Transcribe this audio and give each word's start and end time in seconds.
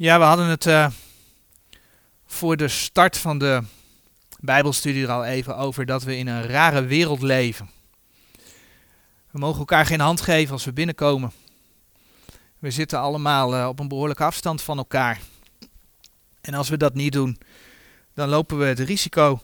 Ja, 0.00 0.18
we 0.18 0.24
hadden 0.24 0.46
het 0.46 0.66
uh, 0.66 0.90
voor 2.26 2.56
de 2.56 2.68
start 2.68 3.16
van 3.16 3.38
de 3.38 3.62
Bijbelstudie 4.40 5.02
er 5.02 5.10
al 5.10 5.24
even 5.24 5.56
over 5.56 5.86
dat 5.86 6.02
we 6.02 6.16
in 6.16 6.26
een 6.26 6.42
rare 6.42 6.84
wereld 6.84 7.22
leven. 7.22 7.70
We 9.30 9.38
mogen 9.38 9.58
elkaar 9.58 9.86
geen 9.86 10.00
hand 10.00 10.20
geven 10.20 10.52
als 10.52 10.64
we 10.64 10.72
binnenkomen. 10.72 11.32
We 12.58 12.70
zitten 12.70 12.98
allemaal 12.98 13.54
uh, 13.54 13.66
op 13.68 13.78
een 13.78 13.88
behoorlijke 13.88 14.24
afstand 14.24 14.62
van 14.62 14.78
elkaar. 14.78 15.20
En 16.40 16.54
als 16.54 16.68
we 16.68 16.76
dat 16.76 16.94
niet 16.94 17.12
doen, 17.12 17.38
dan 18.14 18.28
lopen 18.28 18.58
we 18.58 18.64
het 18.64 18.78
risico 18.78 19.42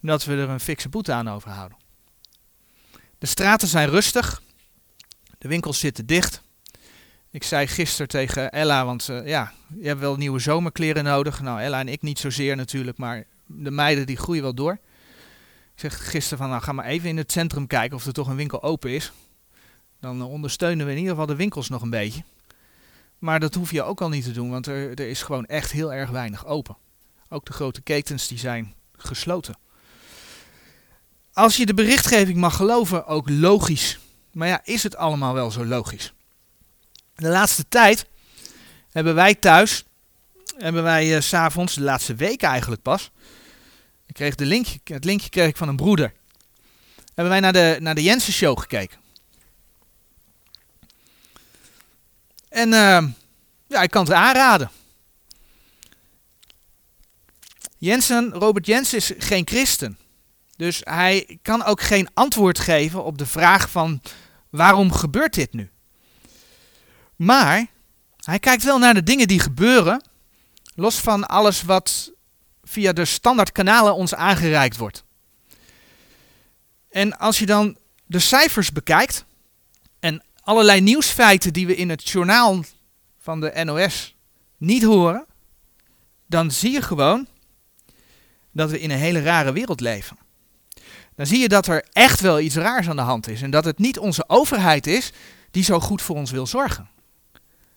dat 0.00 0.24
we 0.24 0.32
er 0.32 0.48
een 0.48 0.60
fikse 0.60 0.88
boete 0.88 1.12
aan 1.12 1.30
overhouden. 1.30 1.78
De 3.18 3.26
straten 3.26 3.68
zijn 3.68 3.88
rustig, 3.88 4.42
de 5.38 5.48
winkels 5.48 5.78
zitten 5.78 6.06
dicht. 6.06 6.42
Ik 7.32 7.42
zei 7.42 7.66
gisteren 7.66 8.08
tegen 8.08 8.50
Ella, 8.50 8.84
want 8.84 9.08
uh, 9.08 9.26
ja, 9.26 9.52
je 9.78 9.86
hebt 9.86 10.00
wel 10.00 10.16
nieuwe 10.16 10.38
zomerkleren 10.38 11.04
nodig. 11.04 11.40
Nou, 11.40 11.60
Ella 11.60 11.80
en 11.80 11.88
ik 11.88 12.02
niet 12.02 12.18
zozeer 12.18 12.56
natuurlijk, 12.56 12.98
maar 12.98 13.24
de 13.46 13.70
meiden 13.70 14.06
die 14.06 14.16
groeien 14.16 14.42
wel 14.42 14.54
door. 14.54 14.72
Ik 15.74 15.80
zeg 15.80 16.10
gisteren 16.10 16.38
van, 16.38 16.48
nou 16.48 16.62
ga 16.62 16.72
maar 16.72 16.84
even 16.84 17.08
in 17.08 17.16
het 17.16 17.32
centrum 17.32 17.66
kijken 17.66 17.96
of 17.96 18.06
er 18.06 18.12
toch 18.12 18.28
een 18.28 18.36
winkel 18.36 18.62
open 18.62 18.90
is. 18.90 19.12
Dan 20.00 20.22
ondersteunen 20.22 20.86
we 20.86 20.92
in 20.92 20.98
ieder 20.98 21.12
geval 21.12 21.26
de 21.26 21.36
winkels 21.36 21.68
nog 21.68 21.82
een 21.82 21.90
beetje. 21.90 22.22
Maar 23.18 23.40
dat 23.40 23.54
hoef 23.54 23.70
je 23.70 23.82
ook 23.82 24.00
al 24.00 24.08
niet 24.08 24.24
te 24.24 24.32
doen, 24.32 24.50
want 24.50 24.66
er, 24.66 24.90
er 24.90 25.08
is 25.08 25.22
gewoon 25.22 25.46
echt 25.46 25.72
heel 25.72 25.92
erg 25.92 26.10
weinig 26.10 26.46
open. 26.46 26.76
Ook 27.28 27.44
de 27.46 27.52
grote 27.52 27.80
ketens 27.80 28.28
die 28.28 28.38
zijn 28.38 28.74
gesloten. 28.96 29.54
Als 31.32 31.56
je 31.56 31.66
de 31.66 31.74
berichtgeving 31.74 32.38
mag 32.38 32.56
geloven, 32.56 33.06
ook 33.06 33.28
logisch. 33.28 33.98
Maar 34.32 34.48
ja, 34.48 34.60
is 34.64 34.82
het 34.82 34.96
allemaal 34.96 35.34
wel 35.34 35.50
zo 35.50 35.64
logisch? 35.64 36.12
De 37.14 37.28
laatste 37.28 37.68
tijd 37.68 38.06
hebben 38.90 39.14
wij 39.14 39.34
thuis, 39.34 39.84
hebben 40.56 40.82
wij 40.82 41.14
uh, 41.14 41.20
s'avonds, 41.20 41.74
de 41.74 41.80
laatste 41.80 42.14
week 42.14 42.42
eigenlijk 42.42 42.82
pas, 42.82 43.10
ik 44.06 44.14
kreeg 44.14 44.34
de 44.34 44.46
linkje, 44.46 44.80
het 44.84 45.04
linkje 45.04 45.28
kreeg 45.28 45.48
ik 45.48 45.56
van 45.56 45.68
een 45.68 45.76
broeder, 45.76 46.12
hebben 47.14 47.28
wij 47.28 47.40
naar 47.40 47.52
de, 47.52 47.76
naar 47.80 47.94
de 47.94 48.02
Jensen 48.02 48.32
Show 48.32 48.58
gekeken. 48.58 49.00
En 52.48 52.68
uh, 52.68 53.02
ja, 53.66 53.82
ik 53.82 53.90
kan 53.90 54.04
het 54.04 54.12
aanraden. 54.12 54.70
Jensen, 57.78 58.30
Robert 58.30 58.66
Jensen 58.66 58.98
is 58.98 59.12
geen 59.18 59.46
christen. 59.46 59.98
Dus 60.56 60.80
hij 60.84 61.38
kan 61.42 61.64
ook 61.64 61.80
geen 61.80 62.08
antwoord 62.14 62.58
geven 62.58 63.04
op 63.04 63.18
de 63.18 63.26
vraag 63.26 63.70
van 63.70 64.02
waarom 64.50 64.92
gebeurt 64.92 65.34
dit 65.34 65.52
nu? 65.52 65.71
Maar 67.22 67.66
hij 68.24 68.38
kijkt 68.38 68.62
wel 68.62 68.78
naar 68.78 68.94
de 68.94 69.02
dingen 69.02 69.28
die 69.28 69.40
gebeuren, 69.40 70.04
los 70.74 70.96
van 70.96 71.26
alles 71.26 71.62
wat 71.62 72.12
via 72.64 72.92
de 72.92 73.04
standaard 73.04 73.52
kanalen 73.52 73.94
ons 73.94 74.14
aangereikt 74.14 74.76
wordt. 74.76 75.04
En 76.90 77.18
als 77.18 77.38
je 77.38 77.46
dan 77.46 77.76
de 78.06 78.18
cijfers 78.18 78.72
bekijkt 78.72 79.24
en 80.00 80.22
allerlei 80.40 80.80
nieuwsfeiten 80.80 81.52
die 81.52 81.66
we 81.66 81.76
in 81.76 81.90
het 81.90 82.08
journaal 82.08 82.64
van 83.18 83.40
de 83.40 83.64
NOS 83.64 84.16
niet 84.56 84.82
horen, 84.82 85.26
dan 86.26 86.50
zie 86.50 86.70
je 86.70 86.82
gewoon 86.82 87.26
dat 88.52 88.70
we 88.70 88.80
in 88.80 88.90
een 88.90 88.98
hele 88.98 89.22
rare 89.22 89.52
wereld 89.52 89.80
leven. 89.80 90.18
Dan 91.16 91.26
zie 91.26 91.38
je 91.38 91.48
dat 91.48 91.66
er 91.66 91.86
echt 91.92 92.20
wel 92.20 92.40
iets 92.40 92.54
raars 92.54 92.88
aan 92.88 92.96
de 92.96 93.02
hand 93.02 93.28
is 93.28 93.42
en 93.42 93.50
dat 93.50 93.64
het 93.64 93.78
niet 93.78 93.98
onze 93.98 94.28
overheid 94.28 94.86
is 94.86 95.12
die 95.50 95.64
zo 95.64 95.80
goed 95.80 96.02
voor 96.02 96.16
ons 96.16 96.30
wil 96.30 96.46
zorgen 96.46 96.90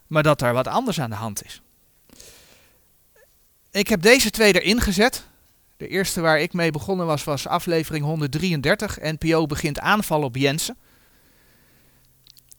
maar 0.08 0.24
dat 0.24 0.42
er 0.42 0.54
wat 0.54 0.68
anders 0.68 1.00
aan 1.00 1.10
de 1.10 1.16
hand 1.16 1.46
is. 1.46 1.62
Ik 3.72 3.88
heb 3.88 4.02
deze 4.02 4.30
twee 4.30 4.62
erin 4.62 4.82
gezet. 4.82 5.28
De 5.78 5.88
eerste 5.88 6.22
waar 6.22 6.40
ik 6.40 6.54
mee 6.54 6.72
begonnen 6.72 7.06
was, 7.06 7.24
was 7.24 7.48
aflevering 7.48 8.06
133. 8.06 8.98
NPO 9.02 9.46
begint 9.46 9.80
aanvallen 9.80 10.26
op 10.26 10.36
Jensen. 10.36 10.78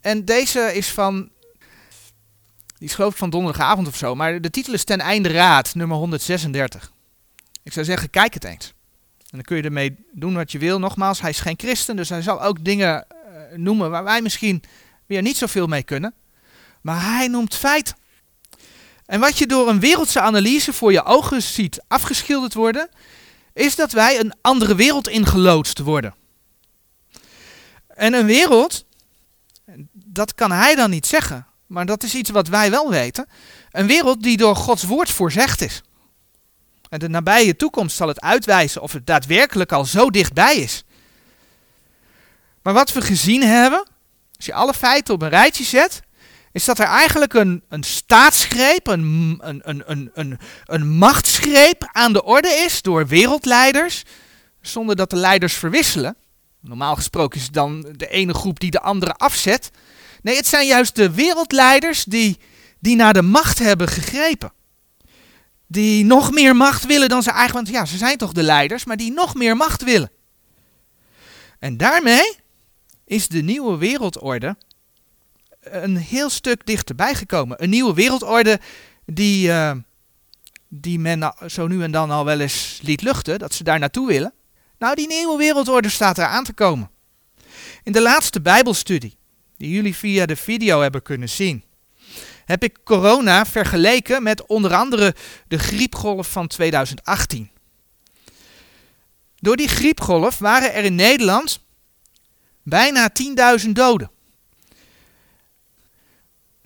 En 0.01 0.25
deze 0.25 0.61
is 0.75 0.89
van, 0.89 1.31
die 2.79 2.89
is 2.89 2.95
van 2.95 3.31
donderdagavond 3.31 3.89
of 3.89 3.97
zo, 3.97 4.15
maar 4.15 4.41
de 4.41 4.51
titel 4.51 4.73
is 4.73 4.85
Ten 4.85 5.01
Einde 5.01 5.29
Raad, 5.29 5.75
nummer 5.75 5.97
136. 5.97 6.93
Ik 7.63 7.73
zou 7.73 7.87
zeggen, 7.87 8.11
kijk 8.11 8.35
het 8.35 8.45
eens. 8.45 8.75
En 9.19 9.31
dan 9.31 9.43
kun 9.43 9.57
je 9.57 9.63
ermee 9.63 9.97
doen 10.13 10.35
wat 10.35 10.53
je 10.53 10.59
wil. 10.59 10.79
Nogmaals, 10.79 11.21
hij 11.21 11.31
is 11.31 11.41
geen 11.41 11.59
christen, 11.59 11.97
dus 11.97 12.09
hij 12.09 12.23
zal 12.23 12.43
ook 12.43 12.65
dingen 12.65 13.07
uh, 13.11 13.57
noemen 13.59 13.91
waar 13.91 14.05
wij 14.05 14.23
misschien 14.23 14.63
weer 15.07 15.23
niet 15.23 15.37
zoveel 15.37 15.67
mee 15.67 15.83
kunnen. 15.83 16.15
Maar 16.87 17.17
hij 17.17 17.29
noemt 17.29 17.55
feit. 17.55 17.95
En 19.07 19.21
wat 19.21 19.39
je 19.39 19.47
door 19.47 19.69
een 19.69 19.81
wereldse 19.81 20.21
analyse 20.21 20.73
voor 20.73 20.93
je 20.93 21.05
ogen 21.05 21.43
ziet 21.43 21.81
afgeschilderd 21.89 22.55
worden, 22.55 22.89
is 23.53 23.75
dat 23.75 23.93
wij 23.93 24.21
een 24.21 24.35
andere 24.41 24.75
wereld 24.75 25.09
ingeloodst 25.09 25.79
worden. 25.79 26.15
En 27.89 28.15
een 28.15 28.27
wereld, 28.27 28.85
dat 29.93 30.35
kan 30.35 30.53
hij 30.53 30.75
dan 30.75 30.91
niet 30.91 31.07
zeggen, 31.07 31.47
maar 31.67 31.87
dat 31.87 32.03
is 32.03 32.15
iets 32.15 32.31
wat 32.31 32.49
wij 32.49 32.71
wel 32.71 32.91
weten. 32.91 33.29
Een 33.71 33.87
wereld 33.87 34.23
die 34.23 34.37
door 34.37 34.57
Gods 34.57 34.83
woord 34.83 35.11
voorzegd 35.11 35.61
is. 35.61 35.83
En 36.89 36.99
de 36.99 37.09
nabije 37.09 37.57
toekomst 37.57 37.97
zal 37.97 38.09
het 38.09 38.21
uitwijzen 38.21 38.83
of 38.83 38.93
het 38.93 39.07
daadwerkelijk 39.07 39.73
al 39.73 39.85
zo 39.85 40.11
dichtbij 40.11 40.57
is. 40.57 40.85
Maar 42.63 42.75
wat 42.75 42.93
we 42.93 43.01
gezien 43.01 43.43
hebben, 43.43 43.89
als 44.37 44.47
je 44.47 44.55
alle 44.55 44.75
feiten 44.75 45.15
op 45.15 45.23
een 45.23 45.29
rijtje 45.29 45.65
zet, 45.65 46.05
is 46.57 46.65
dat 46.65 46.79
er 46.79 46.87
eigenlijk 46.87 47.35
een, 47.35 47.63
een 47.69 47.83
staatsgreep, 47.83 48.87
een, 48.87 49.39
een, 49.43 49.61
een, 49.65 50.11
een, 50.15 50.39
een, 50.65 50.89
machtsgreep 50.97 51.89
aan 51.93 52.13
de 52.13 52.25
orde 52.25 52.49
is 52.49 52.83
door 52.83 53.07
wereldleiders, 53.07 54.03
zonder 54.61 54.97
dat 54.97 55.11
de 55.11 55.17
leiders 55.17 55.55
verwisselen. 55.55 56.17
Normaal 56.61 56.95
gesproken 56.95 57.39
is 57.39 57.45
het 57.45 57.55
dan 57.55 57.95
de 57.97 58.09
ene 58.09 58.35
groep 58.35 58.61
die 58.61 58.71
de 58.71 58.81
andere 58.81 59.13
afzet. 59.13 59.71
Nee, 60.23 60.37
het 60.37 60.47
zijn 60.47 60.67
juist 60.67 60.95
de 60.95 61.11
wereldleiders 61.11 62.05
die, 62.05 62.39
die 62.81 62.97
naar 62.97 63.13
de 63.13 63.23
macht 63.23 63.59
hebben 63.59 63.89
gegrepen. 63.89 64.53
Die 65.67 66.05
nog 66.05 66.31
meer 66.31 66.57
macht 66.57 66.87
willen 66.87 67.09
dan 67.09 67.23
ze 67.23 67.31
eigenlijk, 67.31 67.67
want 67.67 67.79
ja, 67.79 67.85
ze 67.93 67.97
zijn 67.97 68.17
toch 68.17 68.33
de 68.33 68.43
leiders, 68.43 68.85
maar 68.85 68.97
die 68.97 69.13
nog 69.13 69.35
meer 69.35 69.57
macht 69.57 69.85
willen. 69.85 70.11
En 71.59 71.77
daarmee 71.77 72.37
is 73.05 73.29
de 73.29 73.43
nieuwe 73.43 73.77
wereldorde 73.77 74.57
een 75.71 75.97
heel 75.97 76.31
stuk 76.31 76.67
dichterbij 76.67 77.15
gekomen. 77.15 77.63
Een 77.63 77.71
nieuwe 77.71 77.95
wereldorde 77.95 78.61
die, 79.05 79.49
uh, 79.49 79.73
die 80.69 80.99
men 80.99 81.33
zo 81.47 81.67
nu 81.67 81.83
en 81.83 81.91
dan 81.91 82.11
al 82.11 82.25
wel 82.25 82.41
eens 82.41 82.81
liet 82.83 83.03
luchten, 83.03 83.39
dat 83.39 83.55
ze 83.55 83.65
daar 83.65 83.79
naartoe 83.79 84.07
willen. 84.07 84.33
Nou, 84.79 84.95
die 84.95 85.07
nieuwe 85.07 85.39
wereldorde 85.39 85.89
staat 85.89 86.19
er 86.19 86.27
aan 86.27 86.45
te 86.45 86.53
komen. 86.53 86.91
In 87.83 87.93
de 87.93 88.03
laatste 88.03 88.41
Bijbelstudie, 88.41 89.17
die 89.57 89.71
jullie 89.71 89.97
via 89.97 90.27
de 90.27 90.37
video 90.37 90.81
hebben 90.81 91.03
kunnen 91.03 91.29
zien, 91.29 91.65
heb 92.45 92.63
ik 92.63 92.79
corona 92.85 93.47
vergeleken 93.47 94.23
met 94.23 94.47
onder 94.47 94.75
andere 94.75 95.15
de 95.49 95.59
griepgolf 95.59 96.31
van 96.31 96.47
2018. 96.47 97.51
Door 99.37 99.57
die 99.57 99.69
griepgolf 99.69 100.39
waren 100.39 100.75
er 100.75 100.85
in 100.85 100.95
Nederland 100.95 101.65
bijna 102.63 103.11
10.000 103.61 103.69
doden. 103.73 104.11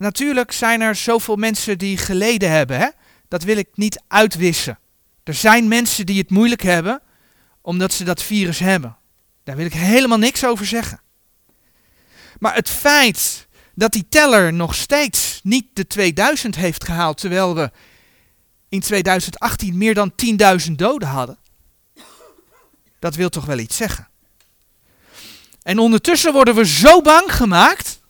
Natuurlijk 0.01 0.51
zijn 0.51 0.81
er 0.81 0.95
zoveel 0.95 1.35
mensen 1.35 1.77
die 1.77 1.97
geleden 1.97 2.51
hebben. 2.51 2.79
Hè? 2.79 2.87
Dat 3.27 3.43
wil 3.43 3.57
ik 3.57 3.67
niet 3.73 4.01
uitwissen. 4.07 4.79
Er 5.23 5.33
zijn 5.33 5.67
mensen 5.67 6.05
die 6.05 6.17
het 6.17 6.29
moeilijk 6.29 6.61
hebben 6.61 7.01
omdat 7.61 7.93
ze 7.93 8.03
dat 8.03 8.23
virus 8.23 8.59
hebben. 8.59 8.97
Daar 9.43 9.55
wil 9.55 9.65
ik 9.65 9.73
helemaal 9.73 10.17
niks 10.17 10.45
over 10.45 10.65
zeggen. 10.65 11.01
Maar 12.39 12.55
het 12.55 12.69
feit 12.69 13.47
dat 13.75 13.91
die 13.91 14.05
teller 14.09 14.53
nog 14.53 14.75
steeds 14.75 15.39
niet 15.43 15.65
de 15.73 15.87
2000 15.87 16.55
heeft 16.55 16.83
gehaald, 16.83 17.17
terwijl 17.17 17.55
we 17.55 17.71
in 18.69 18.79
2018 18.79 19.77
meer 19.77 19.93
dan 19.93 20.13
10.000 20.67 20.71
doden 20.71 21.07
hadden, 21.07 21.37
dat 22.99 23.15
wil 23.15 23.29
toch 23.29 23.45
wel 23.45 23.57
iets 23.57 23.77
zeggen. 23.77 24.07
En 25.63 25.79
ondertussen 25.79 26.33
worden 26.33 26.55
we 26.55 26.65
zo 26.65 27.01
bang 27.01 27.35
gemaakt 27.35 28.00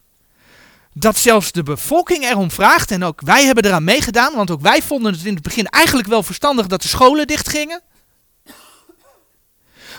dat 0.93 1.17
zelfs 1.17 1.51
de 1.51 1.63
bevolking 1.63 2.23
erom 2.23 2.51
vraagt. 2.51 2.91
En 2.91 3.03
ook 3.03 3.21
wij 3.21 3.45
hebben 3.45 3.65
eraan 3.65 3.83
meegedaan, 3.83 4.35
want 4.35 4.51
ook 4.51 4.61
wij 4.61 4.81
vonden 4.81 5.11
het 5.13 5.25
in 5.25 5.33
het 5.33 5.43
begin 5.43 5.65
eigenlijk 5.65 6.07
wel 6.07 6.23
verstandig 6.23 6.67
dat 6.67 6.81
de 6.81 6.87
scholen 6.87 7.27
dichtgingen. 7.27 7.81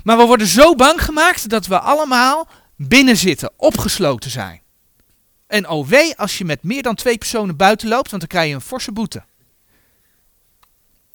Maar 0.05 0.17
we 0.17 0.25
worden 0.25 0.47
zo 0.47 0.75
bang 0.75 1.05
gemaakt 1.05 1.49
dat 1.49 1.67
we 1.67 1.79
allemaal 1.79 2.49
binnen 2.77 3.17
zitten, 3.17 3.53
opgesloten 3.57 4.31
zijn. 4.31 4.61
En 5.47 5.69
oh 5.69 5.89
wee 5.89 6.17
als 6.17 6.39
je 6.39 6.45
met 6.45 6.63
meer 6.63 6.83
dan 6.83 6.95
twee 6.95 7.19
personen 7.19 7.57
buiten 7.57 7.89
loopt, 7.89 8.11
want 8.11 8.23
dan 8.23 8.31
krijg 8.31 8.49
je 8.49 8.55
een 8.55 8.61
forse 8.61 8.93
boete. 8.93 9.25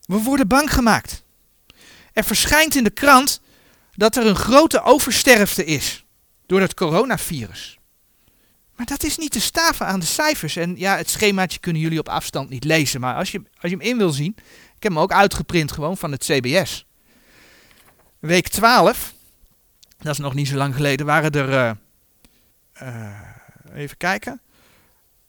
We 0.06 0.18
worden 0.18 0.48
bang 0.48 0.74
gemaakt. 0.74 1.24
Er 2.14 2.24
verschijnt 2.24 2.76
in 2.76 2.84
de 2.84 2.90
krant 2.90 3.42
dat 3.96 4.16
er 4.16 4.26
een 4.26 4.36
grote 4.36 4.82
oversterfte 4.82 5.66
is 5.66 6.06
door 6.46 6.62
het 6.62 6.74
coronavirus. 6.74 7.77
Maar 8.78 8.86
dat 8.86 9.04
is 9.04 9.18
niet 9.18 9.32
te 9.32 9.42
staven 9.42 9.86
aan 9.86 10.00
de 10.00 10.06
cijfers. 10.06 10.56
En 10.56 10.78
ja, 10.78 10.98
het 10.98 11.10
schemaatje 11.10 11.60
kunnen 11.60 11.82
jullie 11.82 12.00
op 12.00 12.10
afstand 12.10 12.50
niet 12.50 12.64
lezen. 12.64 13.00
Maar 13.00 13.16
als 13.16 13.32
je, 13.32 13.38
als 13.38 13.72
je 13.72 13.78
hem 13.78 13.86
in 13.86 13.98
wil 13.98 14.10
zien, 14.12 14.36
ik 14.76 14.84
heb 14.84 14.92
hem 14.92 15.00
ook 15.00 15.12
uitgeprint 15.12 15.72
gewoon 15.72 15.98
van 15.98 16.12
het 16.12 16.24
CBS. 16.24 16.86
Week 18.20 18.48
12, 18.48 19.14
dat 19.98 20.12
is 20.12 20.18
nog 20.18 20.34
niet 20.34 20.48
zo 20.48 20.56
lang 20.56 20.76
geleden, 20.76 21.06
waren 21.06 21.32
er, 21.32 21.50
uh, 21.50 21.72
uh, 22.82 23.20
even 23.74 23.98
kijken, 23.98 24.42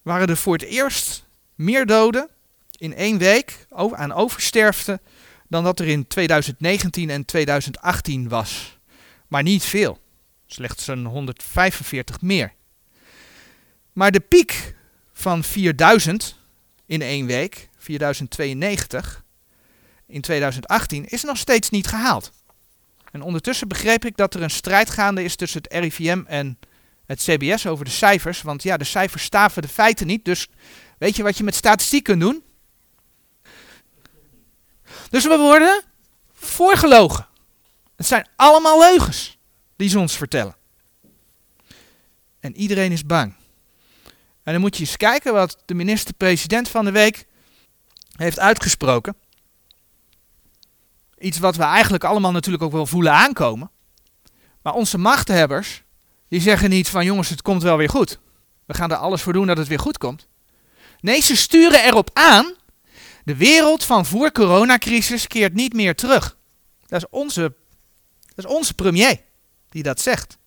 waren 0.02 0.28
er 0.28 0.36
voor 0.36 0.52
het 0.52 0.62
eerst 0.62 1.24
meer 1.54 1.86
doden 1.86 2.28
in 2.76 2.94
één 2.94 3.18
week 3.18 3.66
aan 3.70 4.12
oversterfte 4.12 5.00
dan 5.48 5.64
dat 5.64 5.80
er 5.80 5.86
in 5.86 6.06
2019 6.06 7.10
en 7.10 7.24
2018 7.24 8.28
was. 8.28 8.78
Maar 9.28 9.42
niet 9.42 9.64
veel, 9.64 9.98
slechts 10.46 10.86
een 10.86 11.04
145 11.04 12.20
meer. 12.20 12.56
Maar 13.98 14.10
de 14.10 14.20
piek 14.20 14.74
van 15.12 15.44
4000 15.44 16.36
in 16.86 17.02
één 17.02 17.26
week, 17.26 17.68
4092, 17.76 19.24
in 20.06 20.20
2018 20.20 21.06
is 21.06 21.22
nog 21.22 21.36
steeds 21.36 21.70
niet 21.70 21.86
gehaald. 21.86 22.32
En 23.12 23.22
ondertussen 23.22 23.68
begreep 23.68 24.04
ik 24.04 24.16
dat 24.16 24.34
er 24.34 24.42
een 24.42 24.50
strijd 24.50 24.90
gaande 24.90 25.24
is 25.24 25.36
tussen 25.36 25.62
het 25.62 25.72
RIVM 25.72 26.22
en 26.26 26.58
het 27.06 27.22
CBS 27.22 27.66
over 27.66 27.84
de 27.84 27.90
cijfers. 27.90 28.42
Want 28.42 28.62
ja, 28.62 28.76
de 28.76 28.84
cijfers 28.84 29.22
staven 29.22 29.62
de 29.62 29.68
feiten 29.68 30.06
niet. 30.06 30.24
Dus 30.24 30.48
weet 30.98 31.16
je 31.16 31.22
wat 31.22 31.36
je 31.36 31.44
met 31.44 31.54
statistiek 31.54 32.04
kunt 32.04 32.20
doen? 32.20 32.42
Dus 35.10 35.24
we 35.24 35.36
worden 35.36 35.82
voorgelogen. 36.32 37.26
Het 37.96 38.06
zijn 38.06 38.28
allemaal 38.36 38.78
leugens 38.78 39.38
die 39.76 39.88
ze 39.88 39.98
ons 39.98 40.16
vertellen. 40.16 40.56
En 42.40 42.56
iedereen 42.56 42.92
is 42.92 43.06
bang. 43.06 43.37
En 44.48 44.54
dan 44.54 44.62
moet 44.62 44.76
je 44.76 44.82
eens 44.82 44.96
kijken 44.96 45.32
wat 45.32 45.62
de 45.64 45.74
minister-president 45.74 46.68
van 46.68 46.84
de 46.84 46.90
week 46.90 47.26
heeft 48.16 48.38
uitgesproken. 48.38 49.16
Iets 51.18 51.38
wat 51.38 51.56
we 51.56 51.62
eigenlijk 51.62 52.04
allemaal 52.04 52.32
natuurlijk 52.32 52.62
ook 52.62 52.72
wel 52.72 52.86
voelen 52.86 53.12
aankomen. 53.12 53.70
Maar 54.62 54.72
onze 54.72 54.98
machthebbers, 54.98 55.82
die 56.28 56.40
zeggen 56.40 56.70
niet 56.70 56.88
van 56.88 57.04
jongens, 57.04 57.28
het 57.28 57.42
komt 57.42 57.62
wel 57.62 57.76
weer 57.76 57.88
goed. 57.88 58.18
We 58.66 58.74
gaan 58.74 58.90
er 58.90 58.96
alles 58.96 59.22
voor 59.22 59.32
doen 59.32 59.46
dat 59.46 59.56
het 59.56 59.68
weer 59.68 59.78
goed 59.78 59.98
komt. 59.98 60.26
Nee, 61.00 61.20
ze 61.20 61.36
sturen 61.36 61.84
erop 61.84 62.10
aan. 62.12 62.54
De 63.24 63.36
wereld 63.36 63.84
van 63.84 64.06
voor 64.06 64.32
coronacrisis 64.32 65.26
keert 65.26 65.54
niet 65.54 65.72
meer 65.72 65.94
terug. 65.94 66.36
Dat 66.86 67.02
is 67.02 67.08
onze, 67.10 67.54
dat 68.34 68.44
is 68.44 68.46
onze 68.46 68.74
premier 68.74 69.20
die 69.68 69.82
dat 69.82 70.00
zegt. 70.00 70.38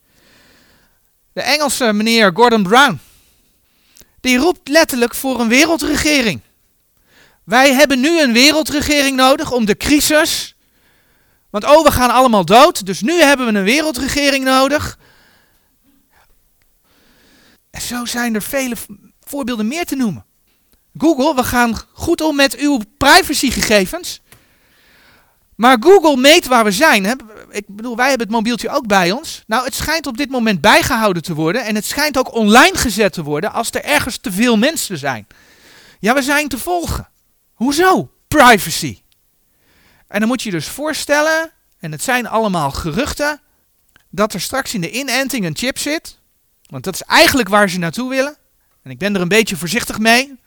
De 1.33 1.41
Engelse 1.41 1.93
meneer 1.93 2.31
Gordon 2.33 2.63
Brown, 2.63 2.99
die 4.21 4.37
roept 4.37 4.67
letterlijk 4.67 5.15
voor 5.15 5.39
een 5.39 5.47
wereldregering. 5.47 6.41
Wij 7.43 7.73
hebben 7.73 7.99
nu 7.99 8.21
een 8.21 8.33
wereldregering 8.33 9.15
nodig 9.15 9.51
om 9.51 9.65
de 9.65 9.77
crisis. 9.77 10.55
Want 11.49 11.63
oh, 11.63 11.83
we 11.83 11.91
gaan 11.91 12.09
allemaal 12.09 12.45
dood, 12.45 12.85
dus 12.85 13.01
nu 13.01 13.13
hebben 13.13 13.53
we 13.53 13.59
een 13.59 13.65
wereldregering 13.65 14.43
nodig. 14.43 14.97
En 17.69 17.81
zo 17.81 18.05
zijn 18.05 18.35
er 18.35 18.41
vele 18.41 18.75
voorbeelden 19.19 19.67
meer 19.67 19.85
te 19.85 19.95
noemen. 19.95 20.25
Google, 20.97 21.35
we 21.35 21.43
gaan 21.43 21.75
goed 21.93 22.21
om 22.21 22.35
met 22.35 22.55
uw 22.55 22.79
privacygegevens. 22.97 24.21
Maar 25.55 25.77
Google 25.79 26.17
meet 26.17 26.47
waar 26.47 26.63
we 26.63 26.71
zijn. 26.71 27.19
Ik 27.51 27.65
bedoel, 27.67 27.95
wij 27.95 28.09
hebben 28.09 28.27
het 28.27 28.35
mobieltje 28.35 28.69
ook 28.69 28.87
bij 28.87 29.11
ons. 29.11 29.43
Nou, 29.47 29.65
het 29.65 29.73
schijnt 29.73 30.07
op 30.07 30.17
dit 30.17 30.29
moment 30.29 30.61
bijgehouden 30.61 31.23
te 31.23 31.33
worden. 31.33 31.65
En 31.65 31.75
het 31.75 31.85
schijnt 31.85 32.17
ook 32.17 32.33
online 32.33 32.77
gezet 32.77 33.13
te 33.13 33.23
worden 33.23 33.53
als 33.53 33.71
er 33.71 33.83
ergens 33.83 34.17
te 34.17 34.31
veel 34.31 34.57
mensen 34.57 34.97
zijn. 34.97 35.27
Ja, 35.99 36.13
we 36.13 36.21
zijn 36.21 36.47
te 36.47 36.57
volgen. 36.57 37.09
Hoezo? 37.53 38.11
Privacy. 38.27 39.01
En 40.07 40.19
dan 40.19 40.27
moet 40.27 40.41
je 40.41 40.49
je 40.49 40.55
dus 40.55 40.67
voorstellen, 40.67 41.51
en 41.79 41.91
het 41.91 42.03
zijn 42.03 42.27
allemaal 42.27 42.71
geruchten, 42.71 43.41
dat 44.09 44.33
er 44.33 44.41
straks 44.41 44.73
in 44.73 44.81
de 44.81 44.91
inenting 44.91 45.45
een 45.45 45.57
chip 45.57 45.77
zit. 45.77 46.19
Want 46.69 46.83
dat 46.83 46.93
is 46.93 47.01
eigenlijk 47.01 47.49
waar 47.49 47.69
ze 47.69 47.79
naartoe 47.79 48.09
willen. 48.09 48.37
En 48.83 48.91
ik 48.91 48.97
ben 48.97 49.15
er 49.15 49.21
een 49.21 49.27
beetje 49.27 49.57
voorzichtig 49.57 49.99
mee. 49.99 50.39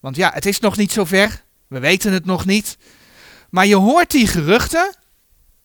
Want 0.00 0.16
ja, 0.16 0.30
het 0.34 0.46
is 0.46 0.60
nog 0.60 0.76
niet 0.76 0.92
zo 0.92 1.04
ver. 1.04 1.42
We 1.66 1.78
weten 1.78 2.12
het 2.12 2.24
nog 2.24 2.44
niet. 2.44 2.76
Maar 3.50 3.66
je 3.66 3.76
hoort 3.76 4.10
die 4.10 4.26
geruchten. 4.26 4.94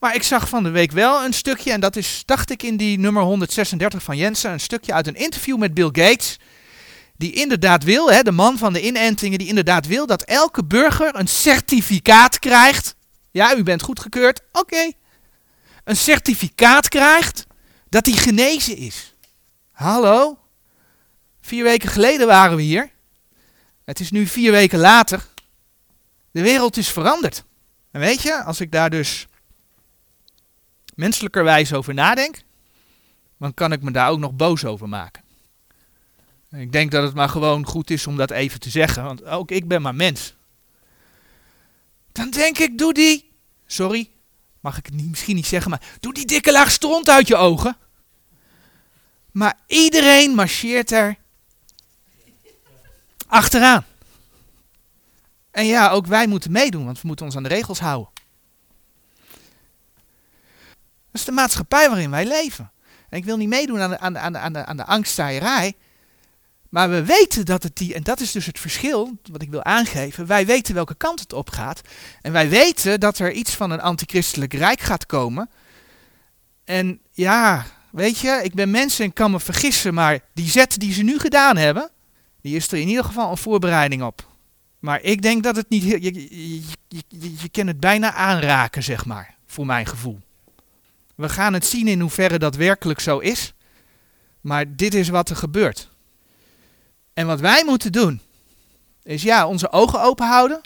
Maar 0.04 0.16
ik 0.16 0.24
zag 0.24 0.50
van 0.50 0.64
de 0.64 0.70
week 0.70 0.92
wel 0.92 1.24
een 1.24 1.34
stukje, 1.34 1.72
en 1.72 1.80
dat 1.80 1.96
is, 1.96 2.24
dacht 2.26 2.50
ik, 2.50 2.64
in 2.64 2.78
die 2.78 3.00
nummer 3.00 3.24
136 3.24 4.04
van 4.04 4.18
Jensen, 4.18 4.52
een 4.52 4.60
stukje 4.60 4.94
uit 4.94 5.08
een 5.08 5.16
interview 5.16 5.58
met 5.58 5.74
Bill 5.74 5.90
Gates. 5.92 6.40
Die 7.18 7.32
inderdaad 7.32 7.84
wil, 7.84 8.12
hè, 8.12 8.22
de 8.22 8.32
man 8.32 8.58
van 8.58 8.74
de 8.74 8.86
inentingen, 8.86 9.38
die 9.38 9.48
inderdaad 9.48 9.88
wil 9.88 10.06
dat 10.06 10.24
elke 10.24 10.66
burger 10.66 11.16
een 11.16 11.28
certificaat 11.28 12.40
krijgt. 12.40 12.96
Ja, 13.32 13.56
u 13.56 13.64
bent 13.64 13.82
goedgekeurd. 13.82 14.42
Oké. 14.52 14.92
Een 15.84 15.98
certificaat 15.98 16.88
krijgt 16.88 17.46
dat 17.90 18.06
hij 18.06 18.16
genezen 18.16 18.78
is. 18.78 19.14
Hallo? 19.72 20.38
Vier 21.42 21.64
weken 21.64 21.90
geleden 21.90 22.28
waren 22.28 22.56
we 22.56 22.62
hier. 22.62 22.92
Het 23.86 24.00
is 24.00 24.12
nu 24.12 24.28
vier 24.28 24.52
weken 24.52 24.80
later. 24.80 25.26
De 26.32 26.42
wereld 26.42 26.78
is 26.78 26.90
veranderd. 26.90 27.44
En 27.92 28.00
weet 28.00 28.22
je, 28.22 28.44
als 28.44 28.60
ik 28.60 28.72
daar 28.72 28.90
dus 28.90 29.28
menselijkerwijs 30.96 31.74
over 31.74 31.94
nadenk, 31.94 32.42
dan 33.40 33.54
kan 33.54 33.72
ik 33.72 33.82
me 33.82 33.92
daar 33.92 34.10
ook 34.10 34.20
nog 34.20 34.34
boos 34.34 34.66
over 34.66 34.90
maken. 34.90 35.24
Ik 36.52 36.72
denk 36.72 36.92
dat 36.92 37.04
het 37.04 37.14
maar 37.14 37.30
gewoon 37.30 37.66
goed 37.66 37.90
is 37.90 38.08
om 38.08 38.18
dat 38.18 38.32
even 38.32 38.60
te 38.60 38.70
zeggen, 38.70 39.04
want 39.04 39.26
ook 39.26 39.52
ik 39.52 39.68
ben 39.68 39.82
maar 39.82 39.96
mens. 39.96 40.36
Dan 42.12 42.30
denk 42.30 42.58
ik, 42.58 42.78
doe 42.78 42.94
die, 42.94 43.32
sorry, 43.66 44.10
mag 44.60 44.78
ik 44.78 44.86
het 44.86 44.96
niet, 44.96 45.10
misschien 45.10 45.36
niet 45.36 45.46
zeggen, 45.46 45.72
maar 45.72 45.82
doe 46.00 46.14
die 46.14 46.26
dikke 46.26 46.52
laag 46.52 46.72
stront 46.72 47.10
uit 47.10 47.28
je 47.28 47.36
ogen. 47.36 47.78
Maar 49.32 49.60
iedereen 49.68 50.32
marcheert 50.32 50.92
er 50.92 51.16
achteraan. 53.28 53.86
En 55.52 55.66
ja, 55.66 55.90
ook 55.90 56.06
wij 56.06 56.28
moeten 56.28 56.52
meedoen, 56.52 56.86
want 56.86 57.02
we 57.02 57.08
moeten 57.08 57.26
ons 57.26 57.36
aan 57.36 57.44
de 57.44 57.50
regels 57.50 57.80
houden. 57.80 58.13
Dat 61.14 61.22
is 61.22 61.28
de 61.28 61.32
maatschappij 61.32 61.90
waarin 61.90 62.10
wij 62.10 62.26
leven. 62.26 62.72
En 63.10 63.18
ik 63.18 63.26
wil 63.26 63.38
niet 63.38 63.50
meedoen 63.50 63.80
aan 63.80 63.90
de, 63.90 64.00
aan 64.00 64.18
aan 64.18 64.38
aan 64.38 64.84
aan 64.84 65.02
de. 65.02 65.74
Maar 66.70 66.90
we 66.90 67.06
weten 67.06 67.46
dat 67.46 67.64
het 67.64 67.76
die, 67.76 67.94
en 67.94 68.04
dat 68.04 68.20
is 68.20 68.32
dus 68.32 68.46
het 68.46 68.60
verschil 68.60 69.18
wat 69.32 69.42
ik 69.42 69.50
wil 69.50 69.64
aangeven. 69.64 70.26
Wij 70.26 70.46
weten 70.46 70.74
welke 70.74 70.96
kant 70.96 71.20
het 71.20 71.34
op 71.34 71.50
gaat. 71.50 71.82
En 72.22 72.32
wij 72.32 72.50
weten 72.50 73.00
dat 73.00 73.20
er 73.20 73.32
iets 73.32 73.52
van 73.52 73.72
een 73.72 73.82
antichristelijk 73.82 74.54
rijk 74.54 74.80
gaat 74.80 75.06
komen. 75.06 75.50
En 76.64 77.00
ja, 77.12 77.66
weet 77.92 78.18
je, 78.18 78.40
ik 78.44 78.54
ben 78.54 78.72
mensen 78.72 79.06
en 79.06 79.14
kan 79.14 79.32
me 79.32 79.40
vergissen, 79.40 79.94
maar 79.94 80.20
die 80.34 80.50
zet 80.50 80.80
die 80.80 80.94
ze 80.94 81.04
nu 81.04 81.20
gedaan 81.20 81.58
hebben, 81.58 81.90
die 82.42 82.56
is 82.56 82.72
er 82.72 82.78
in 82.78 82.88
ieder 82.88 83.04
geval 83.04 83.32
een 83.32 83.38
voorbereiding 83.38 84.04
op. 84.04 84.28
Maar 84.80 85.02
ik 85.02 85.22
denk 85.22 85.44
dat 85.44 85.56
het 85.56 85.70
niet. 85.70 85.84
Je, 85.84 86.02
je, 86.02 86.14
je, 86.88 87.02
je 87.42 87.50
kan 87.52 87.68
het 87.68 87.80
bijna 87.80 88.14
aanraken, 88.14 88.84
zeg 88.84 89.06
maar, 89.06 89.36
voor 89.46 89.66
mijn 89.66 89.86
gevoel. 89.86 90.22
We 91.16 91.30
gaan 91.30 91.54
het 91.54 91.66
zien 91.66 91.88
in 91.88 92.00
hoeverre 92.00 92.40
dat 92.40 92.56
werkelijk 92.56 93.00
zo 93.00 93.20
is. 93.20 93.54
Maar 94.42 94.76
dit 94.76 94.94
is 94.94 95.10
wat 95.10 95.30
er 95.30 95.36
gebeurt. 95.36 95.90
En 97.14 97.28
wat 97.28 97.40
wij 97.40 97.64
moeten 97.66 97.92
doen, 97.92 98.22
is 99.04 99.22
ja, 99.22 99.48
onze 99.48 99.72
ogen 99.72 100.02
open 100.02 100.28
houden. 100.28 100.62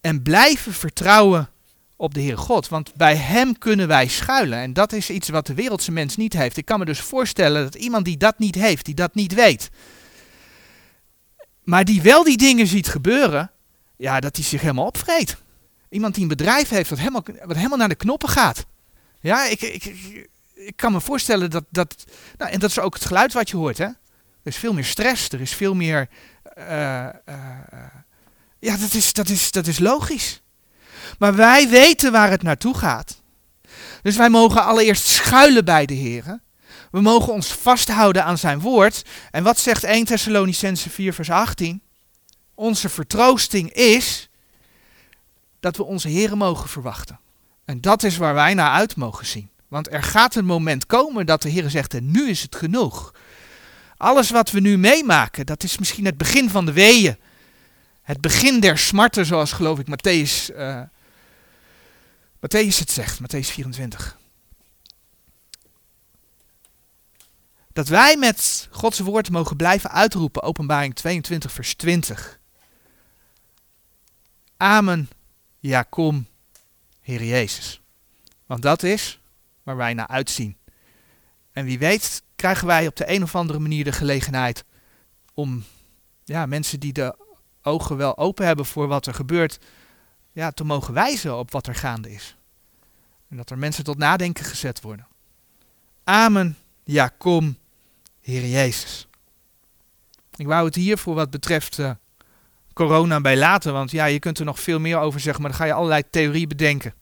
En 0.00 0.22
blijven 0.22 0.72
vertrouwen 0.72 1.48
op 1.96 2.14
de 2.14 2.20
Heer 2.20 2.38
God. 2.38 2.68
Want 2.68 2.94
bij 2.94 3.16
Hem 3.16 3.58
kunnen 3.58 3.88
wij 3.88 4.08
schuilen. 4.08 4.58
En 4.58 4.72
dat 4.72 4.92
is 4.92 5.10
iets 5.10 5.28
wat 5.28 5.46
de 5.46 5.54
wereldse 5.54 5.92
mens 5.92 6.16
niet 6.16 6.32
heeft. 6.32 6.56
Ik 6.56 6.64
kan 6.64 6.78
me 6.78 6.84
dus 6.84 7.00
voorstellen 7.00 7.62
dat 7.62 7.74
iemand 7.74 8.04
die 8.04 8.16
dat 8.16 8.38
niet 8.38 8.54
heeft, 8.54 8.84
die 8.84 8.94
dat 8.94 9.14
niet 9.14 9.34
weet, 9.34 9.70
maar 11.70 11.84
die 11.84 12.02
wel 12.02 12.24
die 12.24 12.36
dingen 12.36 12.66
ziet 12.66 12.88
gebeuren, 12.88 13.50
ja, 13.96 14.20
dat 14.20 14.36
hij 14.36 14.44
zich 14.44 14.60
helemaal 14.60 14.86
opvreet. 14.86 15.36
Iemand 15.88 16.14
die 16.14 16.22
een 16.22 16.28
bedrijf 16.28 16.68
heeft 16.68 16.90
helemaal, 16.90 17.24
wat 17.44 17.56
helemaal 17.56 17.78
naar 17.78 17.88
de 17.88 17.94
knoppen 17.94 18.28
gaat. 18.28 18.66
Ja, 19.20 19.44
ik, 19.44 19.60
ik, 19.60 19.84
ik, 20.54 20.76
kan 20.76 20.92
me 20.92 21.00
voorstellen 21.00 21.50
dat, 21.50 21.64
dat, 21.70 22.04
nou, 22.36 22.50
en 22.50 22.60
dat 22.60 22.70
is 22.70 22.78
ook 22.78 22.94
het 22.94 23.04
geluid 23.04 23.32
wat 23.32 23.50
je 23.50 23.56
hoort, 23.56 23.78
hè. 23.78 23.84
Er 23.84 23.96
is 24.42 24.56
veel 24.56 24.72
meer 24.72 24.84
stress, 24.84 25.28
er 25.28 25.40
is 25.40 25.54
veel 25.54 25.74
meer, 25.74 26.08
uh, 26.58 27.08
uh, 27.28 27.58
ja, 28.58 28.76
dat 28.76 28.94
is, 28.94 29.12
dat, 29.12 29.28
is, 29.28 29.50
dat 29.50 29.66
is 29.66 29.78
logisch. 29.78 30.42
Maar 31.18 31.34
wij 31.34 31.68
weten 31.68 32.12
waar 32.12 32.30
het 32.30 32.42
naartoe 32.42 32.78
gaat. 32.78 33.22
Dus 34.02 34.16
wij 34.16 34.30
mogen 34.30 34.64
allereerst 34.64 35.06
schuilen 35.06 35.64
bij 35.64 35.86
de 35.86 35.94
Heer. 35.94 36.40
We 36.90 37.00
mogen 37.00 37.32
ons 37.32 37.52
vasthouden 37.52 38.24
aan 38.24 38.38
zijn 38.38 38.60
woord. 38.60 39.04
En 39.30 39.42
wat 39.42 39.58
zegt 39.58 39.84
1 39.84 40.04
Thessalonicense 40.04 40.90
4 40.90 41.14
vers 41.14 41.30
18? 41.30 41.82
Onze 42.54 42.88
vertroosting 42.88 43.72
is 43.72 44.30
dat 45.60 45.76
we 45.76 45.84
onze 45.84 46.08
Heren 46.08 46.38
mogen 46.38 46.68
verwachten. 46.68 47.18
En 47.70 47.80
dat 47.80 48.02
is 48.02 48.16
waar 48.16 48.34
wij 48.34 48.54
naar 48.54 48.70
uit 48.70 48.96
mogen 48.96 49.26
zien. 49.26 49.50
Want 49.68 49.92
er 49.92 50.02
gaat 50.02 50.34
een 50.34 50.44
moment 50.44 50.86
komen 50.86 51.26
dat 51.26 51.42
de 51.42 51.48
Heer 51.48 51.70
zegt, 51.70 51.94
en 51.94 52.10
nu 52.10 52.28
is 52.28 52.42
het 52.42 52.56
genoeg. 52.56 53.14
Alles 53.96 54.30
wat 54.30 54.50
we 54.50 54.60
nu 54.60 54.78
meemaken, 54.78 55.46
dat 55.46 55.62
is 55.62 55.78
misschien 55.78 56.04
het 56.04 56.16
begin 56.16 56.50
van 56.50 56.66
de 56.66 56.72
weeën. 56.72 57.16
Het 58.02 58.20
begin 58.20 58.60
der 58.60 58.78
smarten, 58.78 59.26
zoals 59.26 59.52
geloof 59.52 59.78
ik 59.78 59.86
Matthäus, 59.86 60.56
uh, 60.56 60.82
Matthäus 62.36 62.78
het 62.78 62.90
zegt, 62.90 63.20
Matthäus 63.20 63.50
24. 63.50 64.18
Dat 67.72 67.88
wij 67.88 68.16
met 68.16 68.68
Gods 68.70 68.98
woord 68.98 69.30
mogen 69.30 69.56
blijven 69.56 69.90
uitroepen, 69.90 70.42
openbaring 70.42 70.94
22 70.94 71.52
vers 71.52 71.74
20. 71.74 72.40
Amen, 74.56 75.10
ja 75.58 75.82
kom, 75.82 76.26
Heer 77.10 77.24
Jezus. 77.24 77.80
Want 78.46 78.62
dat 78.62 78.82
is 78.82 79.20
waar 79.62 79.76
wij 79.76 79.94
naar 79.94 80.06
uitzien. 80.06 80.56
En 81.52 81.64
wie 81.64 81.78
weet 81.78 82.22
krijgen 82.36 82.66
wij 82.66 82.86
op 82.86 82.96
de 82.96 83.10
een 83.10 83.22
of 83.22 83.34
andere 83.34 83.58
manier 83.58 83.84
de 83.84 83.92
gelegenheid 83.92 84.64
om 85.34 85.64
ja, 86.24 86.46
mensen 86.46 86.80
die 86.80 86.92
de 86.92 87.16
ogen 87.62 87.96
wel 87.96 88.18
open 88.18 88.46
hebben 88.46 88.66
voor 88.66 88.86
wat 88.86 89.06
er 89.06 89.14
gebeurt, 89.14 89.58
ja, 90.32 90.50
te 90.50 90.64
mogen 90.64 90.94
wijzen 90.94 91.38
op 91.38 91.50
wat 91.50 91.66
er 91.66 91.74
gaande 91.74 92.12
is. 92.12 92.36
En 93.28 93.36
dat 93.36 93.50
er 93.50 93.58
mensen 93.58 93.84
tot 93.84 93.98
nadenken 93.98 94.44
gezet 94.44 94.80
worden. 94.80 95.06
Amen, 96.04 96.56
ja 96.84 97.08
kom, 97.18 97.56
Heer 98.20 98.46
Jezus. 98.46 99.06
Ik 100.36 100.46
wou 100.46 100.64
het 100.64 100.74
hier 100.74 100.98
voor 100.98 101.14
wat 101.14 101.30
betreft 101.30 101.78
uh, 101.78 101.90
corona 102.72 103.20
bij 103.20 103.36
laten, 103.36 103.72
want 103.72 103.90
ja, 103.90 104.04
je 104.04 104.18
kunt 104.18 104.38
er 104.38 104.44
nog 104.44 104.60
veel 104.60 104.80
meer 104.80 104.98
over 104.98 105.20
zeggen, 105.20 105.42
maar 105.42 105.50
dan 105.50 105.60
ga 105.60 105.66
je 105.66 105.72
allerlei 105.72 106.02
theorie 106.10 106.46
bedenken. 106.46 106.94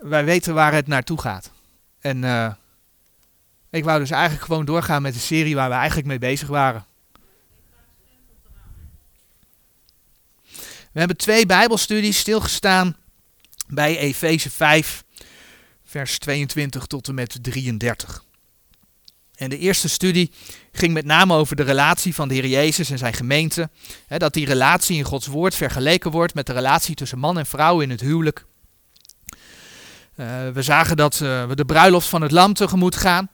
Wij 0.00 0.24
weten 0.24 0.54
waar 0.54 0.72
het 0.72 0.86
naartoe 0.86 1.20
gaat. 1.20 1.50
En 1.98 2.22
uh, 2.22 2.52
ik 3.70 3.84
wou 3.84 3.98
dus 3.98 4.10
eigenlijk 4.10 4.44
gewoon 4.44 4.64
doorgaan 4.64 5.02
met 5.02 5.14
de 5.14 5.20
serie 5.20 5.54
waar 5.54 5.68
we 5.68 5.74
eigenlijk 5.74 6.06
mee 6.06 6.18
bezig 6.18 6.48
waren. 6.48 6.84
We 10.92 10.98
hebben 10.98 11.16
twee 11.16 11.46
Bijbelstudies 11.46 12.18
stilgestaan 12.18 12.96
bij 13.66 13.98
Efeze 13.98 14.50
5, 14.50 15.04
vers 15.84 16.18
22 16.18 16.86
tot 16.86 17.08
en 17.08 17.14
met 17.14 17.38
33. 17.42 18.24
En 19.34 19.50
de 19.50 19.58
eerste 19.58 19.88
studie 19.88 20.32
ging 20.72 20.92
met 20.92 21.04
name 21.04 21.34
over 21.34 21.56
de 21.56 21.62
relatie 21.62 22.14
van 22.14 22.28
de 22.28 22.34
Heer 22.34 22.46
Jezus 22.46 22.90
en 22.90 22.98
zijn 22.98 23.14
gemeente. 23.14 23.70
dat 24.08 24.32
die 24.32 24.46
relatie 24.46 24.96
in 24.96 25.04
Gods 25.04 25.26
woord 25.26 25.54
vergeleken 25.54 26.10
wordt 26.10 26.34
met 26.34 26.46
de 26.46 26.52
relatie 26.52 26.94
tussen 26.94 27.18
man 27.18 27.38
en 27.38 27.46
vrouw 27.46 27.80
in 27.80 27.90
het 27.90 28.00
huwelijk. 28.00 28.44
Uh, 30.20 30.48
we 30.48 30.62
zagen 30.62 30.96
dat 30.96 31.20
uh, 31.20 31.46
we 31.46 31.54
de 31.54 31.64
bruiloft 31.64 32.08
van 32.08 32.22
het 32.22 32.30
lam 32.30 32.54
tegemoet 32.54 32.96
gaan. 32.96 33.28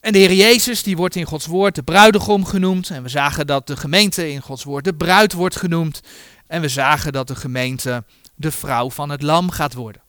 En 0.00 0.12
de 0.12 0.18
Heer 0.18 0.32
Jezus, 0.32 0.82
die 0.82 0.96
wordt 0.96 1.16
in 1.16 1.24
Gods 1.24 1.46
woord 1.46 1.74
de 1.74 1.82
bruidegom 1.82 2.44
genoemd. 2.44 2.90
En 2.90 3.02
we 3.02 3.08
zagen 3.08 3.46
dat 3.46 3.66
de 3.66 3.76
gemeente 3.76 4.30
in 4.30 4.40
Gods 4.40 4.64
woord 4.64 4.84
de 4.84 4.94
bruid 4.94 5.32
wordt 5.32 5.56
genoemd. 5.56 6.00
En 6.46 6.60
we 6.60 6.68
zagen 6.68 7.12
dat 7.12 7.26
de 7.26 7.34
gemeente 7.34 8.04
de 8.34 8.50
vrouw 8.50 8.90
van 8.90 9.10
het 9.10 9.22
lam 9.22 9.50
gaat 9.50 9.74
worden. 9.74 10.02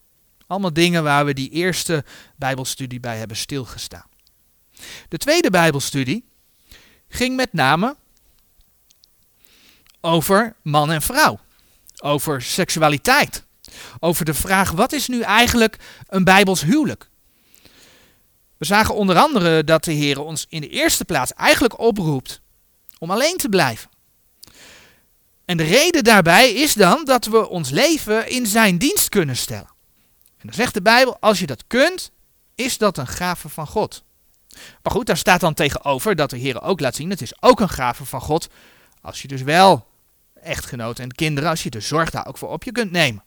Allemaal 0.48 0.74
dingen 0.74 1.04
waar 1.04 1.26
we 1.26 1.34
die 1.34 1.50
eerste 1.50 2.04
Bijbelstudie 2.36 3.00
bij 3.00 3.18
hebben 3.18 3.38
stilgestaan. 3.38 4.08
De 5.08 5.18
tweede 5.18 5.50
Bijbelstudie 5.50 6.26
ging 7.08 7.36
met 7.36 7.54
name 7.54 7.96
over 10.02 10.56
man 10.62 10.92
en 10.92 11.02
vrouw. 11.02 11.40
Over 12.00 12.42
seksualiteit. 12.42 13.48
Over 14.00 14.26
de 14.26 14.34
vraag: 14.34 14.72
wat 14.72 14.92
is 14.92 15.08
nu 15.08 15.22
eigenlijk 15.22 15.78
een 16.08 16.24
Bijbels 16.24 16.62
huwelijk? 16.62 17.10
We 18.58 18.66
zagen 18.66 18.96
onder 18.96 19.18
andere 19.18 19.64
dat 19.64 19.84
de 19.84 19.92
Heer 19.92 20.22
ons 20.22 20.46
in 20.50 20.62
de 20.62 20.70
eerste 20.70 21.06
plaats 21.06 21.34
eigenlijk 21.34 21.80
oproept 21.80 22.42
om 22.98 23.12
alleen 23.12 23.38
te 23.38 23.50
blijven. 23.50 23.90
En 25.46 25.58
de 25.58 25.64
reden 25.64 26.04
daarbij 26.04 26.54
is 26.54 26.74
dan 26.74 27.06
dat 27.06 27.26
we 27.26 27.50
ons 27.50 27.70
leven 27.70 28.30
in 28.30 28.46
zijn 28.46 28.78
dienst 28.78 29.10
kunnen 29.10 29.38
stellen. 29.38 29.70
En 30.38 30.48
dan 30.48 30.54
zegt 30.54 30.74
de 30.74 30.82
Bijbel, 30.82 31.18
als 31.20 31.40
je 31.40 31.46
dat 31.46 31.64
kunt, 31.68 32.12
is 32.56 32.78
dat 32.78 32.98
een 32.98 33.08
gave 33.08 33.50
van 33.50 33.68
God. 33.68 34.04
Maar 34.84 34.94
goed, 34.94 35.06
daar 35.06 35.18
staat 35.18 35.40
dan 35.40 35.54
tegenover 35.54 36.16
dat 36.16 36.30
de 36.30 36.38
Heer 36.38 36.62
ook 36.62 36.80
laat 36.80 36.96
zien, 36.96 37.10
het 37.10 37.22
is 37.22 37.42
ook 37.42 37.60
een 37.60 37.70
gave 37.70 38.06
van 38.06 38.22
God, 38.22 38.48
als 39.02 39.22
je 39.22 39.28
dus 39.28 39.42
wel 39.42 39.88
echtgenoten 40.42 41.04
en 41.04 41.12
kinderen, 41.12 41.50
als 41.50 41.64
je 41.64 41.70
de 41.70 41.80
zorg 41.80 42.10
daar 42.10 42.28
ook 42.28 42.38
voor 42.38 42.50
op 42.50 42.64
je 42.64 42.72
kunt 42.72 42.92
nemen. 42.92 43.24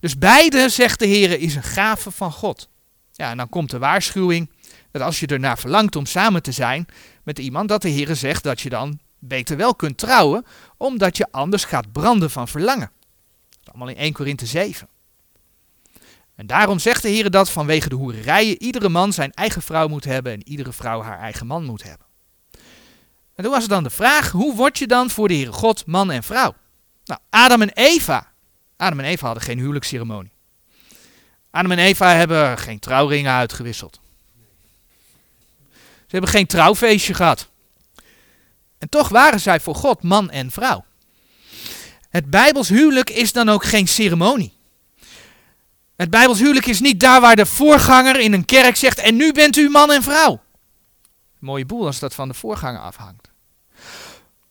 Dus 0.00 0.18
beide, 0.18 0.68
zegt 0.68 0.98
de 0.98 1.06
Heer, 1.06 1.40
is 1.40 1.54
een 1.54 1.62
gave 1.62 2.10
van 2.10 2.32
God. 2.32 2.68
Ja, 3.12 3.30
en 3.30 3.36
dan 3.36 3.48
komt 3.48 3.70
de 3.70 3.78
waarschuwing 3.78 4.50
dat 4.90 5.02
als 5.02 5.20
je 5.20 5.26
ernaar 5.26 5.58
verlangt 5.58 5.96
om 5.96 6.06
samen 6.06 6.42
te 6.42 6.52
zijn 6.52 6.86
met 7.22 7.38
iemand, 7.38 7.68
dat 7.68 7.82
de 7.82 7.88
Heer 7.88 8.16
zegt 8.16 8.42
dat 8.42 8.60
je 8.60 8.68
dan 8.68 9.00
beter 9.18 9.56
wel 9.56 9.74
kunt 9.74 9.98
trouwen, 9.98 10.44
omdat 10.76 11.16
je 11.16 11.26
anders 11.30 11.64
gaat 11.64 11.92
branden 11.92 12.30
van 12.30 12.48
verlangen. 12.48 12.90
Allemaal 13.64 13.88
in 13.88 13.96
1 13.96 14.12
Korinthe 14.12 14.46
7. 14.46 14.88
En 16.34 16.46
daarom 16.46 16.78
zegt 16.78 17.02
de 17.02 17.08
Heer 17.08 17.30
dat 17.30 17.50
vanwege 17.50 17.88
de 17.88 17.94
hoererijen 17.94 18.62
iedere 18.62 18.88
man 18.88 19.12
zijn 19.12 19.32
eigen 19.32 19.62
vrouw 19.62 19.88
moet 19.88 20.04
hebben 20.04 20.32
en 20.32 20.48
iedere 20.48 20.72
vrouw 20.72 21.02
haar 21.02 21.18
eigen 21.18 21.46
man 21.46 21.64
moet 21.64 21.82
hebben. 21.82 22.06
En 23.34 23.42
toen 23.42 23.52
was 23.52 23.62
het 23.62 23.70
dan 23.70 23.82
de 23.82 23.90
vraag, 23.90 24.30
hoe 24.30 24.54
word 24.54 24.78
je 24.78 24.86
dan 24.86 25.10
voor 25.10 25.28
de 25.28 25.34
Heere 25.34 25.52
God 25.52 25.86
man 25.86 26.10
en 26.10 26.22
vrouw? 26.22 26.54
Nou, 27.04 27.20
Adam 27.30 27.62
en 27.62 27.70
Eva. 27.72 28.32
Adam 28.76 28.98
en 28.98 29.04
Eva 29.04 29.26
hadden 29.26 29.44
geen 29.44 29.58
huwelijksceremonie. 29.58 30.32
Adam 31.50 31.70
en 31.70 31.78
Eva 31.78 32.14
hebben 32.14 32.58
geen 32.58 32.78
trouwringen 32.78 33.32
uitgewisseld. 33.32 34.00
Ze 36.06 36.20
hebben 36.20 36.30
geen 36.30 36.46
trouwfeestje 36.46 37.14
gehad. 37.14 37.48
En 38.78 38.88
toch 38.88 39.08
waren 39.08 39.40
zij 39.40 39.60
voor 39.60 39.74
God 39.74 40.02
man 40.02 40.30
en 40.30 40.50
vrouw. 40.50 40.84
Het 42.08 42.30
Bijbels 42.30 42.68
huwelijk 42.68 43.10
is 43.10 43.32
dan 43.32 43.48
ook 43.48 43.64
geen 43.64 43.88
ceremonie. 43.88 44.52
Het 45.96 46.10
Bijbels 46.10 46.38
huwelijk 46.38 46.66
is 46.66 46.80
niet 46.80 47.00
daar 47.00 47.20
waar 47.20 47.36
de 47.36 47.46
voorganger 47.46 48.20
in 48.20 48.32
een 48.32 48.44
kerk 48.44 48.76
zegt: 48.76 48.98
En 48.98 49.16
nu 49.16 49.32
bent 49.32 49.56
u 49.56 49.68
man 49.68 49.92
en 49.92 50.02
vrouw. 50.02 50.42
Mooie 51.38 51.66
boel 51.66 51.86
als 51.86 51.98
dat 51.98 52.14
van 52.14 52.28
de 52.28 52.34
voorganger 52.34 52.80
afhangt. 52.80 53.30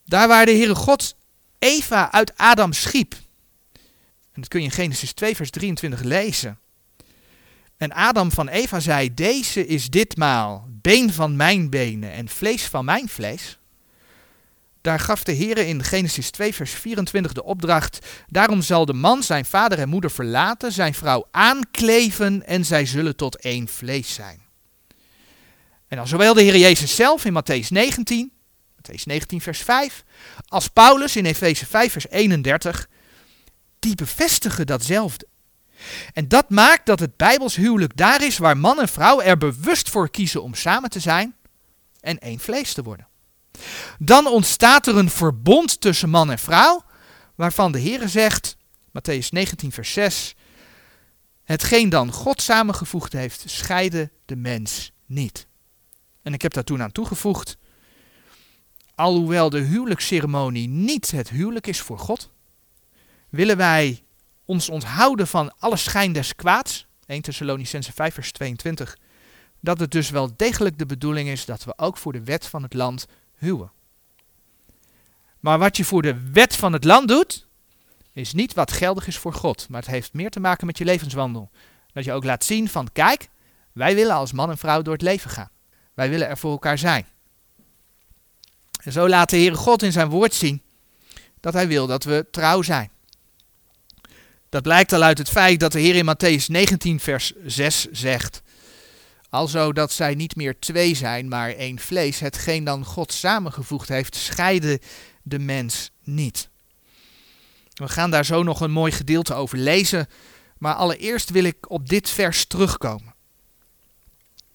Daar 0.05 0.27
waar 0.27 0.45
de 0.45 0.51
Heere 0.51 0.75
God 0.75 1.15
Eva 1.59 2.11
uit 2.11 2.37
Adam 2.37 2.73
schiep. 2.73 3.15
En 4.33 4.41
dat 4.41 4.47
kun 4.47 4.59
je 4.59 4.65
in 4.65 4.71
Genesis 4.71 5.13
2, 5.13 5.35
vers 5.35 5.49
23 5.49 6.01
lezen. 6.01 6.59
En 7.77 7.91
Adam 7.91 8.31
van 8.31 8.47
Eva 8.47 8.79
zei: 8.79 9.13
Deze 9.13 9.67
is 9.67 9.89
ditmaal 9.89 10.67
been 10.69 11.13
van 11.13 11.35
mijn 11.35 11.69
benen 11.69 12.11
en 12.11 12.29
vlees 12.29 12.63
van 12.63 12.85
mijn 12.85 13.09
vlees. 13.09 13.57
Daar 14.81 14.99
gaf 14.99 15.23
de 15.23 15.31
Heer 15.31 15.57
in 15.57 15.83
Genesis 15.83 16.29
2, 16.29 16.53
vers 16.53 16.71
24 16.71 17.33
de 17.33 17.43
opdracht: 17.43 17.99
Daarom 18.27 18.61
zal 18.61 18.85
de 18.85 18.93
man 18.93 19.23
zijn 19.23 19.45
vader 19.45 19.79
en 19.79 19.89
moeder 19.89 20.11
verlaten, 20.11 20.71
zijn 20.71 20.93
vrouw 20.93 21.27
aankleven 21.31 22.45
en 22.45 22.65
zij 22.65 22.85
zullen 22.85 23.15
tot 23.15 23.35
één 23.35 23.67
vlees 23.67 24.13
zijn. 24.13 24.41
En 25.87 25.97
dan 25.97 26.07
zowel 26.07 26.33
de 26.33 26.41
Heer 26.41 26.57
Jezus 26.57 26.95
zelf 26.95 27.25
in 27.25 27.33
Matthäus 27.33 27.67
19, 27.67 28.31
Matthäus 28.75 29.03
19, 29.03 29.41
vers 29.41 29.59
5, 29.59 30.03
als 30.47 30.67
Paulus 30.67 31.15
in 31.15 31.25
Efeze 31.25 31.65
5, 31.65 31.91
vers 31.91 32.09
31, 32.09 32.87
die 33.83 33.95
bevestigen 33.95 34.65
datzelfde. 34.65 35.27
En 36.13 36.27
dat 36.27 36.49
maakt 36.49 36.85
dat 36.85 36.99
het 36.99 37.17
Bijbels 37.17 37.55
huwelijk 37.55 37.97
daar 37.97 38.23
is 38.23 38.37
waar 38.37 38.57
man 38.57 38.79
en 38.79 38.87
vrouw 38.87 39.21
er 39.21 39.37
bewust 39.37 39.89
voor 39.89 40.09
kiezen 40.09 40.43
om 40.43 40.53
samen 40.53 40.89
te 40.89 40.99
zijn 40.99 41.35
en 41.99 42.19
één 42.19 42.39
vlees 42.39 42.73
te 42.73 42.83
worden. 42.83 43.07
Dan 43.99 44.27
ontstaat 44.27 44.87
er 44.87 44.97
een 44.97 45.09
verbond 45.09 45.81
tussen 45.81 46.09
man 46.09 46.31
en 46.31 46.39
vrouw, 46.39 46.83
waarvan 47.35 47.71
de 47.71 47.79
Heer 47.79 48.09
zegt, 48.09 48.57
Matthäus 48.87 49.27
19, 49.29 49.71
vers 49.71 49.93
6, 49.93 50.35
hetgeen 51.43 51.89
dan 51.89 52.11
God 52.11 52.41
samengevoegd 52.41 53.13
heeft, 53.13 53.43
scheide 53.45 54.11
de 54.25 54.35
mens 54.35 54.91
niet. 55.05 55.47
En 56.21 56.33
ik 56.33 56.41
heb 56.41 56.53
daar 56.53 56.63
toen 56.63 56.81
aan 56.81 56.91
toegevoegd, 56.91 57.57
alhoewel 58.95 59.49
de 59.49 59.59
huwelijksceremonie 59.59 60.67
niet 60.67 61.11
het 61.11 61.29
huwelijk 61.29 61.67
is 61.67 61.81
voor 61.81 61.99
God, 61.99 62.32
willen 63.33 63.57
wij 63.57 64.03
ons 64.45 64.69
onthouden 64.69 65.27
van 65.27 65.53
alle 65.59 65.77
schijn 65.77 66.13
des 66.13 66.35
kwaads, 66.35 66.87
1 67.05 67.21
Thessalonicense 67.21 67.93
5 67.93 68.13
vers 68.13 68.31
22, 68.31 68.97
dat 69.59 69.79
het 69.79 69.91
dus 69.91 70.09
wel 70.09 70.35
degelijk 70.35 70.77
de 70.77 70.85
bedoeling 70.85 71.29
is 71.29 71.45
dat 71.45 71.63
we 71.63 71.73
ook 71.77 71.97
voor 71.97 72.13
de 72.13 72.23
wet 72.23 72.45
van 72.47 72.63
het 72.63 72.73
land 72.73 73.05
huwen. 73.37 73.71
Maar 75.39 75.59
wat 75.59 75.77
je 75.77 75.85
voor 75.85 76.01
de 76.01 76.31
wet 76.31 76.55
van 76.55 76.73
het 76.73 76.83
land 76.83 77.07
doet, 77.07 77.47
is 78.11 78.33
niet 78.33 78.53
wat 78.53 78.71
geldig 78.71 79.07
is 79.07 79.17
voor 79.17 79.33
God, 79.33 79.69
maar 79.69 79.81
het 79.81 79.89
heeft 79.89 80.13
meer 80.13 80.29
te 80.29 80.39
maken 80.39 80.65
met 80.65 80.77
je 80.77 80.85
levenswandel. 80.85 81.49
Dat 81.93 82.03
je 82.03 82.13
ook 82.13 82.23
laat 82.23 82.43
zien 82.43 82.69
van, 82.69 82.89
kijk, 82.91 83.29
wij 83.71 83.95
willen 83.95 84.15
als 84.15 84.31
man 84.31 84.49
en 84.49 84.57
vrouw 84.57 84.81
door 84.81 84.93
het 84.93 85.01
leven 85.01 85.29
gaan. 85.29 85.49
Wij 85.93 86.09
willen 86.09 86.27
er 86.27 86.37
voor 86.37 86.51
elkaar 86.51 86.77
zijn. 86.77 87.05
En 88.83 88.91
zo 88.91 89.09
laat 89.09 89.29
de 89.29 89.37
Heere 89.37 89.55
God 89.55 89.83
in 89.83 89.91
zijn 89.91 90.09
woord 90.09 90.33
zien 90.33 90.61
dat 91.39 91.53
hij 91.53 91.67
wil 91.67 91.87
dat 91.87 92.03
we 92.03 92.25
trouw 92.31 92.61
zijn. 92.61 92.91
Dat 94.53 94.63
blijkt 94.63 94.93
al 94.93 95.03
uit 95.03 95.17
het 95.17 95.29
feit 95.29 95.59
dat 95.59 95.71
de 95.71 95.79
Heer 95.79 95.95
in 95.95 96.05
Matthäus 96.05 96.45
19, 96.45 96.99
vers 96.99 97.33
6 97.45 97.87
zegt: 97.91 98.41
Alzo 99.29 99.71
dat 99.71 99.91
zij 99.91 100.15
niet 100.15 100.35
meer 100.35 100.59
twee 100.59 100.95
zijn, 100.95 101.27
maar 101.27 101.49
één 101.49 101.79
vlees. 101.79 102.19
Hetgeen 102.19 102.63
dan 102.63 102.85
God 102.85 103.13
samengevoegd 103.13 103.89
heeft, 103.89 104.15
scheiden 104.15 104.79
de 105.23 105.39
mens 105.39 105.91
niet. 106.03 106.49
We 107.73 107.87
gaan 107.87 108.11
daar 108.11 108.25
zo 108.25 108.43
nog 108.43 108.61
een 108.61 108.71
mooi 108.71 108.91
gedeelte 108.91 109.33
over 109.33 109.57
lezen, 109.57 110.07
maar 110.57 110.73
allereerst 110.73 111.29
wil 111.29 111.43
ik 111.43 111.69
op 111.69 111.89
dit 111.89 112.09
vers 112.09 112.45
terugkomen. 112.45 113.15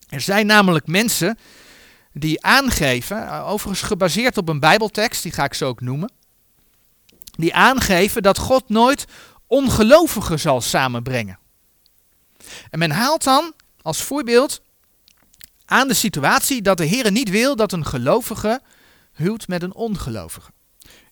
Er 0.09 0.21
zijn 0.21 0.47
namelijk 0.47 0.87
mensen 0.87 1.39
die 2.13 2.45
aangeven, 2.45 3.43
overigens 3.43 3.83
gebaseerd 3.83 4.37
op 4.37 4.49
een 4.49 4.61
Bijbeltekst, 4.61 5.23
die 5.23 5.33
ga 5.33 5.45
ik 5.45 5.55
zo 5.55 5.69
ook 5.69 5.81
noemen, 5.81 6.13
die 7.31 7.55
aangeven 7.55 8.23
dat 8.23 8.39
God 8.39 8.69
nooit 8.69 9.05
ongelovigen 9.49 10.41
zal 10.41 10.61
samenbrengen. 10.61 11.39
En 12.71 12.79
men 12.79 12.91
haalt 12.91 13.25
dan 13.25 13.53
als 13.83 14.03
voorbeeld 14.03 14.61
aan 15.65 15.89
de 15.89 15.95
situatie 15.95 16.63
dat 16.63 16.77
de 16.77 16.85
Heer 16.85 17.11
niet 17.11 17.31
wil 17.31 17.57
dat 17.57 17.73
een 17.73 17.87
gelovige 17.87 18.61
huwt 19.13 19.49
met 19.49 19.63
een 19.63 19.75
ongelovige. 19.75 20.51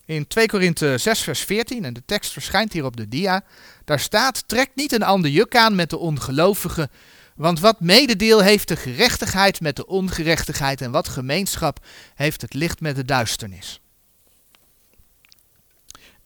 In 0.04 0.26
2 0.26 0.46
Korinthe 0.46 0.98
6 0.98 1.20
vers 1.20 1.40
14, 1.40 1.84
en 1.84 1.92
de 1.92 2.02
tekst 2.06 2.32
verschijnt 2.32 2.72
hier 2.72 2.84
op 2.84 2.96
de 2.96 3.08
dia, 3.08 3.44
daar 3.84 4.00
staat, 4.00 4.48
trek 4.48 4.70
niet 4.74 4.92
een 4.92 5.02
ander 5.02 5.30
juk 5.30 5.56
aan 5.56 5.74
met 5.74 5.90
de 5.90 5.98
ongelovige, 5.98 6.90
want 7.34 7.60
wat 7.60 7.80
mededeel 7.80 8.42
heeft 8.42 8.68
de 8.68 8.76
gerechtigheid 8.76 9.60
met 9.60 9.76
de 9.76 9.86
ongerechtigheid 9.86 10.80
en 10.80 10.90
wat 10.90 11.08
gemeenschap 11.08 11.84
heeft 12.14 12.40
het 12.40 12.54
licht 12.54 12.80
met 12.80 12.96
de 12.96 13.04
duisternis. 13.04 13.80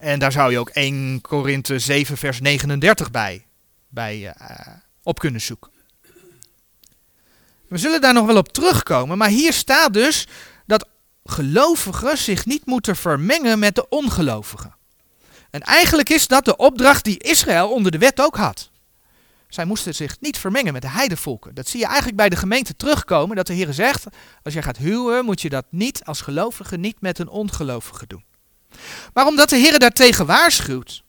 En 0.01 0.19
daar 0.19 0.33
zou 0.33 0.53
je 0.53 0.59
ook 0.59 0.69
1 0.69 1.21
Korinthe 1.21 1.79
7 1.79 2.17
vers 2.17 2.41
39 2.41 3.11
bij, 3.11 3.47
bij 3.89 4.21
uh, 4.21 4.33
op 5.03 5.19
kunnen 5.19 5.41
zoeken. 5.41 5.71
We 7.69 7.79
zullen 7.79 8.01
daar 8.01 8.13
nog 8.13 8.27
wel 8.27 8.37
op 8.37 8.53
terugkomen, 8.53 9.19
maar 9.19 9.29
hier 9.29 9.53
staat 9.53 9.93
dus 9.93 10.27
dat 10.67 10.89
gelovigen 11.25 12.19
zich 12.19 12.47
niet 12.47 12.67
moeten 12.67 12.97
vermengen 12.97 13.59
met 13.59 13.75
de 13.75 13.89
ongelovigen. 13.89 14.75
En 15.51 15.61
eigenlijk 15.61 16.09
is 16.09 16.27
dat 16.27 16.45
de 16.45 16.57
opdracht 16.57 17.05
die 17.05 17.19
Israël 17.19 17.71
onder 17.71 17.93
de 17.93 17.99
wet 17.99 18.21
ook 18.21 18.37
had. 18.37 18.71
Zij 19.49 19.65
moesten 19.65 19.95
zich 19.95 20.17
niet 20.21 20.39
vermengen 20.39 20.73
met 20.73 20.83
de 20.83 20.89
heidevolken. 20.89 21.55
Dat 21.55 21.69
zie 21.69 21.81
je 21.81 21.87
eigenlijk 21.87 22.17
bij 22.17 22.29
de 22.29 22.37
gemeente 22.37 22.77
terugkomen, 22.77 23.37
dat 23.37 23.47
de 23.47 23.53
Heer 23.53 23.73
zegt, 23.73 24.07
als 24.43 24.55
je 24.55 24.63
gaat 24.63 24.77
huwen, 24.77 25.25
moet 25.25 25.41
je 25.41 25.49
dat 25.49 25.65
niet 25.71 26.05
als 26.05 26.21
gelovige, 26.21 26.77
niet 26.77 27.01
met 27.01 27.19
een 27.19 27.29
ongelovige 27.29 28.07
doen. 28.07 28.29
Maar 29.13 29.27
omdat 29.27 29.49
de 29.49 29.57
Heer 29.57 29.79
daartegen 29.79 30.27
waarschuwt, 30.27 31.03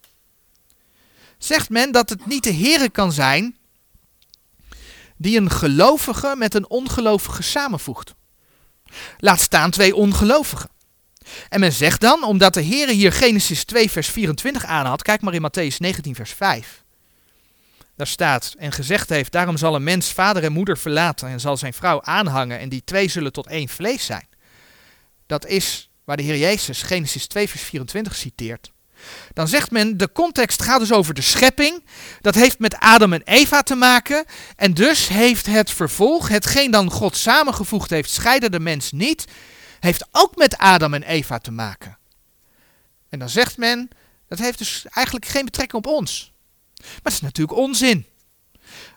zegt 1.38 1.70
men 1.70 1.92
dat 1.92 2.10
het 2.10 2.26
niet 2.26 2.44
de 2.44 2.50
Heer 2.50 2.92
kan 2.92 3.12
zijn 3.12 3.56
die 5.18 5.38
een 5.38 5.52
gelovige 5.52 6.36
met 6.38 6.54
een 6.54 6.70
ongelovige 6.70 7.44
samenvoegt. 7.44 8.14
Laat 9.18 9.42
staan 9.42 9.72
twee 9.72 9.96
ongelovigen. 9.96 10.70
En 11.50 11.60
men 11.60 11.72
zegt 11.72 12.02
dan, 12.02 12.24
omdat 12.24 12.54
de 12.54 12.62
Heer 12.62 12.88
hier 12.88 13.12
Genesis 13.12 13.64
2 13.64 13.92
vers 13.92 14.08
24 14.08 14.66
aanhaalt, 14.66 15.02
kijk 15.02 15.22
maar 15.22 15.34
in 15.34 15.42
Matthäus 15.42 15.78
19 15.78 16.16
vers 16.16 16.32
5. 16.32 16.84
Daar 17.96 18.08
staat, 18.08 18.56
en 18.58 18.72
gezegd 18.72 19.10
heeft, 19.10 19.32
daarom 19.32 19.58
zal 19.58 19.76
een 19.76 19.84
mens 19.84 20.12
vader 20.12 20.44
en 20.44 20.52
moeder 20.52 20.78
verlaten 20.78 21.28
en 21.28 21.40
zal 21.40 21.58
zijn 21.58 21.74
vrouw 21.74 22.02
aanhangen 22.02 22.60
en 22.60 22.70
die 22.70 22.84
twee 22.84 23.08
zullen 23.08 23.32
tot 23.32 23.48
één 23.48 23.70
vlees 23.70 24.06
zijn. 24.06 24.28
Dat 25.26 25.46
is 25.46 25.90
waar 26.12 26.20
de 26.20 26.26
Heer 26.26 26.38
Jezus 26.38 26.82
Genesis 26.82 27.28
2 27.28 27.50
vers 27.50 27.62
24 27.62 28.16
citeert. 28.16 28.72
Dan 29.34 29.48
zegt 29.48 29.72
men, 29.72 29.98
de 29.98 30.12
context 30.12 30.62
gaat 30.62 30.80
dus 30.80 30.92
over 30.92 31.14
de 31.14 31.22
schepping. 31.22 31.84
Dat 32.22 32.36
heeft 32.36 32.60
met 32.60 32.76
Adam 32.80 33.14
en 33.14 33.22
Eva 33.24 33.62
te 33.62 33.76
maken. 33.76 34.26
En 34.56 34.74
dus 34.74 35.08
heeft 35.08 35.46
het 35.46 35.72
vervolg, 35.72 36.28
hetgeen 36.28 36.72
dan 36.72 36.92
God 36.92 37.18
samengevoegd 37.18 37.90
heeft, 37.90 38.10
scheiden 38.10 38.52
de 38.52 38.60
mens 38.60 38.92
niet, 38.92 39.26
heeft 39.80 40.08
ook 40.12 40.36
met 40.36 40.58
Adam 40.58 40.94
en 40.94 41.04
Eva 41.04 41.38
te 41.38 41.52
maken. 41.52 41.98
En 43.10 43.20
dan 43.20 43.30
zegt 43.30 43.58
men, 43.58 43.90
dat 44.28 44.40
heeft 44.40 44.58
dus 44.58 44.86
eigenlijk 44.90 45.26
geen 45.26 45.46
betrekking 45.46 45.86
op 45.86 45.92
ons. 45.92 46.34
Maar 46.76 47.00
dat 47.02 47.14
is 47.14 47.22
natuurlijk 47.22 47.58
onzin. 47.58 48.06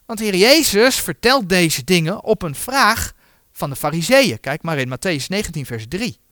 Want 0.06 0.18
de 0.18 0.24
Heer 0.24 0.36
Jezus 0.36 0.96
vertelt 0.96 1.48
deze 1.48 1.84
dingen 1.84 2.24
op 2.24 2.42
een 2.42 2.54
vraag 2.54 3.12
van 3.52 3.70
de 3.70 3.76
Fariseeën. 3.76 4.40
Kijk 4.40 4.62
maar 4.62 4.78
in 4.78 4.88
Matthäus 4.88 5.26
19, 5.26 5.66
vers 5.66 5.84
3. 5.88 6.22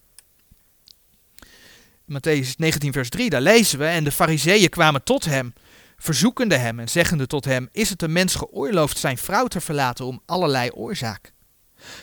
Matthäus 2.12 2.56
19, 2.56 2.92
vers 2.92 3.08
3, 3.08 3.30
daar 3.30 3.40
lezen 3.40 3.78
we, 3.78 3.84
en 3.84 4.04
de 4.04 4.12
fariseeën 4.12 4.68
kwamen 4.68 5.02
tot 5.02 5.24
hem, 5.24 5.52
verzoekende 5.96 6.56
hem 6.56 6.78
en 6.78 6.88
zeggende 6.88 7.26
tot 7.26 7.44
hem, 7.44 7.68
is 7.72 7.88
het 7.88 8.02
een 8.02 8.12
mens 8.12 8.34
geoorloofd 8.34 8.98
zijn 8.98 9.18
vrouw 9.18 9.46
te 9.46 9.60
verlaten 9.60 10.04
om 10.04 10.22
allerlei 10.26 10.70
oorzaak? 10.70 11.32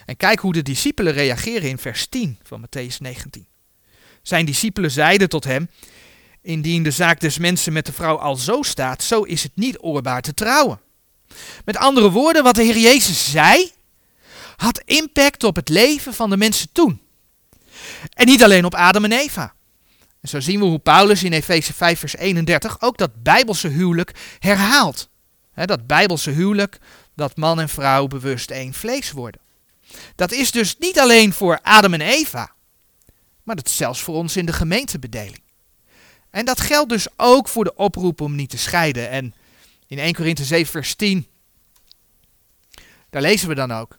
En 0.06 0.17
kijk 0.17 0.39
hoe 0.39 0.54
de 0.54 0.62
discipelen 0.62 1.13
reageren 1.13 1.69
in 1.69 1.78
vers 1.78 2.08
10 2.08 2.39
van 2.43 2.65
Matthäus 2.65 2.98
19. 3.00 3.48
Zijn 4.22 4.45
discipelen 4.45 4.91
zeiden 4.91 5.30
tot 5.30 5.43
hem, 5.43 5.69
indien 6.41 6.84
de 6.84 6.91
zaak 6.91 7.19
des 7.19 7.38
mensen 7.38 7.74
met 7.74 7.86
de 7.86 7.93
vrouw 7.93 8.15
al 8.15 8.36
zo 8.36 8.62
staat, 8.62 9.04
zo 9.04 9.22
is 9.22 9.43
het 9.43 9.56
niet 9.56 9.78
oorbaar 9.80 10.22
te 10.22 10.34
trouwen. 10.34 10.80
Met 11.65 11.78
andere 11.78 12.12
woorden, 12.12 12.43
wat 12.43 12.56
de 12.56 12.63
Heer 12.63 12.78
Jezus 12.78 13.32
zei, 13.32 13.72
had 14.56 14.82
impact 14.86 15.43
op 15.43 15.56
het 15.56 15.69
leven 15.69 16.13
van 16.13 16.30
de 16.30 16.38
mensen 16.38 16.72
toen. 16.72 17.02
En 18.13 18.26
niet 18.26 18.43
alleen 18.43 18.65
op 18.65 18.76
Adam 18.76 19.04
en 19.04 19.12
Eva. 19.12 19.54
En 20.21 20.29
zo 20.29 20.39
zien 20.39 20.60
we 20.60 20.65
hoe 20.65 20.79
Paulus 20.79 21.23
in 21.23 21.34
Efeze 21.34 21.73
5 21.73 21.99
vers 21.99 22.15
31 22.15 22.82
ook 22.82 22.97
dat 22.97 23.23
bijbelse 23.23 23.67
huwelijk 23.67 24.12
herhaalt. 24.39 25.10
dat 25.53 25.88
bijbelse 25.88 26.32
huwelijk, 26.32 26.79
dat 27.15 27.38
man 27.38 27.60
en 27.60 27.69
vrouw 27.69 28.08
bewust 28.08 28.51
één 28.51 28.73
vlees 28.73 29.12
worden. 29.12 29.41
Dat 30.15 30.32
is 30.32 30.51
dus 30.51 30.75
niet 30.77 30.99
alleen 30.99 31.34
voor 31.34 31.60
Adam 31.62 31.93
en 31.93 32.01
Eva, 32.01 32.51
maar 33.43 33.55
dat 33.55 33.67
is 33.67 33.75
zelfs 33.75 34.01
voor 34.01 34.15
ons 34.15 34.38
in 34.38 34.45
de 34.45 34.53
gemeentebedeling. 34.53 35.41
En 36.29 36.45
dat 36.45 36.62
geldt 36.62 36.89
dus 36.89 37.08
ook 37.15 37.47
voor 37.47 37.63
de 37.63 37.75
oproep 37.75 38.21
om 38.21 38.36
niet 38.36 38.49
te 38.49 38.58
scheiden. 38.58 39.10
En 39.10 39.34
in 39.88 39.99
1 39.99 40.13
Korinthe 40.13 40.43
7 40.43 40.71
vers 40.71 40.95
10, 40.95 41.27
daar 43.10 43.21
lezen 43.21 43.47
we 43.47 43.55
dan 43.55 43.71
ook. 43.71 43.97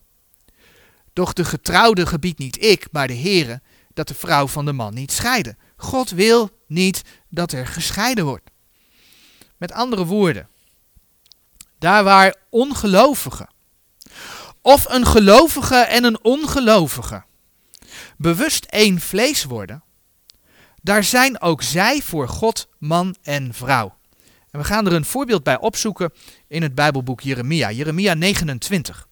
Doch 1.12 1.33
de 1.33 1.44
getrouwde 1.44 2.06
gebiedt 2.06 2.38
niet 2.38 2.62
ik, 2.62 2.88
maar 2.92 3.06
de 3.06 3.16
Heere, 3.16 3.61
dat 3.94 4.09
de 4.09 4.14
vrouw 4.14 4.46
van 4.46 4.64
de 4.64 4.72
man 4.72 4.94
niet 4.94 5.12
scheiden. 5.12 5.59
God 5.81 6.11
wil 6.11 6.51
niet 6.66 7.03
dat 7.29 7.53
er 7.53 7.66
gescheiden 7.66 8.25
wordt. 8.25 8.51
Met 9.57 9.73
andere 9.73 10.05
woorden, 10.05 10.49
daar 11.79 12.05
waar 12.05 12.35
ongelovigen 12.51 13.49
of 14.62 14.85
een 14.88 15.07
gelovige 15.07 15.77
en 15.77 16.05
een 16.05 16.25
ongelovige 16.25 17.23
bewust 18.16 18.64
één 18.64 19.01
vlees 19.01 19.45
worden, 19.45 19.83
daar 20.83 21.05
zijn 21.05 21.40
ook 21.40 21.62
zij 21.62 22.03
voor 22.03 22.29
God 22.29 22.69
man 22.79 23.16
en 23.23 23.55
vrouw. 23.55 23.99
En 24.51 24.61
we 24.61 24.64
gaan 24.64 24.87
er 24.87 24.93
een 24.93 25.05
voorbeeld 25.05 25.43
bij 25.43 25.59
opzoeken 25.59 26.12
in 26.49 26.62
het 26.62 26.75
Bijbelboek 26.75 27.21
Jeremia, 27.21 27.71
Jeremia 27.71 28.14
29. 28.14 29.09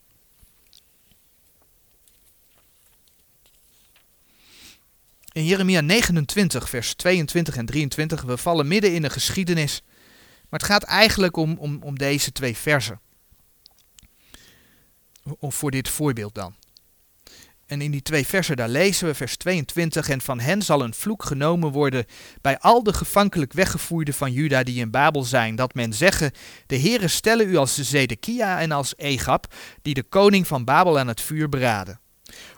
In 5.31 5.45
Jeremia 5.45 5.81
29, 5.81 6.69
vers 6.69 6.93
22 6.93 7.55
en 7.55 7.65
23, 7.65 8.21
we 8.21 8.37
vallen 8.37 8.67
midden 8.67 8.93
in 8.93 9.01
de 9.01 9.09
geschiedenis, 9.09 9.81
maar 10.49 10.59
het 10.59 10.69
gaat 10.69 10.83
eigenlijk 10.83 11.37
om, 11.37 11.57
om, 11.59 11.79
om 11.81 11.97
deze 11.97 12.31
twee 12.31 12.57
versen. 12.57 12.99
Voor 15.39 15.71
dit 15.71 15.89
voorbeeld 15.89 16.35
dan. 16.35 16.55
En 17.65 17.81
in 17.81 17.91
die 17.91 18.01
twee 18.01 18.25
versen 18.25 18.55
daar 18.55 18.69
lezen 18.69 19.07
we 19.07 19.13
vers 19.13 19.37
22, 19.37 20.09
en 20.09 20.21
van 20.21 20.39
hen 20.39 20.61
zal 20.61 20.83
een 20.83 20.93
vloek 20.93 21.23
genomen 21.23 21.71
worden 21.71 22.05
bij 22.41 22.59
al 22.59 22.83
de 22.83 22.93
gevankelijk 22.93 23.53
weggevoerden 23.53 24.13
van 24.13 24.31
Juda 24.31 24.63
die 24.63 24.79
in 24.79 24.91
Babel 24.91 25.23
zijn, 25.23 25.55
dat 25.55 25.73
men 25.73 25.93
zeggen, 25.93 26.31
de 26.65 26.75
heren 26.75 27.09
stellen 27.09 27.49
u 27.49 27.55
als 27.55 27.75
Zedekia 27.75 28.59
en 28.59 28.71
als 28.71 28.93
Egap, 28.97 29.53
die 29.81 29.93
de 29.93 30.03
koning 30.03 30.47
van 30.47 30.65
Babel 30.65 30.99
aan 30.99 31.07
het 31.07 31.21
vuur 31.21 31.49
beraden 31.49 31.99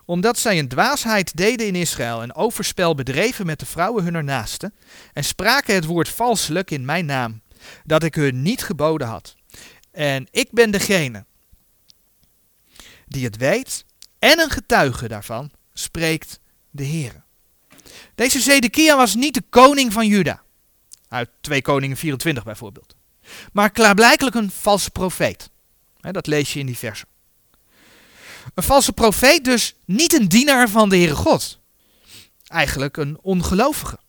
omdat 0.05 0.37
zij 0.37 0.59
een 0.59 0.67
dwaasheid 0.67 1.37
deden 1.37 1.67
in 1.67 1.75
Israël 1.75 2.21
en 2.21 2.35
overspel 2.35 2.95
bedreven 2.95 3.45
met 3.45 3.59
de 3.59 3.65
vrouwen 3.65 4.03
hunner 4.03 4.23
naasten, 4.23 4.73
en 5.13 5.23
spraken 5.23 5.75
het 5.75 5.85
woord 5.85 6.09
valselijk 6.09 6.71
in 6.71 6.85
mijn 6.85 7.05
naam, 7.05 7.41
dat 7.83 8.03
ik 8.03 8.15
hun 8.15 8.41
niet 8.41 8.63
geboden 8.63 9.07
had. 9.07 9.35
En 9.91 10.27
ik 10.31 10.51
ben 10.51 10.71
degene 10.71 11.25
die 13.07 13.25
het 13.25 13.37
weet 13.37 13.85
en 14.19 14.39
een 14.39 14.49
getuige 14.49 15.07
daarvan, 15.07 15.51
spreekt 15.73 16.39
de 16.69 16.83
Heer. 16.83 17.23
Deze 18.15 18.39
Zedekia 18.39 18.95
was 18.97 19.15
niet 19.15 19.33
de 19.33 19.43
koning 19.49 19.93
van 19.93 20.07
Juda, 20.07 20.41
uit 21.07 21.29
2 21.41 21.61
Koningen 21.61 21.97
24 21.97 22.43
bijvoorbeeld, 22.43 22.95
maar 23.53 23.71
klaarblijkelijk 23.71 24.35
een 24.35 24.51
valse 24.51 24.91
profeet. 24.91 25.49
Dat 25.99 26.27
lees 26.27 26.53
je 26.53 26.59
in 26.59 26.65
die 26.65 26.77
versen. 26.77 27.07
Een 28.53 28.63
valse 28.63 28.93
profeet 28.93 29.45
dus 29.45 29.75
niet 29.85 30.13
een 30.13 30.27
dienaar 30.27 30.69
van 30.69 30.89
de 30.89 30.95
Heere 30.95 31.15
God. 31.15 31.59
Eigenlijk 32.47 32.97
een 32.97 33.17
ongelovige. 33.21 33.99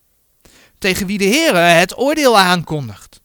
Tegen 0.79 1.07
wie 1.07 1.19
de 1.19 1.27
Heere 1.27 1.59
het 1.59 1.99
oordeel 1.99 2.39
aankondigt. 2.39 3.21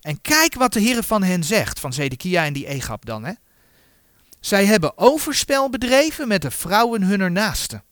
En 0.00 0.20
kijk 0.20 0.54
wat 0.54 0.72
de 0.72 0.80
Heere 0.80 1.02
van 1.02 1.22
hen 1.22 1.44
zegt, 1.44 1.80
van 1.80 1.92
Zedekia 1.92 2.44
en 2.44 2.52
die 2.52 2.66
Egap 2.66 3.06
dan. 3.06 3.24
Hè. 3.24 3.32
Zij 4.40 4.64
hebben 4.64 4.98
overspel 4.98 5.70
bedreven 5.70 6.28
met 6.28 6.42
de 6.42 6.50
vrouwen 6.50 7.02
hunner 7.02 7.30
naasten. 7.30 7.84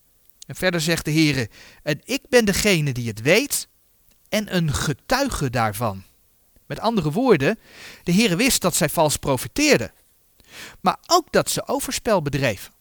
En 0.46 0.54
verder 0.54 0.80
zegt 0.80 1.04
de 1.04 1.10
Heer, 1.10 1.48
en 1.82 2.00
ik 2.04 2.22
ben 2.28 2.44
degene 2.44 2.92
die 2.92 3.08
het 3.08 3.20
weet 3.20 3.68
en 4.28 4.56
een 4.56 4.72
getuige 4.74 5.50
daarvan. 5.50 6.02
Met 6.66 6.80
andere 6.80 7.12
woorden, 7.12 7.58
de 8.02 8.12
Heer 8.12 8.36
wist 8.36 8.60
dat 8.60 8.74
zij 8.74 8.88
vals 8.88 9.16
profeteerden, 9.16 9.92
maar 10.80 10.96
ook 11.06 11.32
dat 11.32 11.50
ze 11.50 11.68
overspel 11.68 12.22
bedreven. 12.22 12.72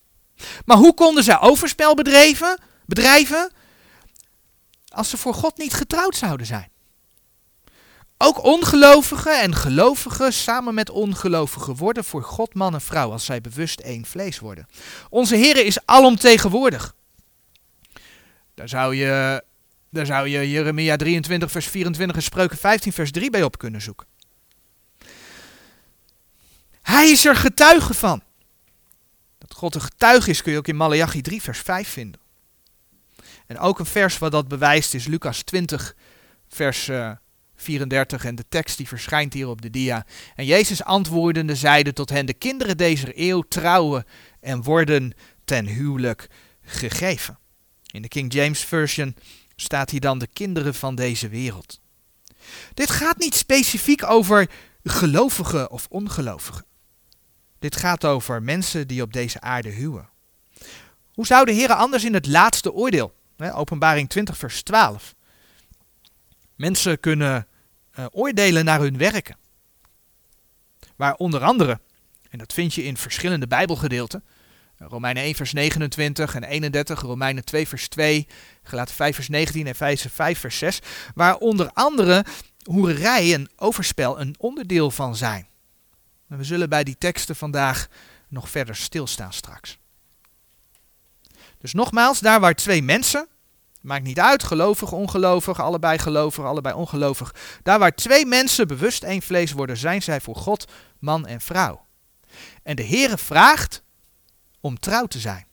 Maar 0.66 0.78
hoe 0.78 0.94
konden 0.94 1.24
zij 1.24 1.40
overspel 1.40 1.96
bedreven, 1.96 2.60
bedrijven 2.86 3.52
als 4.88 5.10
ze 5.10 5.18
voor 5.18 5.34
God 5.34 5.58
niet 5.58 5.74
getrouwd 5.74 6.16
zouden 6.16 6.46
zijn? 6.46 6.70
Ook 8.24 8.44
ongelovigen 8.44 9.42
en 9.42 9.56
gelovigen 9.56 10.34
samen 10.34 10.74
met 10.74 10.90
ongelovigen 10.90 11.76
worden 11.76 12.04
voor 12.04 12.24
God 12.24 12.54
man 12.54 12.74
en 12.74 12.82
vrouw 12.82 13.12
als 13.12 13.26
zij 13.26 13.42
bewust 13.42 13.80
één 13.80 14.06
vlees 14.06 14.40
worden. 14.40 14.68
Onze 15.10 15.36
Heer 15.36 15.66
is 15.66 15.86
alomtegenwoordig. 15.86 16.96
Daar 18.54 18.70
zou 18.70 18.96
je, 18.96 19.44
daar 19.90 20.06
zou 20.06 20.28
je 20.28 20.50
Jeremia 20.50 20.96
23 20.96 21.52
vers 21.52 21.68
24 21.68 22.18
en 22.18 22.24
Spreuken 22.24 22.58
15 22.58 22.94
vers 22.94 23.12
3 23.12 23.30
bij 23.30 23.44
op 23.44 23.58
kunnen 23.58 23.82
zoeken. 23.82 24.08
Hij 26.82 27.10
is 27.10 27.26
er 27.26 27.36
getuige 27.36 27.94
van. 27.94 28.24
Dat 29.38 29.54
God 29.54 29.76
een 29.76 29.82
getuige 29.82 30.30
is 30.30 30.42
kun 30.42 30.52
je 30.52 30.58
ook 30.58 30.68
in 30.68 30.76
Malachi 30.76 31.22
3 31.22 31.42
vers 31.42 31.60
5 31.60 31.90
vinden. 31.90 32.22
En 33.48 33.60
ook 33.60 33.80
een 33.80 33.86
vers 33.86 34.18
wat 34.18 34.32
dat 34.32 34.48
bewijst 34.48 34.94
is 34.94 35.06
Lucas 35.06 35.42
20 35.42 35.96
vers 36.48 36.88
uh, 36.88 37.12
34 37.56 38.26
en 38.26 38.36
de 38.36 38.46
tekst 38.50 38.78
die 38.78 38.88
verschijnt 38.88 39.34
hier 39.34 39.48
op 39.48 39.62
de 39.62 39.70
dia. 39.70 40.06
En 40.36 40.46
Jezus 40.46 40.84
antwoordende 40.84 41.56
zeide 41.56 41.94
tot 41.94 42.10
hen, 42.10 42.26
de 42.26 42.34
kinderen 42.34 42.78
deze 42.78 43.12
eeuw 43.16 43.42
trouwen 43.42 44.06
en 44.40 44.64
worden 44.64 45.14
ten 45.46 45.66
huwelijk 45.66 46.28
gegeven. 46.64 47.40
In 47.92 48.02
de 48.02 48.08
King 48.08 48.34
James 48.34 48.60
Version 48.60 49.16
staat 49.56 49.90
hier 49.90 50.00
dan 50.00 50.20
de 50.20 50.28
kinderen 50.34 50.74
van 50.74 50.96
deze 50.96 51.30
wereld. 51.30 51.80
Dit 52.74 52.90
gaat 52.90 53.18
niet 53.18 53.36
specifiek 53.36 54.04
over 54.04 54.50
gelovigen 54.84 55.72
of 55.72 55.88
ongelovigen. 55.90 56.66
Dit 57.62 57.76
gaat 57.76 58.06
over 58.06 58.44
mensen 58.44 58.88
die 58.88 59.02
op 59.02 59.14
deze 59.14 59.42
aarde 59.42 59.70
huwen. 59.70 60.10
Hoe 61.14 61.26
zou 61.26 61.46
de 61.46 61.52
Heer 61.52 61.74
anders 61.74 62.04
in 62.04 62.14
het 62.14 62.28
laatste 62.28 62.74
oordeel, 62.74 63.14
openbaring 63.38 64.10
20 64.10 64.38
vers 64.38 64.64
12, 64.64 65.16
mensen 66.56 67.00
kunnen 67.00 67.48
uh, 68.00 68.06
oordelen 68.12 68.66
naar 68.66 68.80
hun 68.80 68.98
werken. 68.98 69.38
Waar 70.96 71.16
onder 71.16 71.44
andere, 71.44 71.80
en 72.30 72.38
dat 72.38 72.54
vind 72.54 72.74
je 72.74 72.84
in 72.84 72.98
verschillende 72.98 73.48
Bijbelgedeelten, 73.48 74.24
Romeinen 74.78 75.24
1 75.24 75.36
vers 75.36 75.54
29 75.54 76.36
en 76.36 76.44
31, 76.44 77.02
Romeinen 77.02 77.46
2 77.46 77.68
vers 77.68 77.88
2, 77.88 78.28
Gelaten 78.64 78.96
5 78.96 79.16
vers 79.16 79.30
19 79.30 79.68
en 79.68 79.76
5 79.76 80.40
vers 80.40 80.58
6, 80.58 80.80
waar 81.16 81.38
onder 81.38 81.70
andere 81.74 82.26
hoererij 82.64 83.34
en 83.34 83.50
overspel 83.56 84.20
een 84.20 84.36
onderdeel 84.38 84.92
van 84.92 85.16
zijn. 85.16 85.50
En 86.32 86.38
we 86.38 86.44
zullen 86.44 86.70
bij 86.70 86.84
die 86.84 86.98
teksten 86.98 87.36
vandaag 87.36 87.88
nog 88.28 88.50
verder 88.50 88.76
stilstaan 88.76 89.34
straks. 89.34 89.78
Dus 91.58 91.74
nogmaals, 91.74 92.20
daar 92.20 92.40
waar 92.40 92.56
twee 92.56 92.84
mensen 92.84 93.28
Maakt 93.82 94.04
niet 94.04 94.20
uit, 94.20 94.44
gelovig, 94.44 94.92
ongelovig, 94.92 95.60
allebei 95.60 95.98
gelovig, 95.98 96.46
allebei 96.46 96.76
ongelovig. 96.76 97.36
Daar 97.64 97.80
waar 97.80 97.96
twee 97.96 98.26
mensen 98.26 98.68
bewust 98.68 99.04
één 99.04 99.22
vlees 99.22 99.52
worden, 99.52 99.78
zijn 99.78 100.02
zij 100.02 100.22
voor 100.22 100.36
God 100.36 100.72
man 101.00 101.28
en 101.28 101.42
vrouw. 101.42 101.86
En 102.64 102.76
de 102.76 102.86
Heere 102.86 103.18
vraagt 103.18 103.84
om 104.60 104.80
trouw 104.80 105.06
te 105.06 105.20
zijn. 105.20 105.46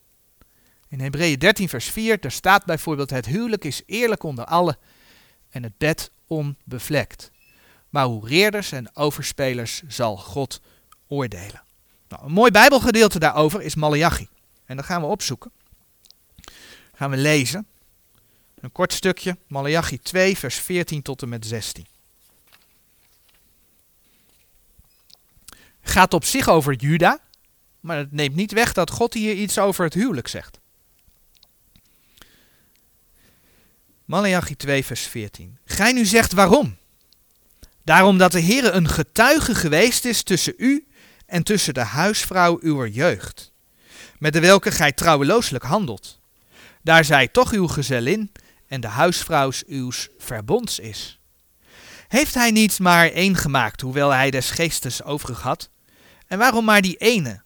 In 0.87 0.99
Hebreeën 0.99 1.39
13 1.39 1.69
vers 1.69 1.89
4, 1.89 2.19
daar 2.19 2.31
staat 2.31 2.65
bijvoorbeeld 2.65 3.09
het 3.09 3.25
huwelijk 3.25 3.63
is 3.63 3.81
eerlijk 3.85 4.23
onder 4.23 4.45
allen 4.45 4.77
en 5.49 5.63
het 5.63 5.77
bed 5.77 6.11
onbevlekt. 6.27 7.31
Maar 7.89 8.05
hoe 8.05 8.27
reerders 8.27 8.71
en 8.71 8.95
overspelers 8.95 9.81
zal 9.87 10.17
God 10.17 10.61
oordelen. 11.07 11.63
Nou, 12.07 12.25
een 12.25 12.31
mooi 12.31 12.51
bijbelgedeelte 12.51 13.19
daarover 13.19 13.61
is 13.61 13.75
Malachi. 13.75 14.27
En 14.65 14.75
dat 14.75 14.85
gaan 14.85 15.01
we 15.01 15.07
opzoeken. 15.07 15.51
Gaan 16.93 17.09
we 17.09 17.17
lezen. 17.17 17.67
Een 18.59 18.71
kort 18.71 18.93
stukje, 18.93 19.37
Malachi 19.47 19.99
2, 19.99 20.37
vers 20.37 20.55
14 20.55 21.01
tot 21.01 21.21
en 21.21 21.29
met 21.29 21.45
16. 21.45 21.85
Gaat 25.81 26.13
op 26.13 26.23
zich 26.23 26.47
over 26.47 26.73
Juda, 26.73 27.19
maar 27.79 27.97
het 27.97 28.11
neemt 28.11 28.35
niet 28.35 28.51
weg 28.51 28.73
dat 28.73 28.91
God 28.91 29.13
hier 29.13 29.33
iets 29.33 29.57
over 29.57 29.83
het 29.83 29.93
huwelijk 29.93 30.27
zegt. 30.27 30.59
Malachi 34.05 34.55
2, 34.55 34.85
vers 34.85 35.01
14. 35.01 35.57
Gij 35.65 35.91
nu 35.91 36.05
zegt 36.05 36.33
waarom? 36.33 36.77
Daarom 37.83 38.17
dat 38.17 38.31
de 38.31 38.41
Heere 38.41 38.71
een 38.71 38.89
getuige 38.89 39.55
geweest 39.55 40.05
is 40.05 40.23
tussen 40.23 40.53
u 40.57 40.87
en 41.25 41.43
tussen 41.43 41.73
de 41.73 41.83
huisvrouw 41.83 42.57
uw 42.61 42.85
jeugd, 42.85 43.51
met 44.17 44.33
de 44.33 44.39
welke 44.39 44.71
gij 44.71 44.91
trouwelooselijk 44.91 45.63
handelt. 45.63 46.19
Daar 46.81 47.05
zij 47.05 47.27
toch 47.27 47.51
uw 47.51 47.67
gezellin 47.67 48.31
en 48.67 48.81
de 48.81 48.87
huisvrouws 48.87 49.63
uws 49.67 50.09
verbonds 50.17 50.79
is. 50.79 51.19
Heeft 52.07 52.33
hij 52.33 52.51
niet 52.51 52.79
maar 52.79 53.11
één 53.11 53.35
gemaakt, 53.35 53.81
hoewel 53.81 54.09
hij 54.09 54.31
des 54.31 54.51
geestes 54.51 55.03
overig 55.03 55.41
had? 55.41 55.69
En 56.27 56.37
waarom 56.37 56.65
maar 56.65 56.81
die 56.81 56.97
ene? 56.97 57.41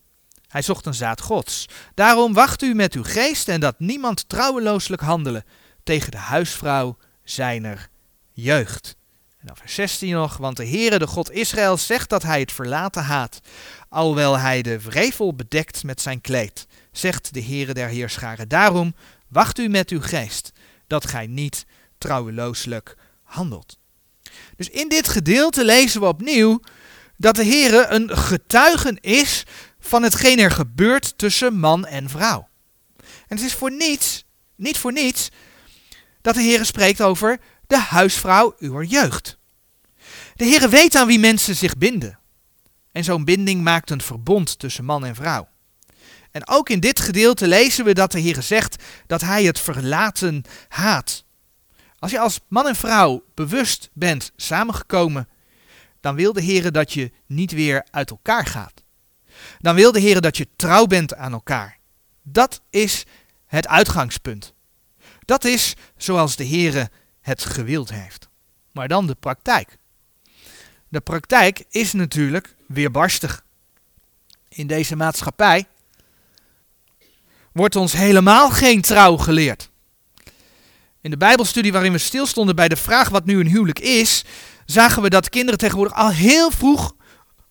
Hij 0.48 0.62
zocht 0.62 0.86
een 0.86 0.94
zaad 0.94 1.22
gods. 1.22 1.66
Daarom 1.94 2.34
wacht 2.34 2.62
u 2.62 2.74
met 2.74 2.94
uw 2.94 3.04
geest 3.04 3.48
en 3.48 3.60
dat 3.60 3.80
niemand 3.80 4.30
trouwelooselijk 4.30 5.02
handelen 5.02 5.46
tegen 5.84 6.12
de 6.12 6.18
huisvrouw 6.18 6.98
zijner 7.24 7.90
jeugd. 8.32 8.96
En 9.44 9.50
dan 9.50 9.58
vers 9.58 9.74
16 9.74 10.14
nog, 10.14 10.38
want 10.38 10.58
de 10.58 10.68
Heere, 10.68 11.00
de 11.00 11.08
God 11.08 11.32
Israël, 11.32 11.78
zegt 11.78 12.10
dat 12.10 12.24
hij 12.24 12.40
het 12.40 12.52
verlaten 12.52 13.04
haat, 13.04 13.40
alwel 13.90 14.38
hij 14.38 14.62
de 14.62 14.80
vrevel 14.80 15.36
bedekt 15.36 15.84
met 15.84 16.02
zijn 16.02 16.22
kleed, 16.22 16.68
zegt 16.92 17.34
de 17.34 17.44
Heere 17.44 17.74
der 17.74 17.88
Heerscharen. 17.88 18.48
Daarom 18.48 18.96
wacht 19.28 19.60
u 19.60 19.68
met 19.68 19.90
uw 19.90 20.02
geest 20.02 20.52
dat 20.88 21.08
gij 21.08 21.28
niet 21.28 21.66
trouwelooselijk 21.98 22.96
handelt. 23.24 23.78
Dus 24.56 24.70
in 24.70 24.90
dit 24.90 25.08
gedeelte 25.08 25.66
lezen 25.66 26.02
we 26.02 26.08
opnieuw 26.08 26.60
dat 27.18 27.36
de 27.36 27.44
Heer 27.44 27.92
een 27.92 28.18
getuige 28.18 28.98
is 29.02 29.44
van 29.80 30.04
hetgeen 30.04 30.40
er 30.40 30.52
gebeurt 30.52 31.18
tussen 31.18 31.60
man 31.60 31.86
en 31.86 32.10
vrouw. 32.10 32.48
En 33.28 33.36
het 33.36 33.42
is 33.46 33.54
voor 33.54 33.72
niets, 33.72 34.26
niet 34.56 34.78
voor 34.78 34.92
niets, 34.92 35.30
dat 36.22 36.36
de 36.36 36.42
Heer 36.42 36.66
spreekt 36.66 37.02
over 37.02 37.40
de 37.74 37.80
huisvrouw 37.80 38.56
uw 38.60 38.82
jeugd. 38.82 39.38
De 40.36 40.46
Heer 40.46 40.70
weet 40.70 40.96
aan 40.96 41.08
wie 41.08 41.20
mensen 41.20 41.56
zich 41.56 41.78
binden. 41.78 42.20
En 42.92 43.04
zo'n 43.04 43.26
binding 43.26 43.64
maakt 43.64 43.90
een 43.90 44.02
verbond 44.02 44.60
tussen 44.60 44.86
man 44.86 45.06
en 45.06 45.16
vrouw. 45.16 45.48
En 46.32 46.48
ook 46.48 46.70
in 46.70 46.80
dit 46.80 47.00
gedeelte 47.00 47.48
lezen 47.48 47.86
we 47.86 47.94
dat 47.94 48.12
de 48.12 48.20
Heer 48.20 48.42
zegt 48.42 48.84
dat 49.08 49.22
hij 49.22 49.44
het 49.44 49.60
verlaten 49.60 50.44
haat. 50.68 51.24
Als 52.00 52.12
je 52.12 52.20
als 52.20 52.40
man 52.48 52.68
en 52.68 52.76
vrouw 52.76 53.24
bewust 53.34 53.90
bent 53.94 54.32
samengekomen, 54.36 55.28
dan 56.00 56.16
wil 56.16 56.34
de 56.34 56.42
Heer 56.42 56.72
dat 56.72 56.94
je 56.94 57.12
niet 57.26 57.52
weer 57.52 57.88
uit 57.92 58.10
elkaar 58.10 58.46
gaat. 58.46 58.84
Dan 59.60 59.76
wil 59.76 59.92
de 59.92 60.00
Heer 60.00 60.22
dat 60.22 60.38
je 60.38 60.48
trouw 60.56 60.86
bent 60.86 61.16
aan 61.16 61.34
elkaar. 61.34 61.78
Dat 62.24 62.62
is 62.70 63.06
het 63.46 63.68
uitgangspunt. 63.68 64.54
Dat 65.26 65.44
is 65.44 65.74
zoals 65.98 66.36
de 66.36 66.44
Heer 66.44 66.90
het 67.24 67.46
gewild 67.46 67.90
heeft. 67.90 68.30
Maar 68.72 68.88
dan 68.88 69.08
de 69.08 69.16
praktijk. 69.16 69.78
De 70.88 71.02
praktijk 71.02 71.64
is 71.70 71.94
natuurlijk 71.94 72.56
weerbarstig. 72.68 73.46
In 74.50 74.68
deze 74.68 74.96
maatschappij 74.96 75.66
wordt 77.52 77.76
ons 77.76 77.94
helemaal 77.94 78.50
geen 78.50 78.82
trouw 78.82 79.18
geleerd. 79.18 79.70
In 81.02 81.10
de 81.10 81.18
Bijbelstudie 81.18 81.72
waarin 81.72 81.92
we 81.92 81.98
stilstonden 81.98 82.56
bij 82.56 82.68
de 82.68 82.76
vraag 82.76 83.10
wat 83.10 83.26
nu 83.26 83.40
een 83.40 83.48
huwelijk 83.48 83.80
is, 83.80 84.24
zagen 84.66 85.02
we 85.02 85.10
dat 85.10 85.30
kinderen 85.30 85.60
tegenwoordig 85.60 85.98
al 85.98 86.10
heel 86.10 86.52
vroeg 86.52 86.96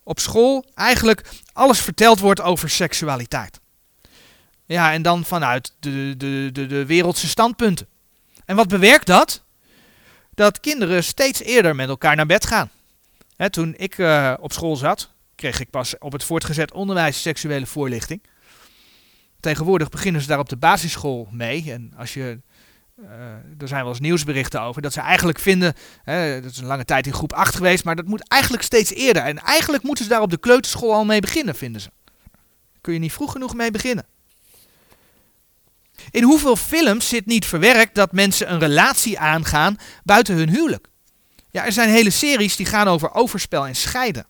op 0.03 0.19
school 0.19 0.65
eigenlijk 0.73 1.29
alles 1.53 1.79
verteld 1.79 2.19
wordt 2.19 2.41
over 2.41 2.69
seksualiteit. 2.69 3.59
Ja, 4.65 4.93
en 4.93 5.01
dan 5.01 5.25
vanuit 5.25 5.73
de, 5.79 6.13
de, 6.17 6.49
de, 6.51 6.65
de 6.65 6.85
wereldse 6.85 7.27
standpunten. 7.27 7.87
En 8.45 8.55
wat 8.55 8.67
bewerkt 8.67 9.05
dat? 9.05 9.43
Dat 10.35 10.59
kinderen 10.59 11.03
steeds 11.03 11.41
eerder 11.41 11.75
met 11.75 11.89
elkaar 11.89 12.15
naar 12.15 12.25
bed 12.25 12.45
gaan. 12.45 12.69
toen 13.49 13.73
ik 13.77 13.97
uh, 13.97 14.33
op 14.39 14.53
school 14.53 14.75
zat, 14.75 15.11
kreeg 15.35 15.59
ik 15.59 15.69
pas 15.69 15.97
op 15.97 16.11
het 16.11 16.23
voortgezet 16.23 16.71
onderwijs 16.71 17.21
seksuele 17.21 17.65
voorlichting. 17.65 18.23
Tegenwoordig 19.39 19.89
beginnen 19.89 20.21
ze 20.21 20.27
daar 20.27 20.39
op 20.39 20.49
de 20.49 20.57
basisschool 20.57 21.27
mee. 21.31 21.71
En 21.71 21.93
als 21.97 22.13
je, 22.13 22.39
uh, 22.99 23.07
er 23.57 23.67
zijn 23.67 23.81
wel 23.81 23.89
eens 23.89 23.99
nieuwsberichten 23.99 24.61
over, 24.61 24.81
dat 24.81 24.93
ze 24.93 25.01
eigenlijk 25.01 25.39
vinden, 25.39 25.73
dat 26.41 26.51
is 26.51 26.57
een 26.57 26.65
lange 26.65 26.85
tijd 26.85 27.07
in 27.07 27.13
groep 27.13 27.33
8 27.33 27.55
geweest, 27.55 27.83
maar 27.83 27.95
dat 27.95 28.05
moet 28.05 28.27
eigenlijk 28.27 28.63
steeds 28.63 28.93
eerder. 28.93 29.23
En 29.23 29.37
eigenlijk 29.37 29.83
moeten 29.83 30.03
ze 30.03 30.09
daar 30.09 30.21
op 30.21 30.29
de 30.29 30.39
kleuterschool 30.39 30.93
al 30.93 31.05
mee 31.05 31.21
beginnen, 31.21 31.55
vinden 31.55 31.81
ze. 31.81 31.89
kun 32.81 32.93
je 32.93 32.99
niet 32.99 33.13
vroeg 33.13 33.31
genoeg 33.31 33.53
mee 33.53 33.71
beginnen. 33.71 34.05
In 36.11 36.23
hoeveel 36.23 36.55
films 36.55 37.07
zit 37.07 37.25
niet 37.25 37.45
verwerkt 37.45 37.95
dat 37.95 38.11
mensen 38.11 38.51
een 38.51 38.59
relatie 38.59 39.19
aangaan 39.19 39.77
buiten 40.03 40.35
hun 40.35 40.49
huwelijk? 40.49 40.87
Ja, 41.51 41.65
er 41.65 41.71
zijn 41.71 41.89
hele 41.89 42.09
series 42.09 42.55
die 42.55 42.65
gaan 42.65 42.87
over 42.87 43.13
overspel 43.13 43.67
en 43.67 43.75
scheiden. 43.75 44.25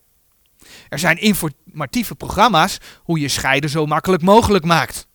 Er 0.88 0.98
zijn 0.98 1.18
informatieve 1.18 2.14
programma's 2.14 2.78
hoe 3.02 3.20
je 3.20 3.28
scheiden 3.28 3.70
zo 3.70 3.86
makkelijk 3.86 4.22
mogelijk 4.22 4.64
maakt. 4.64 5.06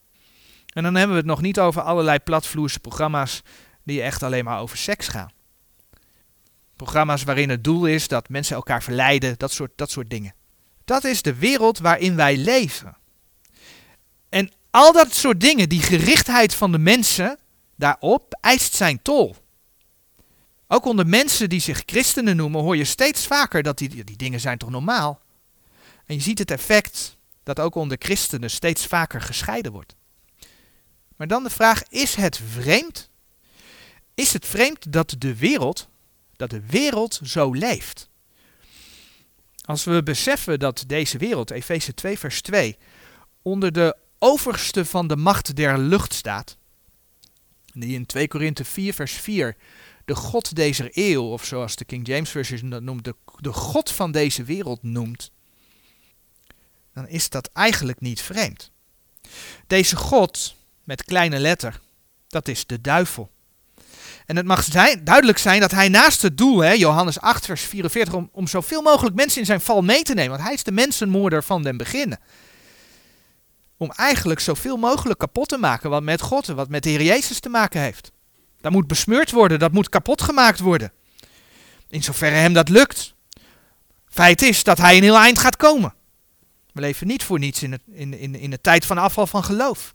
En 0.73 0.83
dan 0.83 0.95
hebben 0.95 1.15
we 1.15 1.21
het 1.21 1.31
nog 1.31 1.41
niet 1.41 1.59
over 1.59 1.81
allerlei 1.81 2.19
platvloerse 2.19 2.79
programma's 2.79 3.41
die 3.83 4.01
echt 4.01 4.23
alleen 4.23 4.43
maar 4.43 4.59
over 4.59 4.77
seks 4.77 5.07
gaan. 5.07 5.31
Programma's 6.75 7.23
waarin 7.23 7.49
het 7.49 7.63
doel 7.63 7.85
is 7.85 8.07
dat 8.07 8.29
mensen 8.29 8.55
elkaar 8.55 8.83
verleiden, 8.83 9.35
dat 9.37 9.51
soort, 9.51 9.71
dat 9.75 9.91
soort 9.91 10.09
dingen. 10.09 10.33
Dat 10.85 11.03
is 11.03 11.21
de 11.21 11.35
wereld 11.35 11.79
waarin 11.79 12.15
wij 12.15 12.37
leven. 12.37 12.97
Al 14.71 14.91
dat 14.91 15.13
soort 15.13 15.41
dingen, 15.41 15.69
die 15.69 15.81
gerichtheid 15.81 16.53
van 16.53 16.71
de 16.71 16.77
mensen 16.77 17.37
daarop, 17.75 18.37
eist 18.41 18.73
zijn 18.73 19.01
tol. 19.01 19.35
Ook 20.67 20.85
onder 20.85 21.07
mensen 21.07 21.49
die 21.49 21.59
zich 21.59 21.83
christenen 21.85 22.35
noemen, 22.35 22.61
hoor 22.61 22.77
je 22.77 22.85
steeds 22.85 23.27
vaker 23.27 23.63
dat 23.63 23.77
die, 23.77 24.03
die 24.03 24.17
dingen 24.17 24.39
zijn 24.39 24.57
toch 24.57 24.69
normaal. 24.69 25.21
En 26.05 26.15
je 26.15 26.21
ziet 26.21 26.39
het 26.39 26.51
effect 26.51 27.17
dat 27.43 27.59
ook 27.59 27.75
onder 27.75 27.97
christenen 27.99 28.49
steeds 28.49 28.85
vaker 28.85 29.21
gescheiden 29.21 29.71
wordt. 29.71 29.95
Maar 31.15 31.27
dan 31.27 31.43
de 31.43 31.49
vraag, 31.49 31.83
is 31.83 32.15
het 32.15 32.39
vreemd? 32.49 33.09
Is 34.13 34.33
het 34.33 34.45
vreemd 34.45 34.91
dat 34.91 35.15
de 35.17 35.35
wereld, 35.35 35.87
dat 36.35 36.49
de 36.49 36.61
wereld 36.65 37.19
zo 37.23 37.53
leeft? 37.53 38.09
Als 39.65 39.83
we 39.83 40.03
beseffen 40.03 40.59
dat 40.59 40.83
deze 40.87 41.17
wereld, 41.17 41.51
Efeze 41.51 41.93
2 41.93 42.19
vers 42.19 42.41
2, 42.41 42.77
onder 43.41 43.71
de 43.71 43.95
overste 44.19 44.85
van 44.85 45.07
de 45.07 45.15
macht 45.15 45.55
der 45.55 45.77
lucht 45.77 46.13
staat, 46.13 46.57
die 47.73 47.95
in 47.95 48.05
2 48.05 48.27
Korinthe 48.27 48.65
4 48.65 48.93
vers 48.93 49.13
4 49.13 49.55
de 50.09 50.15
God 50.15 50.55
deze 50.55 50.89
eeuw, 50.91 51.23
of 51.23 51.45
zoals 51.45 51.75
de 51.75 51.85
King 51.85 52.07
James 52.07 52.29
Version 52.29 52.69
dat 52.69 52.81
noemt, 52.81 53.03
de, 53.03 53.15
de 53.37 53.53
God 53.53 53.91
van 53.91 54.11
deze 54.11 54.43
wereld 54.43 54.83
noemt, 54.83 55.31
dan 56.93 57.07
is 57.07 57.29
dat 57.29 57.49
eigenlijk 57.53 57.99
niet 57.99 58.21
vreemd. 58.21 58.71
Deze 59.67 59.95
God, 59.95 60.55
met 60.83 61.03
kleine 61.03 61.39
letter, 61.39 61.79
dat 62.27 62.47
is 62.47 62.65
de 62.65 62.81
duivel. 62.81 63.31
En 64.25 64.35
het 64.35 64.45
mag 64.45 64.63
zijn, 64.63 65.03
duidelijk 65.03 65.37
zijn 65.37 65.59
dat 65.59 65.71
hij 65.71 65.89
naast 65.89 66.21
het 66.21 66.37
doel, 66.37 66.59
hè, 66.59 66.71
Johannes 66.71 67.19
8, 67.19 67.45
vers 67.45 67.61
44, 67.61 68.13
om, 68.13 68.29
om 68.31 68.47
zoveel 68.47 68.81
mogelijk 68.81 69.15
mensen 69.15 69.39
in 69.39 69.45
zijn 69.45 69.61
val 69.61 69.81
mee 69.81 70.03
te 70.03 70.13
nemen, 70.13 70.31
want 70.31 70.43
hij 70.43 70.53
is 70.53 70.63
de 70.63 70.71
mensenmoorder 70.71 71.43
van 71.43 71.63
den 71.63 71.77
beginnen. 71.77 72.19
Om 73.79 73.91
eigenlijk 73.91 74.39
zoveel 74.39 74.77
mogelijk 74.77 75.19
kapot 75.19 75.47
te 75.47 75.57
maken 75.57 75.89
wat 75.89 76.03
met 76.03 76.21
God 76.21 76.49
en 76.49 76.55
wat 76.55 76.69
met 76.69 76.83
de 76.83 76.89
Heer 76.89 77.01
Jezus 77.01 77.39
te 77.39 77.49
maken 77.49 77.81
heeft. 77.81 78.11
Dat 78.61 78.71
moet 78.71 78.87
besmeurd 78.87 79.31
worden, 79.31 79.59
dat 79.59 79.71
moet 79.71 79.89
kapot 79.89 80.21
gemaakt 80.21 80.59
worden. 80.59 80.91
In 81.89 82.03
zoverre 82.03 82.35
hem 82.35 82.53
dat 82.53 82.69
lukt. 82.69 83.13
Feit 84.05 84.41
is 84.41 84.63
dat 84.63 84.77
hij 84.77 84.97
een 84.97 85.03
heel 85.03 85.17
eind 85.17 85.39
gaat 85.39 85.55
komen. 85.55 85.93
We 86.73 86.81
leven 86.81 87.07
niet 87.07 87.23
voor 87.23 87.39
niets 87.39 87.63
in, 87.63 87.71
het, 87.71 87.81
in, 87.91 88.19
in, 88.19 88.35
in 88.35 88.49
de 88.49 88.61
tijd 88.61 88.85
van 88.85 88.97
afval 88.97 89.27
van 89.27 89.43
geloof. 89.43 89.93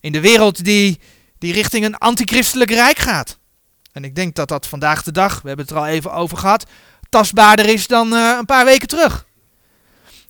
In 0.00 0.12
de 0.12 0.20
wereld 0.20 0.64
die, 0.64 1.00
die 1.38 1.52
richting 1.52 1.84
een 1.84 1.98
antichristelijk 1.98 2.70
rijk 2.70 2.98
gaat. 2.98 3.38
En 3.92 4.04
ik 4.04 4.14
denk 4.14 4.34
dat 4.34 4.48
dat 4.48 4.66
vandaag 4.66 5.02
de 5.02 5.12
dag, 5.12 5.42
we 5.42 5.48
hebben 5.48 5.66
het 5.66 5.74
er 5.74 5.80
al 5.80 5.86
even 5.86 6.12
over 6.12 6.38
gehad, 6.38 6.66
tastbaarder 7.08 7.66
is 7.66 7.86
dan 7.86 8.12
uh, 8.12 8.36
een 8.38 8.44
paar 8.44 8.64
weken 8.64 8.88
terug. 8.88 9.26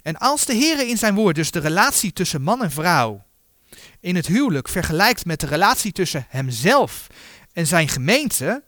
En 0.06 0.16
als 0.16 0.44
de 0.44 0.54
Heer 0.54 0.88
in 0.88 0.98
zijn 0.98 1.14
woord 1.14 1.34
dus 1.34 1.50
de 1.50 1.58
relatie 1.58 2.12
tussen 2.12 2.42
man 2.42 2.62
en 2.62 2.70
vrouw 2.70 3.24
in 4.00 4.16
het 4.16 4.26
huwelijk 4.26 4.68
vergelijkt 4.68 5.24
met 5.24 5.40
de 5.40 5.46
relatie 5.46 5.92
tussen 5.92 6.26
hemzelf 6.28 7.06
en 7.52 7.66
zijn 7.66 7.88
gemeente, 7.88 8.62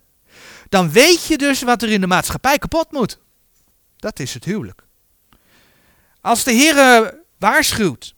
dan 0.69 0.91
weet 0.91 1.25
je 1.25 1.37
dus 1.37 1.61
wat 1.61 1.81
er 1.81 1.89
in 1.89 2.01
de 2.01 2.07
maatschappij 2.07 2.57
kapot 2.57 2.91
moet. 2.91 3.19
Dat 3.97 4.19
is 4.19 4.33
het 4.33 4.45
huwelijk. 4.45 4.81
Als 6.21 6.43
de 6.43 6.51
Heer 6.51 7.13
waarschuwt 7.37 8.15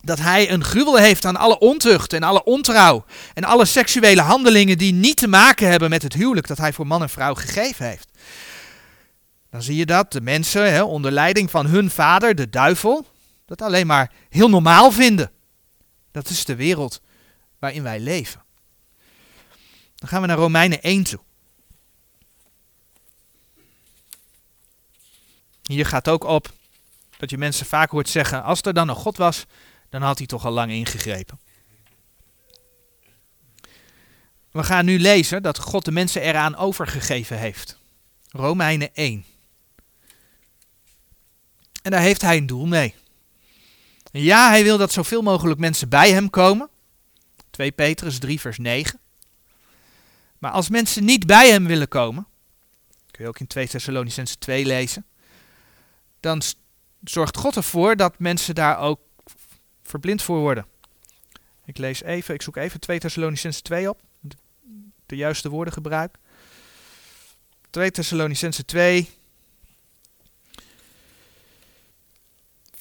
dat 0.00 0.18
hij 0.18 0.50
een 0.50 0.64
gruwel 0.64 0.96
heeft 0.96 1.24
aan 1.24 1.36
alle 1.36 1.58
ontucht 1.58 2.12
en 2.12 2.22
alle 2.22 2.44
ontrouw 2.44 3.04
en 3.34 3.44
alle 3.44 3.64
seksuele 3.64 4.22
handelingen 4.22 4.78
die 4.78 4.92
niet 4.92 5.16
te 5.16 5.28
maken 5.28 5.68
hebben 5.68 5.90
met 5.90 6.02
het 6.02 6.12
huwelijk 6.12 6.46
dat 6.46 6.58
hij 6.58 6.72
voor 6.72 6.86
man 6.86 7.02
en 7.02 7.10
vrouw 7.10 7.34
gegeven 7.34 7.86
heeft. 7.86 8.10
Dan 9.54 9.62
zie 9.62 9.76
je 9.76 9.86
dat 9.86 10.12
de 10.12 10.20
mensen 10.20 10.72
hè, 10.72 10.82
onder 10.82 11.12
leiding 11.12 11.50
van 11.50 11.66
hun 11.66 11.90
vader, 11.90 12.34
de 12.34 12.50
duivel, 12.50 13.06
dat 13.46 13.62
alleen 13.62 13.86
maar 13.86 14.12
heel 14.28 14.48
normaal 14.48 14.90
vinden. 14.90 15.32
Dat 16.10 16.28
is 16.28 16.44
de 16.44 16.54
wereld 16.54 17.00
waarin 17.58 17.82
wij 17.82 18.00
leven. 18.00 18.42
Dan 19.94 20.08
gaan 20.08 20.20
we 20.20 20.26
naar 20.26 20.36
Romeinen 20.36 20.82
1 20.82 21.02
toe. 21.04 21.20
Hier 25.62 25.86
gaat 25.86 26.08
ook 26.08 26.24
op 26.24 26.52
dat 27.18 27.30
je 27.30 27.38
mensen 27.38 27.66
vaak 27.66 27.90
hoort 27.90 28.08
zeggen: 28.08 28.42
als 28.42 28.60
er 28.60 28.74
dan 28.74 28.88
een 28.88 28.94
God 28.94 29.16
was, 29.16 29.44
dan 29.88 30.02
had 30.02 30.18
hij 30.18 30.26
toch 30.26 30.44
al 30.44 30.52
lang 30.52 30.70
ingegrepen. 30.70 31.40
We 34.50 34.62
gaan 34.62 34.84
nu 34.84 34.98
lezen 34.98 35.42
dat 35.42 35.58
God 35.58 35.84
de 35.84 35.92
mensen 35.92 36.22
eraan 36.22 36.56
overgegeven 36.56 37.38
heeft. 37.38 37.78
Romeinen 38.30 38.94
1. 38.94 39.24
En 41.84 41.90
daar 41.90 42.00
heeft 42.00 42.22
hij 42.22 42.36
een 42.36 42.46
doel 42.46 42.66
mee. 42.66 42.94
Ja, 44.10 44.48
hij 44.48 44.62
wil 44.62 44.78
dat 44.78 44.92
zoveel 44.92 45.22
mogelijk 45.22 45.60
mensen 45.60 45.88
bij 45.88 46.12
hem 46.12 46.30
komen. 46.30 46.68
2 47.50 47.72
Petrus 47.72 48.18
3, 48.18 48.40
vers 48.40 48.58
9. 48.58 49.00
Maar 50.38 50.50
als 50.50 50.68
mensen 50.68 51.04
niet 51.04 51.26
bij 51.26 51.50
hem 51.50 51.66
willen 51.66 51.88
komen, 51.88 52.26
kun 53.10 53.24
je 53.24 53.28
ook 53.28 53.38
in 53.38 53.46
2 53.46 53.68
Thessalonicense 53.68 54.38
2 54.38 54.64
lezen, 54.66 55.06
dan 56.20 56.42
zorgt 57.04 57.36
God 57.36 57.56
ervoor 57.56 57.96
dat 57.96 58.18
mensen 58.18 58.54
daar 58.54 58.78
ook 58.78 59.00
verblind 59.82 60.22
voor 60.22 60.38
worden. 60.38 60.66
Ik 61.64 61.78
lees 61.78 62.02
even, 62.02 62.34
ik 62.34 62.42
zoek 62.42 62.56
even 62.56 62.80
2 62.80 62.98
Thessalonicense 62.98 63.62
2 63.62 63.88
op, 63.88 64.00
de, 65.06 65.16
juiste 65.16 65.48
woorden 65.48 65.72
gebruik. 65.72 66.16
2 67.70 67.90
Thessalonicense 67.90 68.64
2, 68.64 69.10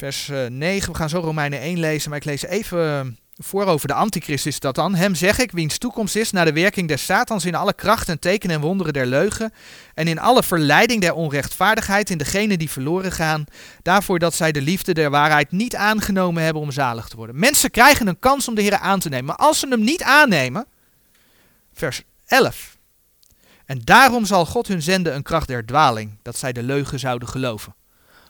vers 0.03 0.27
9. 0.27 0.81
Eh, 0.81 0.87
We 0.87 0.93
gaan 0.93 1.09
zo 1.09 1.19
Romeinen 1.19 1.59
1 1.59 1.79
lezen, 1.79 2.09
maar 2.09 2.19
ik 2.19 2.25
lees 2.25 2.45
even 2.45 3.17
voor 3.37 3.65
over 3.65 3.87
de 3.87 3.93
antichrist 3.93 4.45
is 4.45 4.59
dat 4.59 4.75
dan. 4.75 4.95
Hem 4.95 5.15
zeg 5.15 5.39
ik, 5.39 5.51
wiens 5.51 5.77
toekomst 5.77 6.15
is 6.15 6.31
naar 6.31 6.45
de 6.45 6.53
werking 6.53 6.87
des 6.87 7.05
Satans 7.05 7.45
in 7.45 7.55
alle 7.55 7.73
kracht 7.73 8.09
en 8.09 8.19
tekenen 8.19 8.55
en 8.55 8.61
wonderen 8.61 8.93
der 8.93 9.05
leugen 9.05 9.53
en 9.93 10.07
in 10.07 10.19
alle 10.19 10.43
verleiding 10.43 11.01
der 11.01 11.13
onrechtvaardigheid 11.13 12.09
in 12.09 12.17
degenen 12.17 12.59
die 12.59 12.69
verloren 12.69 13.11
gaan, 13.11 13.45
daarvoor 13.81 14.19
dat 14.19 14.33
zij 14.33 14.51
de 14.51 14.61
liefde 14.61 14.93
der 14.93 15.09
waarheid 15.09 15.51
niet 15.51 15.75
aangenomen 15.75 16.43
hebben 16.43 16.61
om 16.61 16.71
zalig 16.71 17.07
te 17.07 17.15
worden. 17.15 17.39
Mensen 17.39 17.71
krijgen 17.71 18.07
een 18.07 18.19
kans 18.19 18.47
om 18.47 18.55
de 18.55 18.61
Heer 18.61 18.77
aan 18.77 18.99
te 18.99 19.09
nemen, 19.09 19.25
maar 19.25 19.35
als 19.35 19.59
ze 19.59 19.67
hem 19.67 19.83
niet 19.83 20.03
aannemen, 20.03 20.65
vers 21.73 22.01
11, 22.25 22.77
en 23.65 23.81
daarom 23.83 24.25
zal 24.25 24.45
God 24.45 24.67
hun 24.67 24.81
zenden 24.81 25.15
een 25.15 25.23
kracht 25.23 25.47
der 25.47 25.65
dwaling, 25.65 26.17
dat 26.21 26.37
zij 26.37 26.51
de 26.51 26.63
leugen 26.63 26.99
zouden 26.99 27.27
geloven. 27.27 27.75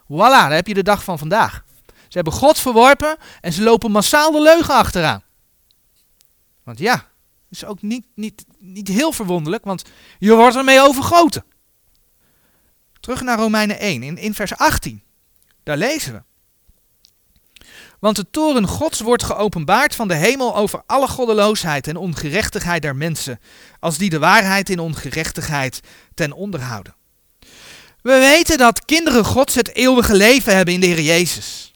Voilà, 0.04 0.16
daar 0.16 0.52
heb 0.52 0.66
je 0.66 0.74
de 0.74 0.82
dag 0.82 1.04
van 1.04 1.18
vandaag. 1.18 1.64
Ze 1.86 2.20
hebben 2.20 2.32
God 2.32 2.58
verworpen 2.58 3.16
en 3.40 3.52
ze 3.52 3.62
lopen 3.62 3.90
massaal 3.90 4.32
de 4.32 4.42
leugen 4.42 4.74
achteraan. 4.74 5.22
Want 6.62 6.78
ja, 6.78 7.08
is 7.50 7.64
ook 7.64 7.82
niet, 7.82 8.06
niet, 8.14 8.44
niet 8.58 8.88
heel 8.88 9.12
verwonderlijk, 9.12 9.64
want 9.64 9.82
je 10.18 10.34
wordt 10.34 10.56
ermee 10.56 10.80
overgoten. 10.80 11.44
Terug 13.00 13.20
naar 13.20 13.38
Romeinen 13.38 13.78
1, 13.78 14.02
in, 14.02 14.16
in 14.16 14.34
vers 14.34 14.56
18. 14.56 15.02
Daar 15.62 15.76
lezen 15.76 16.12
we. 16.12 16.22
Want 17.98 18.16
de 18.16 18.30
toren 18.30 18.66
Gods 18.66 19.00
wordt 19.00 19.22
geopenbaard 19.22 19.94
van 19.94 20.08
de 20.08 20.14
hemel 20.14 20.56
over 20.56 20.82
alle 20.86 21.08
goddeloosheid 21.08 21.86
en 21.86 21.96
ongerechtigheid 21.96 22.82
der 22.82 22.96
mensen, 22.96 23.40
als 23.80 23.98
die 23.98 24.10
de 24.10 24.18
waarheid 24.18 24.70
in 24.70 24.78
ongerechtigheid 24.78 25.80
ten 26.14 26.32
onder 26.32 26.60
houden. 26.60 26.94
We 28.04 28.18
weten 28.18 28.58
dat 28.58 28.84
kinderen 28.84 29.24
Gods 29.24 29.54
het 29.54 29.74
eeuwige 29.74 30.14
leven 30.14 30.56
hebben 30.56 30.74
in 30.74 30.80
de 30.80 30.86
Heer 30.86 31.00
Jezus. 31.00 31.72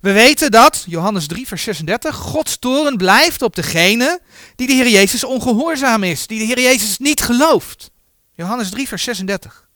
We 0.00 0.12
weten 0.12 0.50
dat, 0.50 0.84
Johannes 0.86 1.26
3, 1.26 1.46
vers 1.46 1.62
36, 1.62 2.16
Gods 2.16 2.58
toren 2.58 2.96
blijft 2.96 3.42
op 3.42 3.56
degene 3.56 4.20
die 4.56 4.66
de 4.66 4.72
Heer 4.72 4.88
Jezus 4.88 5.24
ongehoorzaam 5.24 6.02
is, 6.02 6.26
die 6.26 6.38
de 6.38 6.44
Heer 6.44 6.60
Jezus 6.60 6.98
niet 6.98 7.20
gelooft. 7.22 7.90
Johannes 8.34 8.70
3, 8.70 8.88
vers 8.88 9.02
36. 9.02 9.68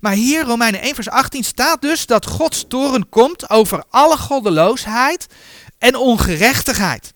Maar 0.00 0.12
hier, 0.12 0.42
Romeinen 0.42 0.80
1, 0.80 0.94
vers 0.94 1.08
18, 1.08 1.44
staat 1.44 1.82
dus 1.82 2.06
dat 2.06 2.26
Gods 2.26 2.64
toren 2.68 3.08
komt 3.08 3.50
over 3.50 3.84
alle 3.90 4.16
goddeloosheid 4.16 5.26
en 5.78 5.96
ongerechtigheid. 5.96 7.12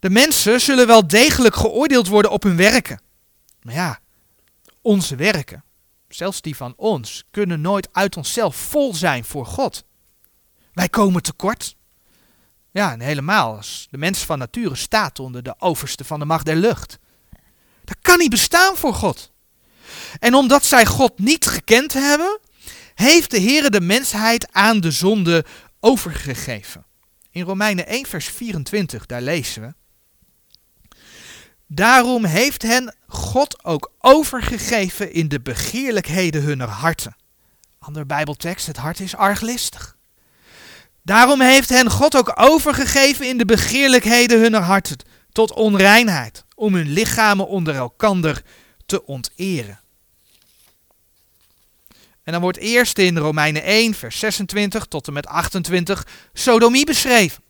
De 0.00 0.10
mensen 0.10 0.60
zullen 0.60 0.86
wel 0.86 1.06
degelijk 1.06 1.56
geoordeeld 1.56 2.08
worden 2.08 2.30
op 2.30 2.42
hun 2.42 2.56
werken. 2.56 3.00
Maar 3.62 3.74
ja, 3.74 4.00
onze 4.88 5.16
werken, 5.16 5.64
zelfs 6.08 6.40
die 6.40 6.56
van 6.56 6.74
ons, 6.76 7.24
kunnen 7.30 7.60
nooit 7.60 7.88
uit 7.92 8.16
onszelf 8.16 8.56
vol 8.56 8.94
zijn 8.94 9.24
voor 9.24 9.46
God. 9.46 9.84
Wij 10.72 10.88
komen 10.88 11.22
tekort. 11.22 11.76
Ja, 12.70 12.92
en 12.92 13.00
helemaal 13.00 13.60
de 13.90 13.98
mens 13.98 14.18
van 14.18 14.38
nature 14.38 14.74
staat 14.74 15.18
onder 15.18 15.42
de 15.42 15.54
overste 15.58 16.04
van 16.04 16.18
de 16.18 16.24
macht 16.24 16.44
der 16.44 16.56
lucht. 16.56 16.98
Dat 17.84 17.96
kan 18.00 18.18
niet 18.18 18.30
bestaan 18.30 18.76
voor 18.76 18.94
God. 18.94 19.32
En 20.18 20.34
omdat 20.34 20.64
zij 20.64 20.86
God 20.86 21.18
niet 21.18 21.46
gekend 21.46 21.92
hebben, 21.92 22.38
heeft 22.94 23.30
de 23.30 23.38
Heer 23.38 23.70
de 23.70 23.80
mensheid 23.80 24.52
aan 24.52 24.80
de 24.80 24.90
zonde 24.90 25.44
overgegeven. 25.80 26.86
In 27.30 27.42
Romeinen 27.42 27.86
1, 27.86 28.06
vers 28.06 28.26
24, 28.26 29.06
daar 29.06 29.22
lezen 29.22 29.62
we. 29.62 29.74
Daarom 31.70 32.24
heeft 32.24 32.62
hen 32.62 32.94
God 33.06 33.64
ook 33.64 33.92
overgegeven 33.98 35.12
in 35.12 35.28
de 35.28 35.40
begeerlijkheden 35.40 36.42
hunner 36.42 36.68
harten. 36.68 37.16
Ander 37.78 38.06
Bijbeltekst, 38.06 38.66
het 38.66 38.76
hart 38.76 39.00
is 39.00 39.16
arglistig. 39.16 39.96
Daarom 41.02 41.40
heeft 41.40 41.68
hen 41.68 41.90
God 41.90 42.16
ook 42.16 42.32
overgegeven 42.34 43.28
in 43.28 43.38
de 43.38 43.44
begeerlijkheden 43.44 44.40
hunner 44.40 44.60
harten, 44.60 44.96
tot 45.32 45.52
onreinheid, 45.52 46.44
om 46.54 46.74
hun 46.74 46.88
lichamen 46.88 47.48
onder 47.48 47.74
elkander 47.74 48.42
te 48.86 49.06
onteren. 49.06 49.80
En 52.22 52.32
dan 52.32 52.40
wordt 52.40 52.58
eerst 52.58 52.98
in 52.98 53.16
Romeinen 53.16 53.62
1, 53.62 53.94
vers 53.94 54.18
26 54.18 54.84
tot 54.84 55.06
en 55.06 55.12
met 55.12 55.26
28 55.26 56.06
sodomie 56.32 56.84
beschreven. 56.84 57.42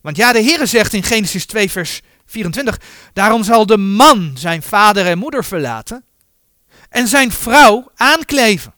Want 0.00 0.16
ja, 0.16 0.32
de 0.32 0.42
Heere 0.42 0.66
zegt 0.66 0.92
in 0.92 1.02
Genesis 1.02 1.46
2, 1.46 1.70
vers 1.70 2.00
24, 2.30 2.80
daarom 3.12 3.44
zal 3.44 3.66
de 3.66 3.76
man 3.76 4.32
zijn 4.34 4.62
vader 4.62 5.06
en 5.06 5.18
moeder 5.18 5.44
verlaten 5.44 6.04
en 6.88 7.08
zijn 7.08 7.32
vrouw 7.32 7.90
aankleven. 7.94 8.74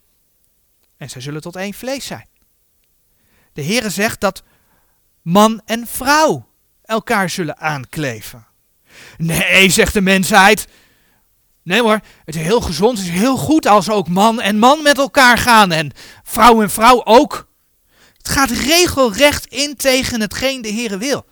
En 0.96 1.10
zij 1.10 1.20
zullen 1.20 1.40
tot 1.40 1.56
één 1.56 1.74
vlees 1.74 2.06
zijn. 2.06 2.28
De 3.52 3.64
Heere 3.64 3.90
zegt 3.90 4.20
dat 4.20 4.42
man 5.22 5.62
en 5.64 5.86
vrouw 5.86 6.48
elkaar 6.84 7.30
zullen 7.30 7.58
aankleven. 7.58 8.46
Nee, 9.18 9.70
zegt 9.70 9.94
de 9.94 10.00
mensheid. 10.00 10.66
Nee 11.62 11.80
hoor, 11.80 12.00
het 12.24 12.34
is 12.34 12.42
heel 12.42 12.60
gezond, 12.60 12.98
het 12.98 13.06
is 13.06 13.12
heel 13.12 13.36
goed 13.36 13.66
als 13.66 13.90
ook 13.90 14.08
man 14.08 14.40
en 14.40 14.58
man 14.58 14.82
met 14.82 14.98
elkaar 14.98 15.38
gaan 15.38 15.72
en 15.72 15.92
vrouw 16.22 16.62
en 16.62 16.70
vrouw 16.70 17.04
ook. 17.04 17.48
Het 18.16 18.28
gaat 18.28 18.50
regelrecht 18.50 19.46
in 19.46 19.76
tegen 19.76 20.20
hetgeen 20.20 20.62
de 20.62 20.72
Heere 20.72 20.98
wil. 20.98 21.26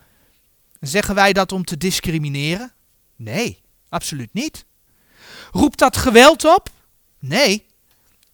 Zeggen 0.80 1.14
wij 1.14 1.32
dat 1.32 1.52
om 1.52 1.64
te 1.64 1.76
discrimineren? 1.76 2.72
Nee, 3.16 3.60
absoluut 3.88 4.32
niet. 4.32 4.64
Roept 5.52 5.78
dat 5.78 5.96
geweld 5.96 6.44
op? 6.44 6.70
Nee. 7.18 7.66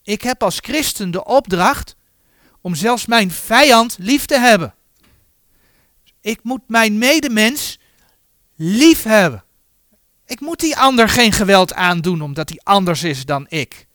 Ik 0.03 0.23
heb 0.23 0.43
als 0.43 0.59
christen 0.61 1.11
de 1.11 1.25
opdracht 1.25 1.97
om 2.61 2.75
zelfs 2.75 3.07
mijn 3.07 3.31
vijand 3.31 3.97
lief 3.99 4.25
te 4.25 4.39
hebben. 4.39 4.75
Ik 6.21 6.41
moet 6.43 6.63
mijn 6.67 6.99
medemens 6.99 7.79
lief 8.57 9.03
hebben. 9.03 9.45
Ik 10.27 10.41
moet 10.41 10.61
die 10.61 10.77
ander 10.77 11.09
geen 11.09 11.33
geweld 11.33 11.75
aandoen 11.75 12.21
omdat 12.21 12.49
hij 12.49 12.61
anders 12.63 13.03
is 13.03 13.25
dan 13.25 13.47
ik. 13.49 13.87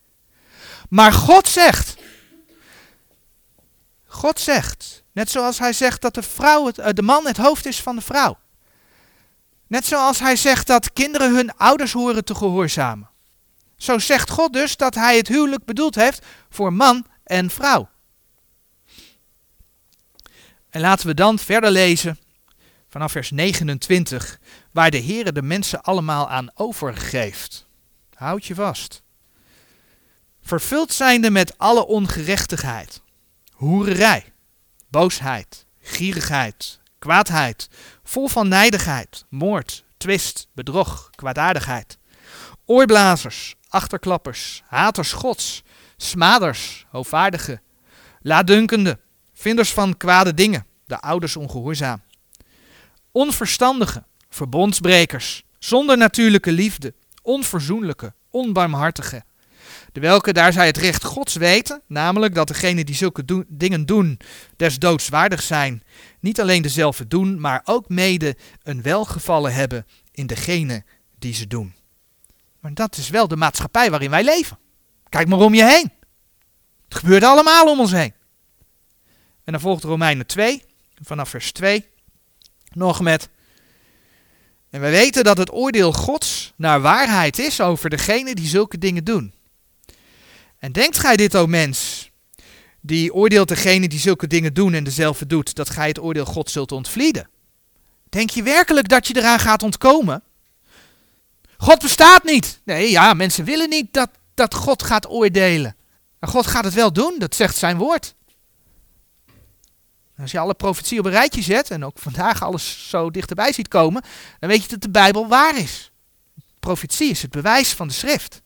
Maar 0.89 1.13
God 1.13 1.47
zegt, 1.47 1.95
God 4.05 4.39
zegt, 4.39 5.03
net 5.12 5.30
zoals 5.30 5.60
hij 5.60 5.74
zegt 5.74 6.02
dat 6.02 6.13
de, 6.13 6.24
vrouw 6.24 6.65
het, 6.65 6.78
eh, 6.78 6.93
de 6.93 7.02
man 7.02 7.28
het 7.28 7.38
hoofd 7.38 7.65
is 7.65 7.82
van 7.82 7.95
de 7.95 8.02
vrouw. 8.02 8.38
Net 9.67 9.86
zoals 9.86 10.19
hij 10.19 10.36
zegt 10.36 10.67
dat 10.67 10.93
kinderen 10.93 11.36
hun 11.36 11.56
ouders 11.58 11.91
horen 11.91 12.26
te 12.26 12.36
gehoorzamen. 12.36 13.10
Zo 13.78 14.00
zegt 14.00 14.30
God 14.30 14.54
dus 14.54 14.78
dat 14.78 14.95
hij 14.95 15.17
het 15.17 15.28
huwelijk 15.28 15.65
bedoeld 15.65 15.95
heeft 15.95 16.26
voor 16.50 16.74
man 16.74 17.06
en 17.24 17.50
vrouw. 17.50 17.89
En 20.69 20.82
laten 20.82 21.08
we 21.08 21.13
dan 21.13 21.39
verder 21.39 21.72
lezen 21.72 22.19
vanaf 22.89 23.12
vers 23.12 23.32
29, 23.32 24.39
waar 24.72 24.91
de 24.91 25.02
Heere 25.02 25.32
de 25.32 25.41
mensen 25.41 25.82
allemaal 25.82 26.30
aan 26.30 26.52
overgeeft. 26.54 27.67
Houd 28.13 28.45
je 28.45 28.56
vast. 28.56 29.02
Vervuld 30.41 30.93
zijnde 30.93 31.30
met 31.30 31.58
alle 31.58 31.86
ongerechtigheid, 31.86 33.02
hoererij, 33.52 34.34
boosheid, 34.89 35.65
gierigheid, 35.82 36.80
kwaadheid, 36.99 37.69
vol 38.04 38.28
van 38.28 38.47
nijdigheid, 38.47 39.25
moord, 39.30 39.84
twist, 39.97 40.47
bedrog, 40.54 41.10
kwaadaardigheid, 41.15 41.97
oorblazers, 42.65 43.56
achterklappers, 43.69 44.63
haters 44.65 45.12
gods, 45.12 45.63
smaders, 45.97 46.86
hoofvaardigen, 46.89 47.62
laaddunkende, 48.21 48.99
vinders 49.34 49.73
van 49.73 49.97
kwade 49.97 50.34
dingen, 50.34 50.65
de 50.86 51.02
ouders 51.02 51.36
ongehoorzaam, 51.36 52.02
onverstandige, 53.12 54.04
verbondsbrekers, 54.30 55.43
zonder 55.60 55.97
natuurlijke 55.97 56.52
liefde, 56.52 56.93
onverzoenlijke, 57.21 58.13
onbarmhartige, 58.30 59.23
de 59.91 59.99
welke, 59.99 60.34
daar 60.34 60.54
zij 60.54 60.65
het 60.65 60.78
recht 60.78 61.04
Gods 61.04 61.36
weten, 61.36 61.82
namelijk 61.88 62.36
dat 62.36 62.47
degenen 62.47 62.86
die 62.86 62.95
zulke 62.95 63.45
dingen 63.47 63.86
doen, 63.86 64.19
des 64.56 64.80
doods 64.80 65.10
waardig 65.10 65.41
zijn, 65.41 65.84
niet 66.19 66.41
alleen 66.41 66.62
dezelfde 66.62 67.08
doen, 67.08 67.39
maar 67.39 67.62
ook 67.63 67.89
mede 67.89 68.36
een 68.63 68.82
welgevallen 68.82 69.54
hebben 69.54 69.86
in 70.12 70.28
degene 70.28 70.84
die 71.19 71.34
ze 71.34 71.47
doen. 71.47 71.73
Maar 72.60 72.73
dat 72.73 72.97
is 72.97 73.10
wel 73.10 73.28
de 73.28 73.36
maatschappij 73.36 73.89
waarin 73.89 74.10
wij 74.10 74.23
leven. 74.23 74.60
Kijk 75.10 75.28
maar 75.28 75.39
om 75.39 75.54
je 75.54 75.65
heen. 75.65 75.91
Het 76.88 76.97
gebeurt 76.97 77.23
allemaal 77.23 77.71
om 77.71 77.80
ons 77.80 77.91
heen. 77.91 78.13
En 79.43 79.52
dan 79.52 79.62
volgt 79.62 79.84
Romeinen 79.84 80.25
2, 80.25 80.63
vanaf 81.04 81.30
vers 81.30 81.52
2, 81.52 81.86
nog 82.73 83.02
met. 83.02 83.30
En 84.69 84.80
wij 84.80 84.91
weten 84.91 85.23
dat 85.23 85.38
het 85.38 85.54
oordeel 85.54 85.93
Gods 85.93 86.54
naar 86.56 86.82
waarheid 86.82 87.39
is 87.39 87.62
over 87.62 87.89
degene 87.89 88.36
die 88.36 88.47
zulke 88.47 88.78
dingen 88.78 89.04
doen. 89.04 89.34
En 90.60 90.72
denkt 90.72 90.98
gij 90.98 91.15
dit, 91.15 91.36
o 91.36 91.48
mens, 91.48 92.10
die 92.82 93.13
oordeelt 93.13 93.48
degene 93.48 93.88
die 93.88 94.00
zulke 94.00 94.28
dingen 94.28 94.54
doen 94.54 94.74
en 94.74 94.84
dezelfde 94.84 95.26
doet, 95.26 95.56
dat 95.56 95.69
gij 95.69 95.88
het 95.88 96.00
oordeel 96.00 96.26
God 96.26 96.52
zult 96.52 96.72
ontvlieden? 96.72 97.30
Denk 98.10 98.30
je 98.30 98.43
werkelijk 98.43 98.89
dat 98.89 99.08
je 99.08 99.17
eraan 99.17 99.39
gaat 99.39 99.63
ontkomen? 99.63 100.24
God 101.58 101.80
bestaat 101.80 102.24
niet. 102.24 102.62
Nee, 102.63 102.91
ja, 102.91 103.13
mensen 103.13 103.43
willen 103.43 103.69
niet 103.69 103.93
dat, 103.93 104.10
dat 104.34 104.54
God 104.54 104.84
gaat 104.84 105.10
oordelen. 105.10 105.76
Maar 106.19 106.30
God 106.30 106.48
gaat 106.48 106.63
het 106.63 106.74
wel 106.74 106.93
doen, 106.93 107.15
dat 107.17 107.36
zegt 107.36 107.56
zijn 107.56 107.78
woord. 107.78 108.15
Als 110.17 110.32
je 110.32 110.39
alle 110.39 110.54
profetie 110.54 111.00
op 111.00 111.06
een 111.06 111.12
rijtje 111.12 111.41
zet 111.41 111.72
en 111.72 111.86
ook 111.86 112.00
vandaag 112.00 112.43
alles 112.43 112.89
zo 112.89 113.12
dichterbij 113.12 113.54
ziet 113.54 113.67
komen, 113.67 114.04
dan 114.39 114.50
weet 114.50 114.63
je 114.63 114.69
dat 114.69 114.82
de 114.82 114.89
Bijbel 114.89 115.28
waar 115.28 115.58
is. 115.58 115.91
Profetie 116.60 117.10
is 117.10 117.22
het 117.22 117.32
bewijs 117.32 117.74
van 117.74 117.88
de 117.88 117.93
schrift. 117.93 118.41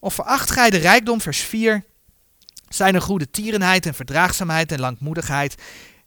Of 0.00 0.14
veracht 0.14 0.50
gij 0.50 0.70
de 0.70 0.76
rijkdom, 0.76 1.20
vers 1.20 1.38
4, 1.40 1.84
zijn 2.68 2.94
er 2.94 3.02
goede 3.02 3.30
tierenheid 3.30 3.86
en 3.86 3.94
verdraagzaamheid 3.94 4.72
en 4.72 4.80
langmoedigheid, 4.80 5.54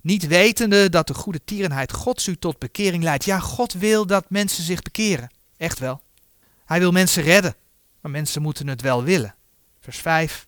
niet 0.01 0.27
wetende 0.27 0.89
dat 0.89 1.07
de 1.07 1.13
goede 1.13 1.43
tierenheid 1.45 1.93
Gods 1.93 2.27
u 2.27 2.35
tot 2.35 2.59
bekering 2.59 3.03
leidt. 3.03 3.25
Ja, 3.25 3.39
God 3.39 3.73
wil 3.73 4.05
dat 4.05 4.29
mensen 4.29 4.63
zich 4.63 4.81
bekeren. 4.81 5.31
Echt 5.57 5.79
wel. 5.79 6.01
Hij 6.65 6.79
wil 6.79 6.91
mensen 6.91 7.23
redden, 7.23 7.55
maar 8.01 8.11
mensen 8.11 8.41
moeten 8.41 8.67
het 8.67 8.81
wel 8.81 9.03
willen. 9.03 9.35
Vers 9.79 9.97
5. 9.97 10.47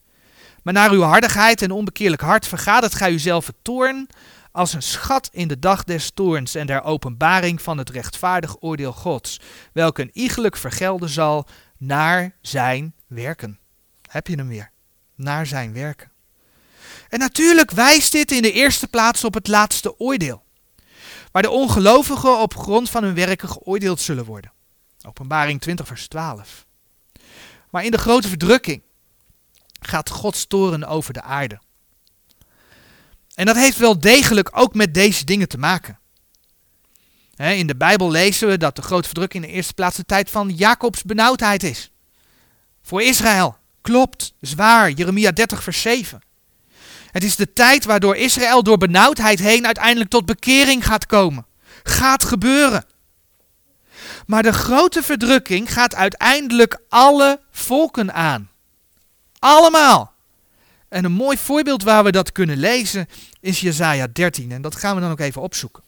Maar 0.64 0.74
naar 0.74 0.92
uw 0.92 1.02
hardigheid 1.02 1.62
en 1.62 1.72
onbekeerlijk 1.72 2.22
hart 2.22 2.48
vergadert 2.48 2.96
gij 2.96 3.12
uzelf 3.12 3.48
het 3.48 3.56
toorn 3.62 4.10
als 4.52 4.74
een 4.74 4.82
schat 4.82 5.30
in 5.32 5.48
de 5.48 5.60
dag 5.60 5.84
des 5.84 6.12
toorns 6.14 6.56
en 6.56 6.68
der 6.68 6.84
openbaring 6.84 7.62
van 7.62 7.78
het 7.78 7.90
rechtvaardig 7.90 8.56
oordeel 8.60 8.94
Gods, 8.94 9.40
welke 9.74 10.02
een 10.02 10.10
iegelijk 10.14 10.58
vergelden 10.58 11.10
zal 11.10 11.48
naar 11.78 12.36
zijn 12.42 12.95
werken. 13.08 13.60
Heb 14.10 14.28
je 14.28 14.36
hem 14.36 14.48
weer? 14.48 14.72
Naar 15.16 15.46
zijn 15.46 15.74
werken. 15.74 16.12
En 17.10 17.20
natuurlijk 17.20 17.72
wijst 17.72 18.12
dit 18.12 18.32
in 18.32 18.42
de 18.42 18.52
eerste 18.52 18.88
plaats 18.88 19.24
op 19.24 19.34
het 19.34 19.48
laatste 19.48 20.00
oordeel, 20.00 20.44
waar 21.32 21.42
de 21.42 21.50
ongelovigen 21.50 22.40
op 22.40 22.56
grond 22.56 22.90
van 22.90 23.04
hun 23.04 23.16
werken 23.16 23.50
geoordeeld 23.50 24.02
zullen 24.02 24.26
worden. 24.26 24.52
Openbaring 25.08 25.62
20, 25.62 25.88
vers 25.88 26.08
12. 26.08 26.66
Maar 27.70 27.86
in 27.86 27.92
de 27.92 27.98
grote 27.98 28.28
verdrukking 28.28 28.84
gaat 29.80 30.10
Gods 30.10 30.46
toren 30.46 30.86
over 30.86 31.14
de 31.14 31.22
aarde. 31.22 31.60
En 33.34 33.46
dat 33.46 33.56
heeft 33.56 33.78
wel 33.78 34.00
degelijk 34.00 34.50
ook 34.54 34.76
met 34.76 34.94
deze 34.94 35.26
dingen 35.26 35.48
te 35.48 35.58
maken. 35.58 36.00
In 37.36 37.68
de 37.68 37.76
Bijbel 37.76 38.12
lezen 38.12 38.48
we 38.48 38.58
dat 38.58 38.76
de 38.76 38.82
grote 38.82 39.08
verdrukking 39.08 39.44
in 39.44 39.50
de 39.50 39.56
eerste 39.56 39.74
plaats 39.74 39.96
de 39.96 40.06
tijd 40.06 40.30
van 40.30 40.50
Jacobs 40.50 41.04
benauwdheid 41.04 41.64
is. 41.64 41.92
Voor 42.86 43.02
Israël. 43.02 43.58
Klopt, 43.82 44.34
zwaar. 44.42 44.92
Jeremia 44.92 45.32
30, 45.32 45.64
vers 45.64 45.82
7. 45.82 46.22
Het 47.12 47.24
is 47.24 47.36
de 47.36 47.54
tijd 47.54 47.86
waardoor 47.86 48.16
Israël 48.16 48.64
door 48.64 48.78
benauwdheid 48.78 49.40
heen 49.40 49.66
uiteindelijk 49.66 50.10
tot 50.10 50.26
bekering 50.26 50.86
gaat 50.86 51.06
komen. 51.06 51.46
Gaat 51.84 52.24
gebeuren. 52.24 52.86
Maar 54.26 54.44
de 54.44 54.54
grote 54.54 55.04
verdrukking 55.04 55.74
gaat 55.74 55.96
uiteindelijk 55.96 56.80
alle 56.90 57.40
volken 57.52 58.14
aan. 58.14 58.50
Allemaal. 59.40 60.14
En 60.90 61.06
een 61.06 61.12
mooi 61.12 61.38
voorbeeld 61.38 61.84
waar 61.84 62.04
we 62.04 62.12
dat 62.12 62.32
kunnen 62.32 62.58
lezen 62.58 63.08
is 63.40 63.60
Jesaja 63.60 64.08
13. 64.08 64.52
En 64.52 64.62
dat 64.62 64.76
gaan 64.76 64.96
we 64.96 65.02
dan 65.02 65.12
ook 65.12 65.20
even 65.20 65.42
opzoeken. 65.42 65.84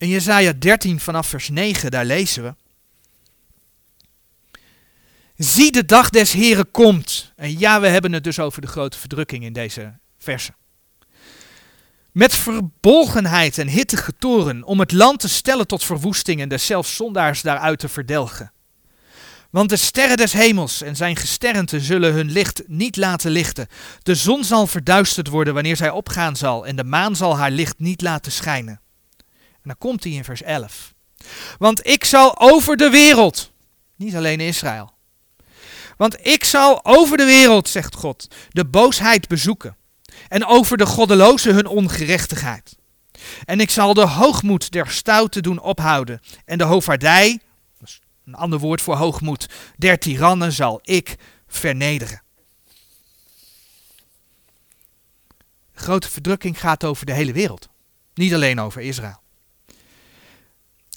In 0.00 0.08
Jesaja 0.08 0.52
13 0.52 1.00
vanaf 1.00 1.26
vers 1.26 1.48
9, 1.48 1.90
daar 1.90 2.04
lezen 2.04 2.42
we. 2.42 2.54
Zie 5.36 5.72
de 5.72 5.84
dag 5.84 6.10
des 6.10 6.32
Heren 6.32 6.70
komt. 6.70 7.32
En 7.36 7.58
ja, 7.58 7.80
we 7.80 7.86
hebben 7.86 8.12
het 8.12 8.24
dus 8.24 8.38
over 8.38 8.60
de 8.60 8.66
grote 8.66 8.98
verdrukking 8.98 9.44
in 9.44 9.52
deze 9.52 9.98
versen. 10.18 10.56
Met 12.12 12.34
verbolgenheid 12.34 13.58
en 13.58 13.68
hittige 13.68 14.12
toren 14.18 14.64
om 14.64 14.80
het 14.80 14.92
land 14.92 15.20
te 15.20 15.28
stellen 15.28 15.66
tot 15.66 15.84
verwoesting 15.84 16.40
en 16.40 16.48
deszelfs 16.48 16.96
zondaars 16.96 17.42
daaruit 17.42 17.78
te 17.78 17.88
verdelgen. 17.88 18.52
Want 19.50 19.68
de 19.68 19.76
sterren 19.76 20.16
des 20.16 20.32
hemels 20.32 20.82
en 20.82 20.96
zijn 20.96 21.16
gesternte 21.16 21.80
zullen 21.80 22.12
hun 22.12 22.30
licht 22.30 22.62
niet 22.66 22.96
laten 22.96 23.30
lichten. 23.30 23.66
De 24.02 24.14
zon 24.14 24.44
zal 24.44 24.66
verduisterd 24.66 25.28
worden 25.28 25.54
wanneer 25.54 25.76
zij 25.76 25.90
opgaan 25.90 26.36
zal 26.36 26.66
en 26.66 26.76
de 26.76 26.84
maan 26.84 27.16
zal 27.16 27.36
haar 27.36 27.50
licht 27.50 27.78
niet 27.78 28.02
laten 28.02 28.32
schijnen. 28.32 28.80
En 29.62 29.68
dan 29.68 29.78
komt 29.78 30.04
hij 30.04 30.12
in 30.12 30.24
vers 30.24 30.42
11. 30.42 30.94
Want 31.58 31.86
ik 31.86 32.04
zal 32.04 32.40
over 32.40 32.76
de 32.76 32.90
wereld, 32.90 33.52
niet 33.96 34.16
alleen 34.16 34.40
Israël. 34.40 34.92
Want 35.96 36.26
ik 36.26 36.44
zal 36.44 36.84
over 36.84 37.16
de 37.16 37.24
wereld, 37.24 37.68
zegt 37.68 37.94
God, 37.94 38.28
de 38.50 38.64
boosheid 38.64 39.28
bezoeken. 39.28 39.76
En 40.28 40.46
over 40.46 40.76
de 40.76 40.86
goddelozen 40.86 41.54
hun 41.54 41.66
ongerechtigheid. 41.66 42.76
En 43.44 43.60
ik 43.60 43.70
zal 43.70 43.94
de 43.94 44.06
hoogmoed 44.06 44.70
der 44.72 44.90
stouten 44.90 45.42
doen 45.42 45.60
ophouden. 45.60 46.20
En 46.44 46.58
de 46.58 46.64
hoofvaardij, 46.64 47.40
een 48.24 48.34
ander 48.34 48.58
woord 48.58 48.80
voor 48.80 48.96
hoogmoed, 48.96 49.48
der 49.76 49.98
tirannen 49.98 50.52
zal 50.52 50.78
ik 50.82 51.16
vernederen. 51.48 52.22
De 55.72 55.80
grote 55.80 56.10
verdrukking 56.10 56.60
gaat 56.60 56.84
over 56.84 57.06
de 57.06 57.12
hele 57.12 57.32
wereld. 57.32 57.68
Niet 58.14 58.34
alleen 58.34 58.60
over 58.60 58.80
Israël. 58.80 59.19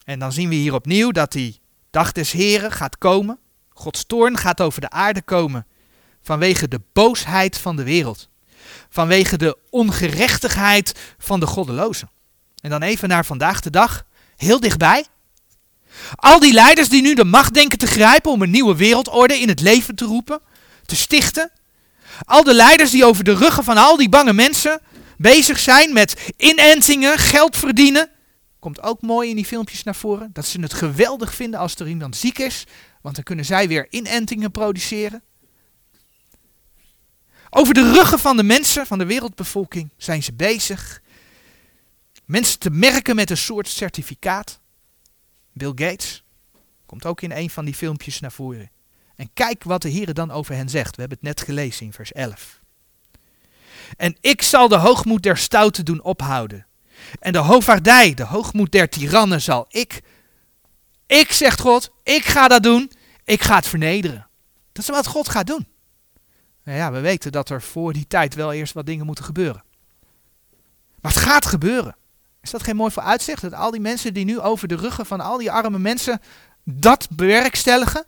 En 0.03 0.19
dan 0.19 0.31
zien 0.31 0.49
we 0.49 0.55
hier 0.55 0.73
opnieuw 0.73 1.11
dat 1.11 1.31
die 1.31 1.61
dag 1.91 2.11
des 2.11 2.31
Heren 2.31 2.71
gaat 2.71 2.97
komen. 2.97 3.39
Gods 3.69 4.05
toorn 4.05 4.37
gaat 4.37 4.61
over 4.61 4.81
de 4.81 4.89
aarde 4.89 5.21
komen 5.21 5.67
vanwege 6.21 6.67
de 6.67 6.81
boosheid 6.93 7.57
van 7.57 7.75
de 7.75 7.83
wereld. 7.83 8.29
Vanwege 8.89 9.37
de 9.37 9.57
ongerechtigheid 9.69 10.93
van 11.17 11.39
de 11.39 11.45
goddelozen. 11.45 12.09
En 12.61 12.69
dan 12.69 12.81
even 12.81 13.09
naar 13.09 13.25
vandaag 13.25 13.59
de 13.59 13.69
dag, 13.69 14.05
heel 14.35 14.59
dichtbij. 14.59 15.05
Al 16.15 16.39
die 16.39 16.53
leiders 16.53 16.89
die 16.89 17.01
nu 17.01 17.13
de 17.13 17.25
macht 17.25 17.53
denken 17.53 17.77
te 17.77 17.87
grijpen 17.87 18.31
om 18.31 18.41
een 18.41 18.49
nieuwe 18.49 18.75
wereldorde 18.75 19.39
in 19.39 19.47
het 19.47 19.61
leven 19.61 19.95
te 19.95 20.05
roepen, 20.05 20.41
te 20.85 20.95
stichten. 20.95 21.51
Al 22.25 22.43
de 22.43 22.53
leiders 22.53 22.91
die 22.91 23.05
over 23.05 23.23
de 23.23 23.35
ruggen 23.35 23.63
van 23.63 23.77
al 23.77 23.97
die 23.97 24.09
bange 24.09 24.33
mensen 24.33 24.81
bezig 25.17 25.59
zijn 25.59 25.93
met 25.93 26.33
inentingen, 26.37 27.17
geld 27.17 27.57
verdienen, 27.57 28.09
Komt 28.63 28.81
ook 28.81 29.01
mooi 29.01 29.29
in 29.29 29.35
die 29.35 29.45
filmpjes 29.45 29.83
naar 29.83 29.95
voren. 29.95 30.29
Dat 30.33 30.45
ze 30.45 30.61
het 30.61 30.73
geweldig 30.73 31.33
vinden 31.35 31.59
als 31.59 31.75
er 31.75 31.87
iemand 31.87 32.15
ziek 32.15 32.39
is. 32.39 32.63
Want 33.01 33.15
dan 33.15 33.23
kunnen 33.23 33.45
zij 33.45 33.67
weer 33.67 33.87
inentingen 33.89 34.51
produceren. 34.51 35.23
Over 37.49 37.73
de 37.73 37.91
ruggen 37.91 38.19
van 38.19 38.37
de 38.37 38.43
mensen, 38.43 38.85
van 38.85 38.97
de 38.97 39.05
wereldbevolking, 39.05 39.91
zijn 39.97 40.23
ze 40.23 40.33
bezig. 40.33 41.01
Mensen 42.25 42.59
te 42.59 42.69
merken 42.69 43.15
met 43.15 43.29
een 43.29 43.37
soort 43.37 43.67
certificaat. 43.67 44.59
Bill 45.53 45.71
Gates 45.75 46.23
komt 46.85 47.05
ook 47.05 47.21
in 47.21 47.31
een 47.31 47.49
van 47.49 47.65
die 47.65 47.75
filmpjes 47.75 48.19
naar 48.19 48.31
voren. 48.31 48.71
En 49.15 49.29
kijk 49.33 49.63
wat 49.63 49.81
de 49.81 49.89
Heer 49.89 50.13
dan 50.13 50.31
over 50.31 50.55
hen 50.55 50.69
zegt. 50.69 50.95
We 50.95 51.01
hebben 51.01 51.17
het 51.21 51.27
net 51.27 51.45
gelezen 51.45 51.85
in 51.85 51.93
vers 51.93 52.11
11. 52.11 52.61
En 53.97 54.17
ik 54.21 54.41
zal 54.41 54.67
de 54.67 54.77
hoogmoed 54.77 55.23
der 55.23 55.37
stouten 55.37 55.85
doen 55.85 56.01
ophouden 56.01 56.65
en 57.19 57.31
de 57.31 57.37
hoogvaardij, 57.37 58.13
de 58.13 58.25
hoogmoed 58.25 58.71
der 58.71 58.89
tirannen 58.89 59.41
zal 59.41 59.65
ik, 59.69 60.01
ik 61.07 61.31
zegt 61.31 61.59
God, 61.59 61.91
ik 62.03 62.25
ga 62.25 62.47
dat 62.47 62.63
doen, 62.63 62.91
ik 63.23 63.41
ga 63.41 63.55
het 63.55 63.67
vernederen. 63.67 64.27
Dat 64.71 64.83
is 64.83 64.89
wat 64.89 65.07
God 65.07 65.29
gaat 65.29 65.47
doen. 65.47 65.67
Nou 66.63 66.77
ja, 66.77 66.91
we 66.91 66.99
weten 66.99 67.31
dat 67.31 67.49
er 67.49 67.61
voor 67.61 67.93
die 67.93 68.07
tijd 68.07 68.35
wel 68.35 68.53
eerst 68.53 68.73
wat 68.73 68.85
dingen 68.85 69.05
moeten 69.05 69.25
gebeuren. 69.25 69.63
Maar 71.01 71.11
het 71.11 71.21
gaat 71.21 71.45
gebeuren. 71.45 71.95
Is 72.41 72.51
dat 72.51 72.63
geen 72.63 72.75
mooi 72.75 72.91
vooruitzicht? 72.91 73.41
Dat 73.41 73.53
al 73.53 73.71
die 73.71 73.79
mensen 73.79 74.13
die 74.13 74.25
nu 74.25 74.39
over 74.39 74.67
de 74.67 74.75
ruggen 74.75 75.05
van 75.05 75.21
al 75.21 75.37
die 75.37 75.51
arme 75.51 75.79
mensen 75.79 76.21
dat 76.63 77.07
bewerkstelligen, 77.11 78.05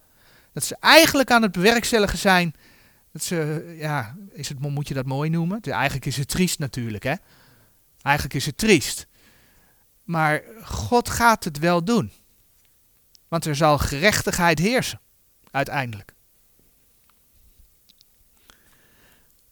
dat 0.53 0.63
ze 0.63 0.77
eigenlijk 0.79 1.31
aan 1.31 1.41
het 1.41 1.51
bewerkstelligen 1.51 2.17
zijn, 2.17 2.55
dat 3.11 3.23
ze, 3.23 3.73
ja, 3.79 4.15
is 4.33 4.49
het, 4.49 4.59
moet 4.59 4.87
je 4.87 4.93
dat 4.93 5.05
mooi 5.05 5.29
noemen? 5.29 5.61
Eigenlijk 5.61 6.05
is 6.05 6.17
het 6.17 6.27
triest 6.27 6.59
natuurlijk, 6.59 7.03
hè? 7.03 7.13
Eigenlijk 8.05 8.35
is 8.35 8.45
het 8.45 8.57
triest. 8.57 9.07
Maar 10.03 10.43
God 10.63 11.09
gaat 11.09 11.43
het 11.43 11.59
wel 11.59 11.83
doen. 11.83 12.11
Want 13.27 13.45
er 13.45 13.55
zal 13.55 13.77
gerechtigheid 13.77 14.59
heersen, 14.59 14.99
uiteindelijk. 15.51 16.13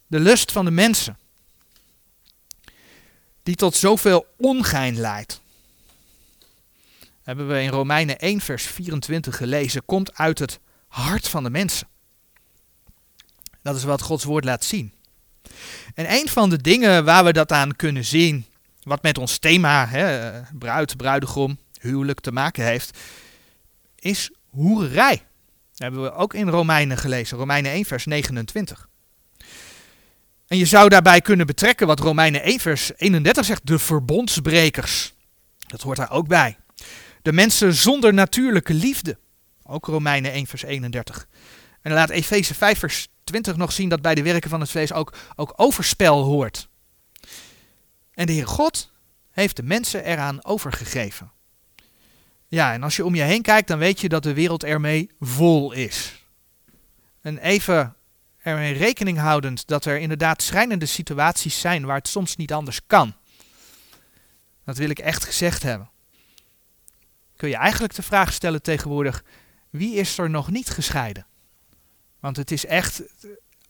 De 0.08 0.20
lust 0.20 0.52
van 0.52 0.66
de 0.66 0.72
mensen, 0.72 1.18
die 3.44 3.56
tot 3.56 3.76
zoveel 3.76 4.26
ongein 4.38 5.00
leidt, 5.00 5.42
hebben 7.24 7.48
we 7.48 7.62
in 7.62 7.70
Romeinen 7.70 8.20
1, 8.20 8.42
vers 8.42 8.64
24 8.64 9.38
gelezen, 9.38 9.86
komt 9.86 10.18
uit 10.18 10.40
het 10.40 10.60
hart 10.88 11.28
van 11.28 11.44
de 11.44 11.50
mensen. 11.50 11.88
Dat 13.62 13.76
is 13.76 13.84
wat 13.84 14.02
Gods 14.02 14.24
woord 14.24 14.44
laat 14.44 14.64
zien. 14.64 14.94
En 15.94 16.14
een 16.14 16.30
van 16.30 16.50
de 16.50 16.62
dingen 16.62 17.06
waar 17.06 17.24
we 17.24 17.34
dat 17.34 17.52
aan 17.52 17.76
kunnen 17.76 18.06
zien, 18.06 18.46
wat 18.84 19.02
met 19.02 19.18
ons 19.18 19.38
thema, 19.38 19.88
hè, 19.88 20.32
bruid, 20.58 20.98
bruidegom, 20.98 21.58
huwelijk 21.80 22.20
te 22.20 22.32
maken 22.32 22.66
heeft, 22.66 22.98
is 24.00 24.32
hoererij. 24.50 25.16
Dat 25.72 25.82
hebben 25.82 26.02
we 26.02 26.14
ook 26.14 26.34
in 26.34 26.50
Romeinen 26.50 26.98
gelezen, 26.98 27.38
Romeinen 27.38 27.72
1, 27.72 27.86
vers 27.86 28.06
29. 28.06 28.88
En 30.48 30.58
je 30.58 30.66
zou 30.66 30.90
daarbij 30.90 31.22
kunnen 31.22 31.46
betrekken 31.46 31.88
wat 31.88 32.00
Romeinen 32.00 32.44
1, 32.44 32.60
vers 32.60 32.92
31 32.98 33.46
zegt, 33.46 33.68
de 33.68 33.80
verbondsbrekers. 33.80 35.14
Dat 35.68 35.82
hoort 35.82 35.98
daar 35.98 36.12
ook 36.12 36.28
bij. 36.28 36.58
De 37.22 37.34
mensen 37.34 37.74
zonder 37.74 38.14
natuurlijke 38.14 38.74
liefde. 38.74 39.18
Ook 39.64 39.86
Romeinen 39.86 40.32
1, 40.32 40.48
vers 40.48 40.64
31. 40.64 41.28
En 41.82 41.92
laat 41.92 42.10
Efeze 42.10 42.54
5, 42.54 42.80
vers 42.80 43.08
20 43.24 43.56
nog 43.56 43.72
zien 43.72 43.90
dat 43.90 44.02
bij 44.02 44.16
de 44.16 44.24
werken 44.24 44.50
van 44.50 44.60
het 44.60 44.70
vlees 44.70 44.94
ook, 44.94 45.14
ook 45.36 45.54
overspel 45.56 46.24
hoort. 46.24 46.68
En 48.14 48.26
de 48.26 48.34
Heer 48.34 48.48
God 48.48 48.92
heeft 49.32 49.56
de 49.56 49.64
mensen 49.64 50.04
eraan 50.04 50.46
overgegeven. 50.46 51.32
Ja, 52.48 52.74
en 52.74 52.84
als 52.84 52.96
je 52.96 53.06
om 53.06 53.16
je 53.16 53.22
heen 53.22 53.42
kijkt, 53.42 53.68
dan 53.68 53.78
weet 53.78 54.02
je 54.02 54.10
dat 54.10 54.24
de 54.24 54.34
wereld 54.34 54.64
ermee 54.64 55.10
vol 55.20 55.72
is. 55.72 56.26
En 57.22 57.38
even 57.38 57.96
ermee 58.38 58.74
rekening 58.74 59.18
houdend 59.18 59.68
dat 59.68 59.86
er 59.86 60.00
inderdaad 60.00 60.42
schrijnende 60.42 60.86
situaties 60.86 61.60
zijn 61.60 61.86
waar 61.86 61.98
het 61.98 62.08
soms 62.08 62.36
niet 62.36 62.54
anders 62.54 62.80
kan. 62.88 63.16
Dat 64.66 64.78
wil 64.78 64.90
ik 64.90 65.00
echt 65.00 65.24
gezegd 65.24 65.64
hebben. 65.64 65.90
Kun 67.36 67.50
je 67.50 67.56
eigenlijk 67.56 67.96
de 67.96 68.02
vraag 68.02 68.34
stellen 68.34 68.62
tegenwoordig, 68.62 69.24
wie 69.70 69.96
is 69.96 70.18
er 70.18 70.30
nog 70.30 70.52
niet 70.52 70.70
gescheiden? 70.70 71.26
Want 72.24 72.38
het 72.38 72.52
is 72.52 72.66
echt, 72.66 73.02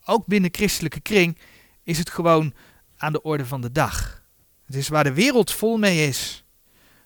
ook 0.05 0.25
binnen 0.25 0.49
christelijke 0.53 0.99
kring, 0.99 1.37
is 1.83 1.97
het 1.97 2.09
gewoon 2.09 2.53
aan 2.97 3.13
de 3.13 3.21
orde 3.21 3.45
van 3.45 3.61
de 3.61 3.71
dag. 3.71 4.23
Het 4.65 4.75
is 4.75 4.87
waar 4.87 5.03
de 5.03 5.13
wereld 5.13 5.51
vol 5.51 5.77
mee 5.77 6.07
is. 6.07 6.43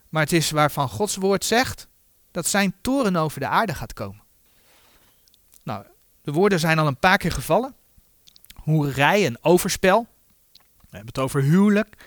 Maar 0.09 0.21
het 0.21 0.31
is 0.31 0.51
waarvan 0.51 0.89
Gods 0.89 1.15
woord 1.15 1.45
zegt 1.45 1.87
dat 2.31 2.47
zijn 2.47 2.75
toren 2.81 3.15
over 3.15 3.39
de 3.39 3.47
aarde 3.47 3.73
gaat 3.73 3.93
komen. 3.93 4.23
Nou, 5.63 5.85
de 6.21 6.31
woorden 6.31 6.59
zijn 6.59 6.79
al 6.79 6.87
een 6.87 6.99
paar 6.99 7.17
keer 7.17 7.31
gevallen. 7.31 7.75
Hoerij 8.55 9.25
en 9.25 9.43
overspel. 9.43 10.07
We 10.53 10.61
hebben 10.97 11.07
het 11.07 11.19
over 11.19 11.41
huwelijk. 11.41 12.05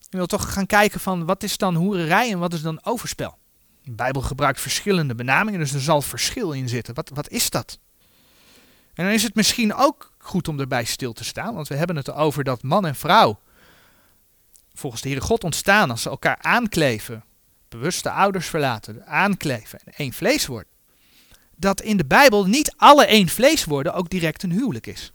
Ik 0.00 0.10
wil 0.10 0.26
toch 0.26 0.52
gaan 0.52 0.66
kijken 0.66 1.00
van 1.00 1.24
wat 1.24 1.42
is 1.42 1.56
dan 1.56 1.74
hoererij 1.74 2.30
en 2.30 2.38
wat 2.38 2.52
is 2.52 2.62
dan 2.62 2.84
overspel. 2.84 3.38
De 3.82 3.92
Bijbel 3.92 4.22
gebruikt 4.22 4.60
verschillende 4.60 5.14
benamingen, 5.14 5.60
dus 5.60 5.72
er 5.72 5.80
zal 5.80 6.02
verschil 6.02 6.52
in 6.52 6.68
zitten. 6.68 6.94
Wat, 6.94 7.08
wat 7.08 7.28
is 7.28 7.50
dat? 7.50 7.78
En 8.98 9.04
dan 9.04 9.12
is 9.12 9.22
het 9.22 9.34
misschien 9.34 9.74
ook 9.74 10.12
goed 10.18 10.48
om 10.48 10.60
erbij 10.60 10.84
stil 10.84 11.12
te 11.12 11.24
staan, 11.24 11.54
want 11.54 11.68
we 11.68 11.74
hebben 11.74 11.96
het 11.96 12.12
over 12.12 12.44
dat 12.44 12.62
man 12.62 12.86
en 12.86 12.94
vrouw 12.94 13.38
volgens 14.74 15.02
de 15.02 15.08
Heere 15.08 15.24
God 15.24 15.44
ontstaan 15.44 15.90
als 15.90 16.02
ze 16.02 16.10
elkaar 16.10 16.38
aankleven, 16.40 17.24
bewuste 17.68 18.10
ouders 18.10 18.46
verlaten, 18.46 19.06
aankleven 19.06 19.78
en 19.84 19.92
één 19.96 20.12
vlees 20.12 20.46
worden. 20.46 20.72
Dat 21.56 21.80
in 21.80 21.96
de 21.96 22.04
Bijbel 22.04 22.46
niet 22.46 22.74
alle 22.76 23.06
één 23.06 23.28
vlees 23.28 23.64
worden 23.64 23.94
ook 23.94 24.10
direct 24.10 24.42
een 24.42 24.52
huwelijk 24.52 24.86
is. 24.86 25.12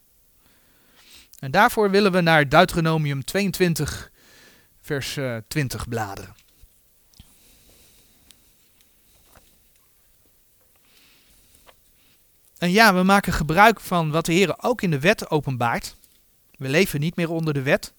En 1.40 1.52
daarvoor 1.52 1.90
willen 1.90 2.12
we 2.12 2.22
naar 2.22 2.50
Deuteronomium 2.50 3.24
22, 3.24 4.12
vers 4.82 5.20
20 5.48 5.82
eh, 5.82 5.88
bladeren. 5.88 6.36
En 12.64 12.72
ja, 12.72 12.94
we 12.94 13.04
maken 13.04 13.34
gebruik 13.34 13.80
van 13.80 14.12
wat 14.12 14.26
de 14.26 14.34
Heer 14.34 14.56
ook 14.58 14.82
in 14.82 14.92
de 14.92 15.00
wet 15.00 15.30
openbaart. 15.30 15.96
We 16.52 16.70
leven 16.70 17.00
niet 17.00 17.16
meer 17.16 17.30
onder 17.30 17.54
de 17.54 17.62
wet. 17.62 17.94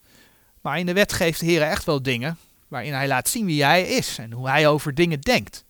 Maar 0.61 0.79
in 0.79 0.87
de 0.87 0.93
wet 0.93 1.13
geeft 1.13 1.41
de 1.41 1.47
Heer 1.47 1.63
echt 1.63 1.85
wel 1.85 2.03
dingen 2.03 2.39
waarin 2.69 2.93
hij 2.93 3.09
laat 3.09 3.29
zien 3.29 3.47
wie 3.47 3.65
hij 3.65 3.83
is 3.83 4.19
en 4.19 4.33
hoe 4.33 4.49
hij 4.49 4.69
over 4.69 4.95
dingen 4.95 5.21
denkt. 5.21 5.65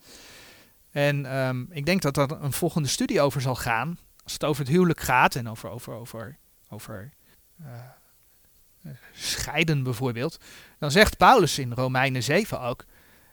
En 0.91 1.27
ehm, 1.27 1.65
ik 1.71 1.87
denk 1.87 2.03
dat 2.03 2.17
er 2.17 2.31
een 2.31 2.53
volgende 2.53 2.89
studie 2.89 3.21
over 3.21 3.41
zal 3.41 3.55
gaan. 3.55 3.99
Als 4.23 4.33
het 4.33 4.45
over 4.45 4.65
het 4.65 4.73
huwelijk 4.73 5.01
gaat 5.01 5.35
en 5.35 5.49
over, 5.49 5.71
over, 5.71 5.93
over, 5.93 6.39
over 6.69 7.13
uh, 7.61 8.93
scheiden 9.13 9.83
bijvoorbeeld. 9.83 10.39
Dan 10.79 10.91
zegt 10.91 11.17
Paulus 11.17 11.59
in 11.59 11.73
Romeinen 11.73 12.23
7 12.23 12.61
ook. 12.61 12.85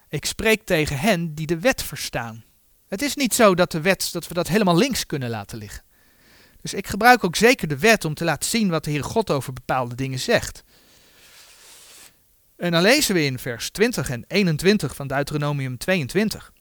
Ik 0.08 0.24
spreek 0.24 0.64
tegen 0.64 0.98
hen 0.98 1.34
die 1.34 1.46
de 1.46 1.58
wet 1.58 1.82
verstaan. 1.82 2.44
Het 2.92 3.02
is 3.02 3.14
niet 3.14 3.34
zo 3.34 3.54
dat 3.54 3.70
de 3.70 3.80
wet, 3.80 4.08
dat 4.12 4.28
we 4.28 4.34
dat 4.34 4.48
helemaal 4.48 4.76
links 4.76 5.06
kunnen 5.06 5.30
laten 5.30 5.58
liggen. 5.58 5.82
Dus 6.60 6.74
ik 6.74 6.86
gebruik 6.86 7.24
ook 7.24 7.36
zeker 7.36 7.68
de 7.68 7.78
wet 7.78 8.04
om 8.04 8.14
te 8.14 8.24
laten 8.24 8.48
zien 8.48 8.68
wat 8.68 8.84
de 8.84 8.90
Heer 8.90 9.04
God 9.04 9.30
over 9.30 9.52
bepaalde 9.52 9.94
dingen 9.94 10.18
zegt. 10.18 10.62
En 12.56 12.70
dan 12.70 12.82
lezen 12.82 13.14
we 13.14 13.24
in 13.24 13.38
vers 13.38 13.70
20 13.70 14.10
en 14.10 14.24
21 14.28 14.94
van 14.94 15.06
Deuteronomium 15.06 15.78
22. 15.78 16.52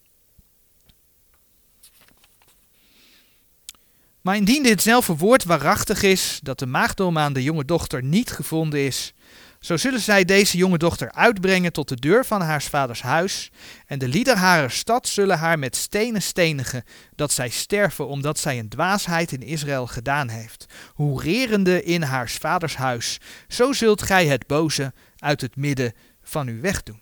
Maar 4.22 4.36
indien 4.36 4.64
ditzelfde 4.64 5.16
woord 5.16 5.44
waarachtig 5.44 6.04
is, 6.04 6.40
dat 6.44 6.60
de 6.60 6.66
maagdom 6.66 7.18
aan 7.18 7.34
de 7.34 7.44
jonge 7.44 7.66
dochter 7.66 8.04
niet 8.04 8.32
gevonden 8.32 8.80
is, 8.80 9.14
zo 9.62 9.78
zullen 9.78 10.00
zij 10.00 10.26
deze 10.26 10.58
jonge 10.58 10.78
dochter 10.78 11.12
uitbrengen 11.12 11.74
tot 11.74 11.88
de 11.88 11.96
deur 11.96 12.26
van 12.26 12.42
haars 12.42 12.66
vaders 12.66 13.02
huis, 13.02 13.52
en 13.86 14.00
de 14.00 14.08
lieder 14.08 14.38
harer 14.38 14.72
stad 14.72 15.08
zullen 15.08 15.38
haar 15.38 15.60
met 15.60 15.76
stenen 15.76 16.22
stenigen, 16.22 16.84
dat 17.16 17.32
zij 17.32 17.50
sterven 17.50 18.08
omdat 18.08 18.40
zij 18.40 18.60
een 18.60 18.70
dwaasheid 18.70 19.32
in 19.32 19.42
Israël 19.42 19.88
gedaan 19.88 20.28
heeft, 20.28 20.66
hoererende 20.94 21.84
in 21.84 22.02
haars 22.02 22.34
vaders 22.34 22.76
huis. 22.76 23.18
Zo 23.48 23.74
zult 23.74 24.02
gij 24.02 24.28
het 24.28 24.48
boze 24.48 24.94
uit 25.18 25.42
het 25.42 25.56
midden 25.56 25.94
van 26.24 26.48
u 26.48 26.62
wegdoen. 26.62 27.02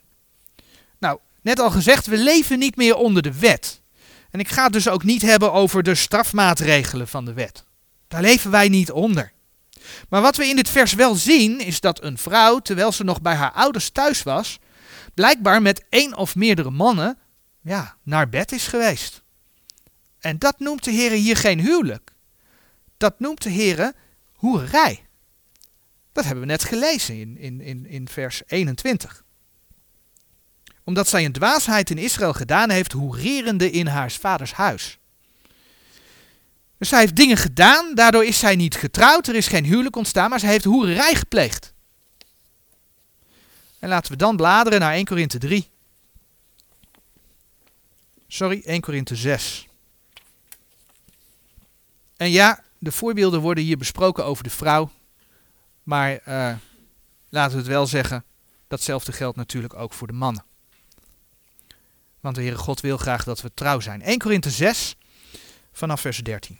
Nou, 0.97 1.20
net 1.41 1.60
al 1.60 1.72
gezegd, 1.72 2.05
we 2.05 2.18
leven 2.18 2.60
niet 2.60 2.76
meer 2.76 2.95
onder 2.95 3.22
de 3.22 3.39
wet. 3.39 3.82
En 4.32 4.39
ik 4.39 4.47
ga 4.47 4.64
het 4.64 4.74
dus 4.74 4.89
ook 4.89 5.03
niet 5.03 5.22
hebben 5.22 5.53
over 5.53 5.84
de 5.84 5.95
strafmaatregelen 5.95 7.07
van 7.07 7.26
de 7.26 7.34
wet. 7.34 7.66
Daar 8.07 8.22
leven 8.22 8.51
wij 8.51 8.70
niet 8.70 8.91
onder. 8.91 9.32
Maar 10.10 10.22
wat 10.22 10.36
we 10.36 10.48
in 10.48 10.56
dit 10.56 10.70
vers 10.70 10.94
wel 10.94 11.16
zien, 11.16 11.60
is 11.60 11.80
dat 11.80 12.04
een 12.04 12.18
vrouw, 12.18 12.60
terwijl 12.60 12.92
ze 12.92 13.04
nog 13.04 13.22
bij 13.22 13.36
haar 13.36 13.52
ouders 13.52 13.90
thuis 13.90 14.24
was, 14.24 14.60
blijkbaar 15.14 15.62
met 15.62 15.86
één 15.90 16.18
of 16.18 16.36
meerdere 16.36 16.72
mannen 16.72 17.18
ja, 17.62 17.96
naar 18.04 18.30
bed 18.30 18.52
is 18.52 18.68
geweest. 18.68 19.24
En 20.20 20.38
dat 20.40 20.60
noemt 20.60 20.84
de 20.84 20.92
Heer 20.92 21.12
hier 21.12 21.38
geen 21.38 21.60
huwelijk. 21.60 22.14
Dat 22.98 23.20
noemt 23.20 23.42
de 23.42 23.50
Heer 23.50 23.94
hoerij. 24.34 25.06
Dat 26.12 26.24
hebben 26.24 26.44
we 26.44 26.50
net 26.52 26.64
gelezen 26.64 27.20
in, 27.20 27.38
in, 27.38 27.62
in, 27.62 27.86
in 27.86 28.08
vers 28.08 28.42
21. 28.48 29.24
Omdat 30.84 31.08
zij 31.08 31.26
een 31.26 31.32
dwaasheid 31.32 31.90
in 31.90 31.98
Israël 31.98 32.34
gedaan 32.34 32.70
heeft, 32.70 32.92
hoererende 32.92 33.72
in 33.72 33.88
haar 33.88 34.12
vaders 34.12 34.54
huis. 34.54 34.99
Dus 36.80 36.89
zij 36.89 36.99
heeft 36.99 37.15
dingen 37.15 37.38
gedaan, 37.38 37.95
daardoor 37.95 38.25
is 38.25 38.39
zij 38.39 38.55
niet 38.55 38.75
getrouwd, 38.75 39.27
er 39.27 39.36
is 39.36 39.47
geen 39.47 39.65
huwelijk 39.65 39.95
ontstaan, 39.95 40.30
maar 40.30 40.39
zij 40.39 40.49
heeft 40.49 40.63
hoererij 40.63 41.15
gepleegd. 41.15 41.73
En 43.80 43.89
laten 43.89 44.11
we 44.11 44.17
dan 44.17 44.36
bladeren 44.36 44.80
naar 44.80 44.93
1 44.93 45.05
Korinthe 45.05 45.38
3. 45.38 45.69
Sorry, 48.27 48.61
1 48.65 48.82
Korinthe 48.82 49.15
6. 49.15 49.67
En 52.17 52.32
ja, 52.32 52.63
de 52.77 52.91
voorbeelden 52.91 53.41
worden 53.41 53.63
hier 53.63 53.77
besproken 53.77 54.25
over 54.25 54.43
de 54.43 54.49
vrouw. 54.49 54.91
Maar 55.84 56.11
uh, 56.27 56.55
laten 57.30 57.51
we 57.51 57.57
het 57.57 57.67
wel 57.67 57.88
zeggen, 57.88 58.23
datzelfde 58.67 59.11
geldt 59.11 59.38
natuurlijk 59.38 59.73
ook 59.73 59.93
voor 59.93 60.07
de 60.07 60.13
mannen. 60.13 60.43
Want 62.19 62.36
de 62.36 62.41
Heere 62.41 62.57
God 62.57 62.80
wil 62.80 62.97
graag 62.97 63.23
dat 63.23 63.41
we 63.41 63.51
trouw 63.53 63.80
zijn. 63.80 64.01
1 64.01 64.19
Korinthe 64.19 64.49
6, 64.49 64.95
vanaf 65.71 66.01
vers 66.01 66.17
13. 66.17 66.59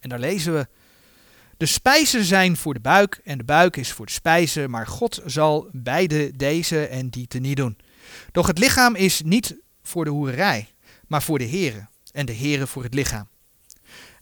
En 0.00 0.08
daar 0.08 0.18
lezen 0.18 0.54
we. 0.54 0.68
De 1.56 1.66
spijzen 1.66 2.24
zijn 2.24 2.56
voor 2.56 2.74
de 2.74 2.80
buik 2.80 3.20
en 3.24 3.38
de 3.38 3.44
buik 3.44 3.76
is 3.76 3.92
voor 3.92 4.06
de 4.06 4.12
spijzen, 4.12 4.70
maar 4.70 4.86
God 4.86 5.20
zal 5.24 5.68
beide 5.72 6.36
deze 6.36 6.86
en 6.86 7.08
die 7.08 7.26
te 7.26 7.38
niet 7.38 7.56
doen. 7.56 7.78
Doch 8.32 8.46
het 8.46 8.58
lichaam 8.58 8.94
is 8.94 9.22
niet 9.24 9.56
voor 9.82 10.04
de 10.04 10.10
hoerij, 10.10 10.68
maar 11.06 11.22
voor 11.22 11.38
de 11.38 11.48
Here 11.48 11.86
en 12.12 12.26
de 12.26 12.34
Here 12.34 12.66
voor 12.66 12.82
het 12.82 12.94
lichaam. 12.94 13.28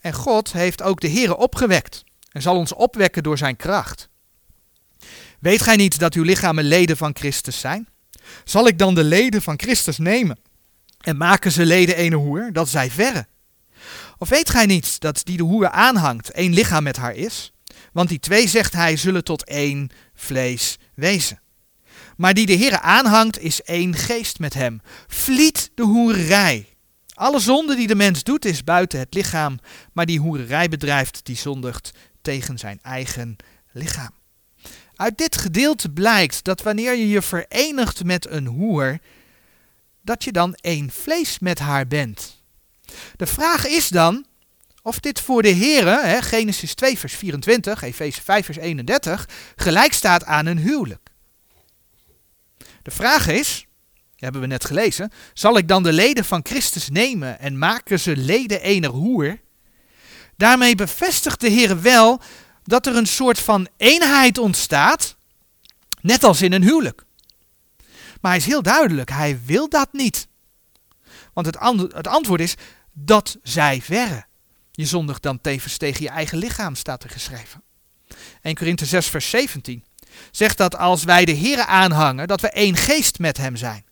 En 0.00 0.12
God 0.12 0.52
heeft 0.52 0.82
ook 0.82 1.00
de 1.00 1.10
Here 1.10 1.36
opgewekt 1.36 2.04
en 2.32 2.42
zal 2.42 2.56
ons 2.56 2.74
opwekken 2.74 3.22
door 3.22 3.38
zijn 3.38 3.56
kracht. 3.56 4.08
Weet 5.40 5.62
gij 5.62 5.76
niet 5.76 5.98
dat 5.98 6.14
uw 6.14 6.22
lichamen 6.22 6.64
leden 6.64 6.96
van 6.96 7.16
Christus 7.16 7.60
zijn? 7.60 7.88
Zal 8.44 8.66
ik 8.66 8.78
dan 8.78 8.94
de 8.94 9.04
leden 9.04 9.42
van 9.42 9.58
Christus 9.58 9.98
nemen 9.98 10.38
en 11.00 11.16
maken 11.16 11.52
ze 11.52 11.66
leden 11.66 11.96
ene 11.96 12.16
hoer, 12.16 12.52
dat 12.52 12.68
zij 12.68 12.90
verre? 12.90 13.26
Of 14.18 14.28
weet 14.28 14.50
gij 14.50 14.66
niet 14.66 15.00
dat 15.00 15.20
die 15.24 15.36
de 15.36 15.42
hoer 15.42 15.68
aanhangt 15.68 16.30
één 16.30 16.54
lichaam 16.54 16.82
met 16.82 16.96
haar 16.96 17.14
is? 17.14 17.52
Want 17.92 18.08
die 18.08 18.18
twee, 18.18 18.48
zegt 18.48 18.72
hij, 18.72 18.96
zullen 18.96 19.24
tot 19.24 19.44
één 19.44 19.90
vlees 20.14 20.78
wezen. 20.94 21.40
Maar 22.16 22.34
die 22.34 22.46
de 22.46 22.56
Heere 22.56 22.80
aanhangt, 22.80 23.38
is 23.38 23.62
één 23.62 23.94
geest 23.94 24.38
met 24.38 24.54
hem. 24.54 24.80
Vliet 25.06 25.70
de 25.74 25.82
hoerij. 25.82 26.66
Alle 27.14 27.40
zonde 27.40 27.74
die 27.74 27.86
de 27.86 27.94
mens 27.94 28.22
doet, 28.22 28.44
is 28.44 28.64
buiten 28.64 28.98
het 28.98 29.14
lichaam, 29.14 29.58
maar 29.92 30.06
die 30.06 30.20
hoerij 30.20 30.68
bedrijft, 30.68 31.20
die 31.24 31.36
zondigt 31.36 31.90
tegen 32.22 32.58
zijn 32.58 32.78
eigen 32.82 33.36
lichaam. 33.72 34.10
Uit 34.94 35.18
dit 35.18 35.36
gedeelte 35.36 35.90
blijkt 35.90 36.44
dat 36.44 36.62
wanneer 36.62 36.94
je 36.94 37.08
je 37.08 37.22
verenigt 37.22 38.04
met 38.04 38.30
een 38.30 38.46
hoer, 38.46 38.98
dat 40.02 40.24
je 40.24 40.32
dan 40.32 40.54
één 40.54 40.90
vlees 40.90 41.38
met 41.38 41.58
haar 41.58 41.86
bent. 41.86 42.35
De 43.16 43.26
vraag 43.26 43.66
is 43.66 43.88
dan 43.88 44.26
of 44.86 45.00
dit 45.00 45.20
voor 45.20 45.42
de 45.42 45.48
heren, 45.48 46.22
Genesis 46.22 46.74
2 46.74 46.98
vers 46.98 47.14
24, 47.14 47.82
Efeze 47.82 48.22
5 48.22 48.44
vers 48.44 48.56
31, 48.56 49.28
gelijk 49.56 49.92
staat 49.92 50.24
aan 50.24 50.46
een 50.46 50.58
huwelijk. 50.58 51.08
De 52.82 52.90
vraag 52.90 53.28
is, 53.28 53.66
hebben 54.16 54.40
we 54.40 54.46
net 54.46 54.64
gelezen, 54.64 55.12
zal 55.34 55.56
ik 55.56 55.68
dan 55.68 55.82
de 55.82 55.92
leden 55.92 56.24
van 56.24 56.40
Christus 56.42 56.88
nemen 56.88 57.40
en 57.40 57.58
maken 57.58 58.00
ze 58.00 58.16
leden 58.16 58.60
ener 58.60 58.90
hoer? 58.90 59.40
Daarmee 60.36 60.74
bevestigt 60.74 61.40
de 61.40 61.48
Heer 61.48 61.82
wel 61.82 62.20
dat 62.62 62.86
er 62.86 62.96
een 62.96 63.06
soort 63.06 63.38
van 63.38 63.68
eenheid 63.76 64.38
ontstaat, 64.38 65.16
net 66.00 66.24
als 66.24 66.42
in 66.42 66.52
een 66.52 66.62
huwelijk. 66.62 67.04
Maar 68.20 68.30
hij 68.30 68.40
is 68.40 68.46
heel 68.46 68.62
duidelijk, 68.62 69.10
hij 69.10 69.40
wil 69.44 69.68
dat 69.68 69.88
niet. 69.92 70.28
Want 71.32 71.46
het, 71.46 71.58
het 71.94 72.06
antwoord 72.06 72.40
is 72.40 72.54
dat 72.98 73.36
zij 73.42 73.82
verre. 73.82 74.24
Je 74.72 74.86
zondigt 74.86 75.22
dan 75.22 75.40
tevens 75.40 75.76
tegen 75.76 76.02
je 76.02 76.08
eigen 76.08 76.38
lichaam, 76.38 76.74
staat 76.74 77.04
er 77.04 77.10
geschreven. 77.10 77.62
1 78.42 78.54
Korinthe 78.54 78.86
6 78.86 79.06
vers 79.06 79.30
17 79.30 79.84
zegt 80.30 80.58
dat 80.58 80.76
als 80.76 81.04
wij 81.04 81.24
de 81.24 81.32
Heer 81.32 81.64
aanhangen, 81.64 82.28
dat 82.28 82.40
we 82.40 82.50
één 82.50 82.76
geest 82.76 83.18
met 83.18 83.36
hem 83.36 83.56
zijn. 83.56 83.84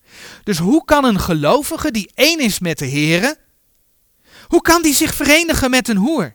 Dus 0.45 0.59
hoe 0.59 0.85
kan 0.85 1.05
een 1.05 1.21
gelovige 1.21 1.91
die 1.91 2.11
één 2.15 2.41
is 2.41 2.59
met 2.59 2.79
de 2.79 2.87
Heer, 2.87 3.37
hoe 4.47 4.63
kan 4.63 4.83
die 4.83 4.95
zich 4.95 5.15
verenigen 5.15 5.71
met 5.71 5.89
een 5.89 5.97
hoer? 5.97 6.35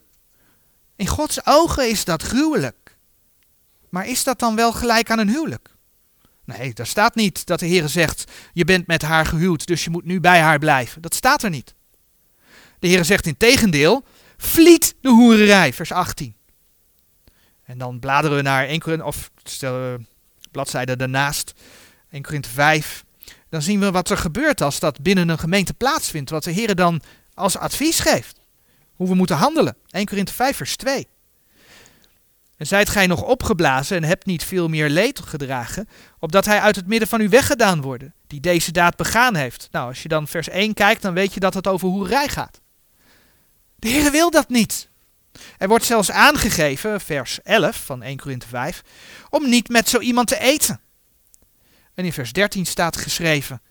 In 0.95 1.07
Gods 1.07 1.45
ogen 1.45 1.89
is 1.89 2.05
dat 2.05 2.24
gruwelijk. 2.24 2.97
Maar 3.89 4.07
is 4.07 4.24
dat 4.24 4.39
dan 4.39 4.55
wel 4.55 4.74
gelijk 4.74 5.11
aan 5.11 5.20
een 5.20 5.30
huwelijk? 5.30 5.76
Nee, 6.45 6.74
daar 6.74 6.88
staat 6.88 7.15
niet 7.15 7.45
dat 7.45 7.59
de 7.59 7.65
Heer 7.65 7.89
zegt: 7.89 8.32
Je 8.53 8.65
bent 8.65 8.88
met 8.88 9.01
haar 9.01 9.26
gehuwd, 9.26 9.67
dus 9.67 9.84
je 9.84 9.89
moet 9.89 10.05
nu 10.05 10.20
bij 10.20 10.39
haar 10.39 10.59
blijven. 10.59 11.01
Dat 11.01 11.15
staat 11.15 11.43
er 11.43 11.49
niet. 11.49 11.74
De 12.80 12.88
Heer 12.88 13.05
zegt 13.05 13.25
in 13.25 13.38
tegendeel: 13.38 14.03
Vliet 14.38 14.95
de 15.01 15.09
hoererij, 15.09 15.73
vers 15.73 15.91
18. 15.91 16.36
En 17.63 17.77
dan 17.77 17.99
bladeren 17.99 18.38
we 18.38 18.43
naar 18.43 18.65
1 18.65 18.80
Korinthe, 18.80 19.05
of 19.05 19.32
uh, 19.63 19.93
bladzijde 20.51 20.95
daarnaast, 20.95 21.53
1 22.11 22.21
Korinthe 22.21 22.49
5. 22.49 23.03
Dan 23.49 23.61
zien 23.61 23.80
we 23.80 23.91
wat 23.91 24.09
er 24.09 24.17
gebeurt 24.17 24.61
als 24.61 24.80
dat 24.80 25.01
binnen 25.01 25.30
een 25.30 25.39
gemeente 25.39 25.73
plaatsvindt. 25.73 26.30
Wat 26.30 26.43
de 26.43 26.51
Heer 26.51 26.75
dan 26.75 27.01
als 27.34 27.57
advies 27.57 27.99
geeft. 27.99 28.39
Hoe 28.93 29.07
we 29.07 29.15
moeten 29.15 29.36
handelen. 29.36 29.75
1 29.89 30.05
Korinthe 30.05 30.34
5, 30.34 30.57
vers 30.57 30.75
2. 30.75 31.07
En 32.57 32.67
zijt 32.67 32.89
gij 32.89 33.07
nog 33.07 33.23
opgeblazen 33.23 33.97
en 33.97 34.03
hebt 34.03 34.25
niet 34.25 34.43
veel 34.43 34.67
meer 34.67 34.89
leed 34.89 35.19
gedragen, 35.19 35.88
opdat 36.19 36.45
hij 36.45 36.59
uit 36.59 36.75
het 36.75 36.88
midden 36.88 37.07
van 37.07 37.21
u 37.21 37.30
weggedaan 37.30 37.82
worden, 37.82 38.13
die 38.27 38.39
deze 38.39 38.71
daad 38.71 38.95
begaan 38.95 39.36
heeft. 39.36 39.67
Nou, 39.71 39.88
als 39.88 40.01
je 40.01 40.07
dan 40.07 40.27
vers 40.27 40.49
1 40.49 40.73
kijkt, 40.73 41.01
dan 41.01 41.13
weet 41.13 41.34
je 41.34 41.39
dat 41.39 41.53
het 41.53 41.67
over 41.67 41.88
hoerij 41.88 42.27
gaat. 42.27 42.61
De 43.80 43.88
Heer 43.89 44.11
wil 44.11 44.32
dat 44.32 44.49
niet. 44.49 44.89
Er 45.57 45.67
wordt 45.67 45.86
zelfs 45.86 46.11
aangegeven, 46.11 47.01
vers 47.01 47.41
11 47.43 47.86
van 47.86 48.03
1 48.03 48.17
Korinthe 48.17 48.47
5, 48.47 48.82
om 49.30 49.49
niet 49.49 49.69
met 49.69 49.89
zo 49.89 49.99
iemand 49.99 50.27
te 50.27 50.39
eten. 50.39 50.80
En 51.93 52.05
in 52.05 52.13
vers 52.13 52.34
13 52.34 52.65
staat 52.65 52.97
geschreven, 52.97 53.61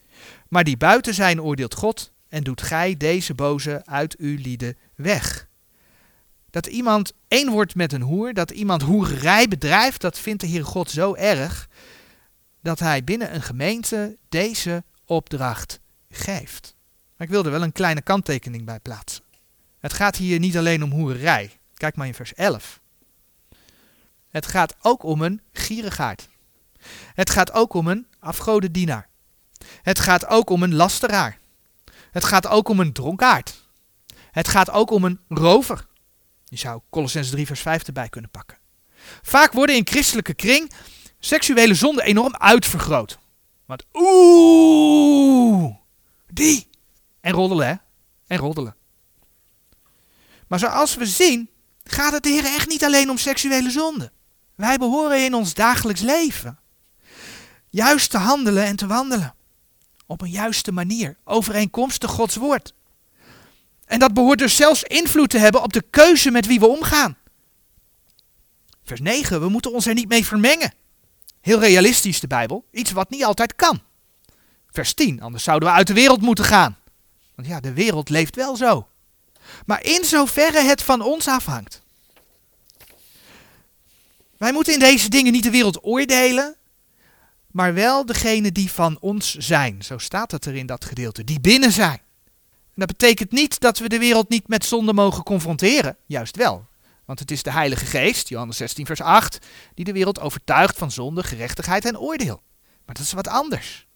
maar 0.48 0.64
die 0.64 0.76
buiten 0.76 1.14
zijn 1.14 1.42
oordeelt 1.42 1.74
God 1.74 2.12
en 2.28 2.42
doet 2.42 2.62
gij 2.62 2.96
deze 2.96 3.34
boze 3.34 3.82
uit 3.84 4.16
uw 4.16 4.36
lieden 4.36 4.76
weg. 4.94 5.46
Dat 6.50 6.66
iemand 6.66 7.12
één 7.28 7.50
wordt 7.50 7.74
met 7.74 7.92
een 7.92 8.02
hoer, 8.02 8.34
dat 8.34 8.50
iemand 8.50 8.82
hoererij 8.82 9.48
bedrijft, 9.48 10.00
dat 10.00 10.18
vindt 10.18 10.40
de 10.40 10.46
Heer 10.46 10.64
God 10.64 10.90
zo 10.90 11.14
erg 11.14 11.68
dat 12.60 12.78
hij 12.78 13.04
binnen 13.04 13.34
een 13.34 13.42
gemeente 13.42 14.16
deze 14.28 14.84
opdracht 15.04 15.80
geeft. 16.10 16.74
Maar 17.16 17.26
ik 17.26 17.32
wil 17.32 17.44
er 17.44 17.50
wel 17.50 17.62
een 17.62 17.72
kleine 17.72 18.02
kanttekening 18.02 18.64
bij 18.64 18.80
plaatsen. 18.80 19.27
Het 19.78 19.92
gaat 19.92 20.16
hier 20.16 20.38
niet 20.38 20.56
alleen 20.56 20.82
om 20.82 20.90
hoererij. 20.90 21.58
Kijk 21.74 21.96
maar 21.96 22.06
in 22.06 22.14
vers 22.14 22.34
11. 22.34 22.80
Het 24.28 24.46
gaat 24.46 24.74
ook 24.82 25.02
om 25.02 25.22
een 25.22 25.40
gierigaard. 25.52 26.28
Het 27.14 27.30
gaat 27.30 27.52
ook 27.52 27.74
om 27.74 27.86
een 27.86 28.06
afgodendienaar. 28.18 29.08
Het 29.82 29.98
gaat 29.98 30.26
ook 30.26 30.50
om 30.50 30.62
een 30.62 30.74
lasteraar. 30.74 31.38
Het 32.10 32.24
gaat 32.24 32.46
ook 32.46 32.68
om 32.68 32.80
een 32.80 32.92
dronkaard. 32.92 33.66
Het 34.30 34.48
gaat 34.48 34.70
ook 34.70 34.90
om 34.90 35.04
een 35.04 35.20
rover. 35.28 35.86
Je 36.44 36.56
zou 36.56 36.80
Colossens 36.90 37.30
3 37.30 37.46
vers 37.46 37.60
5 37.60 37.86
erbij 37.86 38.08
kunnen 38.08 38.30
pakken. 38.30 38.58
Vaak 39.22 39.52
worden 39.52 39.76
in 39.76 39.86
christelijke 39.86 40.34
kring 40.34 40.72
seksuele 41.18 41.74
zonden 41.74 42.04
enorm 42.04 42.34
uitvergroot. 42.36 43.18
Want 43.66 43.84
oeh, 43.92 45.74
die. 46.26 46.68
En 47.20 47.32
roddelen 47.32 47.66
hè. 47.66 47.74
En 48.26 48.38
roddelen. 48.38 48.76
Maar 50.48 50.58
zoals 50.58 50.94
we 50.94 51.06
zien, 51.06 51.50
gaat 51.84 52.12
het 52.12 52.22
de 52.22 52.28
Heer 52.28 52.44
echt 52.44 52.68
niet 52.68 52.84
alleen 52.84 53.10
om 53.10 53.18
seksuele 53.18 53.70
zonden. 53.70 54.12
Wij 54.54 54.78
behoren 54.78 55.24
in 55.24 55.34
ons 55.34 55.54
dagelijks 55.54 56.00
leven 56.00 56.58
juist 57.70 58.10
te 58.10 58.18
handelen 58.18 58.64
en 58.64 58.76
te 58.76 58.86
wandelen. 58.86 59.34
Op 60.06 60.20
een 60.20 60.30
juiste 60.30 60.72
manier, 60.72 61.16
overeenkomstig 61.24 62.10
Gods 62.10 62.36
woord. 62.36 62.74
En 63.84 63.98
dat 63.98 64.14
behoort 64.14 64.38
dus 64.38 64.56
zelfs 64.56 64.82
invloed 64.82 65.30
te 65.30 65.38
hebben 65.38 65.62
op 65.62 65.72
de 65.72 65.84
keuze 65.90 66.30
met 66.30 66.46
wie 66.46 66.60
we 66.60 66.66
omgaan. 66.66 67.16
Vers 68.84 69.00
9, 69.00 69.40
we 69.40 69.48
moeten 69.48 69.72
ons 69.72 69.86
er 69.86 69.94
niet 69.94 70.08
mee 70.08 70.26
vermengen. 70.26 70.74
Heel 71.40 71.60
realistisch 71.60 72.20
de 72.20 72.26
Bijbel, 72.26 72.64
iets 72.70 72.92
wat 72.92 73.10
niet 73.10 73.24
altijd 73.24 73.54
kan. 73.54 73.80
Vers 74.70 74.94
10, 74.94 75.20
anders 75.20 75.44
zouden 75.44 75.68
we 75.68 75.74
uit 75.74 75.86
de 75.86 75.92
wereld 75.92 76.20
moeten 76.20 76.44
gaan. 76.44 76.78
Want 77.34 77.48
ja, 77.48 77.60
de 77.60 77.72
wereld 77.72 78.08
leeft 78.08 78.36
wel 78.36 78.56
zo. 78.56 78.88
Maar 79.66 79.84
in 79.84 80.04
zoverre 80.04 80.60
het 80.60 80.82
van 80.82 81.00
ons 81.00 81.28
afhangt. 81.28 81.82
Wij 84.36 84.52
moeten 84.52 84.72
in 84.72 84.78
deze 84.78 85.08
dingen 85.08 85.32
niet 85.32 85.42
de 85.42 85.50
wereld 85.50 85.84
oordelen, 85.84 86.56
maar 87.50 87.74
wel 87.74 88.06
degene 88.06 88.52
die 88.52 88.72
van 88.72 88.96
ons 89.00 89.34
zijn. 89.34 89.82
Zo 89.82 89.98
staat 89.98 90.30
het 90.30 90.44
er 90.44 90.56
in 90.56 90.66
dat 90.66 90.84
gedeelte, 90.84 91.24
die 91.24 91.40
binnen 91.40 91.72
zijn. 91.72 92.00
En 92.78 92.86
dat 92.86 92.86
betekent 92.86 93.32
niet 93.32 93.60
dat 93.60 93.78
we 93.78 93.88
de 93.88 93.98
wereld 93.98 94.28
niet 94.28 94.48
met 94.48 94.64
zonde 94.64 94.92
mogen 94.92 95.22
confronteren, 95.22 95.96
juist 96.06 96.36
wel. 96.36 96.66
Want 97.04 97.18
het 97.18 97.30
is 97.30 97.42
de 97.42 97.52
Heilige 97.52 97.86
Geest, 97.86 98.28
Johannes 98.28 98.56
16, 98.56 98.86
vers 98.86 99.00
8, 99.00 99.38
die 99.74 99.84
de 99.84 99.92
wereld 99.92 100.20
overtuigt 100.20 100.78
van 100.78 100.90
zonde, 100.90 101.22
gerechtigheid 101.22 101.84
en 101.84 101.98
oordeel. 101.98 102.42
Maar 102.86 102.94
dat 102.94 103.04
is 103.04 103.12
wat 103.12 103.28
anders. 103.28 103.86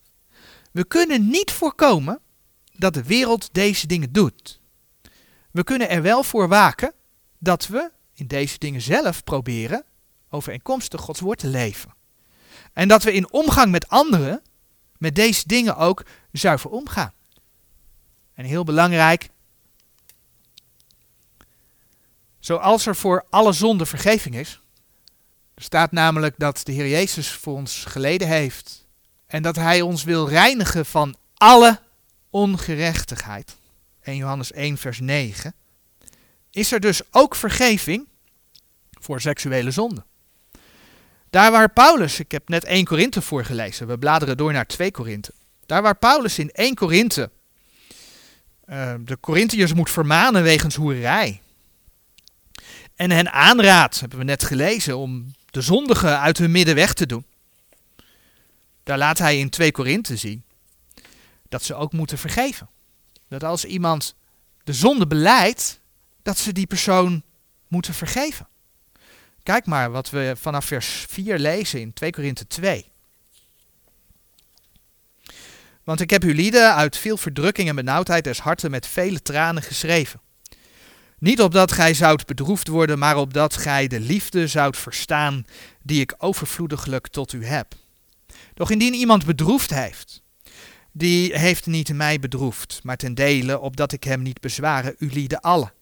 We 0.73 0.85
kunnen 0.85 1.29
niet 1.29 1.51
voorkomen 1.51 2.21
dat 2.77 2.95
de 2.95 3.03
wereld 3.03 3.49
deze 3.53 3.87
dingen 3.87 4.13
doet. 4.13 4.61
We 5.53 5.65
kunnen 5.65 5.89
er 5.89 6.03
wel 6.03 6.23
voor 6.23 6.49
waken 6.49 6.93
dat 7.39 7.67
we 7.67 7.91
in 8.15 8.27
deze 8.27 8.59
dingen 8.59 8.81
zelf 8.81 9.25
proberen 9.25 9.85
overeenkomstig 10.31 11.01
Gods 11.01 11.21
woord 11.21 11.39
te 11.39 11.47
leven. 11.47 11.95
En 12.73 12.89
dat 12.89 13.03
we 13.03 13.13
in 13.13 13.33
omgang 13.33 13.71
met 13.71 13.89
anderen 13.89 14.43
met 14.99 15.15
deze 15.15 15.43
dingen 15.47 15.77
ook 15.77 16.05
zuiver 16.33 16.71
omgaan. 16.71 17.13
En 18.35 18.45
heel 18.45 18.65
belangrijk, 18.65 19.29
zoals 22.39 22.87
er 22.87 22.97
voor 22.97 23.27
alle 23.31 23.53
zonde 23.53 23.87
vergeving 23.87 24.35
is, 24.35 24.61
staat 25.57 25.93
namelijk 25.93 26.35
dat 26.39 26.61
de 26.65 26.73
Heer 26.73 26.89
Jezus 26.89 27.31
voor 27.31 27.55
ons 27.55 27.85
geleden 27.85 28.29
heeft 28.29 28.87
en 29.27 29.43
dat 29.43 29.57
Hij 29.57 29.81
ons 29.81 30.05
wil 30.05 30.29
reinigen 30.29 30.87
van 30.87 31.17
alle 31.35 31.81
ongerechtigheid. 32.31 33.57
1 34.03 34.17
Johannes 34.17 34.53
1 34.53 34.79
vers 34.79 35.01
9. 35.01 35.55
Is 36.51 36.73
er 36.73 36.81
dus 36.81 37.01
ook 37.11 37.35
vergeving 37.35 38.09
voor 38.91 39.21
seksuele 39.21 39.71
zonde. 39.71 40.05
Daar 41.31 41.51
waar 41.51 41.73
Paulus, 41.73 42.19
ik 42.19 42.33
heb 42.33 42.49
net 42.49 42.65
1 42.65 42.85
Korinthe 42.85 43.23
voorgelezen, 43.23 43.87
we 43.87 43.99
bladeren 43.99 44.37
door 44.37 44.53
naar 44.53 44.67
2 44.67 44.91
Korinthe. 44.91 45.33
Daar 45.67 45.83
waar 45.83 45.97
Paulus 45.97 46.39
in 46.39 46.51
1 46.51 46.75
Korinthe 46.75 47.31
uh, 48.69 48.95
de 49.05 49.17
Korinthiërs 49.17 49.73
moet 49.73 49.91
vermanen 49.91 50.43
wegens 50.43 50.75
hoerij. 50.75 51.41
En 52.95 53.11
hen 53.11 53.33
aanraadt, 53.33 54.01
hebben 54.01 54.19
we 54.19 54.25
net 54.25 54.45
gelezen, 54.45 54.97
om 54.97 55.35
de 55.51 55.61
zondigen 55.61 56.21
uit 56.21 56.39
hun 56.39 56.51
midden 56.51 56.75
weg 56.75 56.93
te 56.93 57.07
doen. 57.07 57.25
Daar 58.83 58.99
laat 58.99 59.19
hij 59.19 59.39
in 59.39 59.51
2 59.51 59.73
Korinthe 59.73 60.17
zien 60.17 60.45
dat 61.49 61.63
ze 61.63 61.75
ook 61.75 61.93
moeten 61.93 62.19
vergeven. 62.19 62.69
Dat 63.33 63.45
als 63.45 63.65
iemand 63.65 64.15
de 64.65 64.73
zonde 64.73 65.07
beleidt, 65.07 65.81
dat 66.23 66.39
ze 66.39 66.53
die 66.53 66.67
persoon 66.67 67.23
moeten 67.69 67.95
vergeven. 67.95 68.49
Kijk 69.43 69.67
maar 69.67 69.91
wat 69.91 70.11
we 70.11 70.35
vanaf 70.37 70.65
vers 70.65 71.05
4 71.09 71.39
lezen 71.39 71.81
in 71.81 71.93
2 71.93 72.11
Korinthe 72.11 72.47
2. 72.47 72.91
Want 75.85 76.01
ik 76.01 76.11
heb 76.11 76.23
uw 76.23 76.33
lieden 76.33 76.75
uit 76.75 76.97
veel 76.97 77.17
verdrukking 77.17 77.69
en 77.69 77.75
benauwdheid 77.75 78.25
des 78.25 78.39
harten 78.39 78.71
met 78.71 78.87
vele 78.87 79.23
tranen 79.23 79.63
geschreven. 79.63 80.21
Niet 81.19 81.41
opdat 81.41 81.73
gij 81.73 81.95
zoudt 81.95 82.27
bedroefd 82.27 82.69
worden, 82.69 82.99
maar 82.99 83.17
opdat 83.17 83.57
gij 83.57 83.87
de 83.87 84.01
liefde 84.01 84.47
zoudt 84.47 84.79
verstaan 84.79 85.47
die 85.83 86.01
ik 86.01 86.15
overvloediglijk 86.19 87.09
tot 87.09 87.33
u 87.33 87.45
heb. 87.45 87.75
Doch 88.55 88.71
indien 88.71 88.95
iemand 88.95 89.25
bedroefd 89.25 89.71
heeft, 89.71 90.22
die 90.93 91.39
heeft 91.39 91.67
niet 91.67 91.95
mij 91.95 92.21
bedroefd, 92.21 92.81
maar 92.83 92.97
ten 92.97 93.15
dele 93.15 93.61
opdat 93.61 93.93
ik 93.93 94.05
hem 94.05 94.23
niet 94.23 94.41
bezwaren, 94.41 94.95
u 94.99 95.11
lieden 95.13 95.41
allen. 95.41 95.73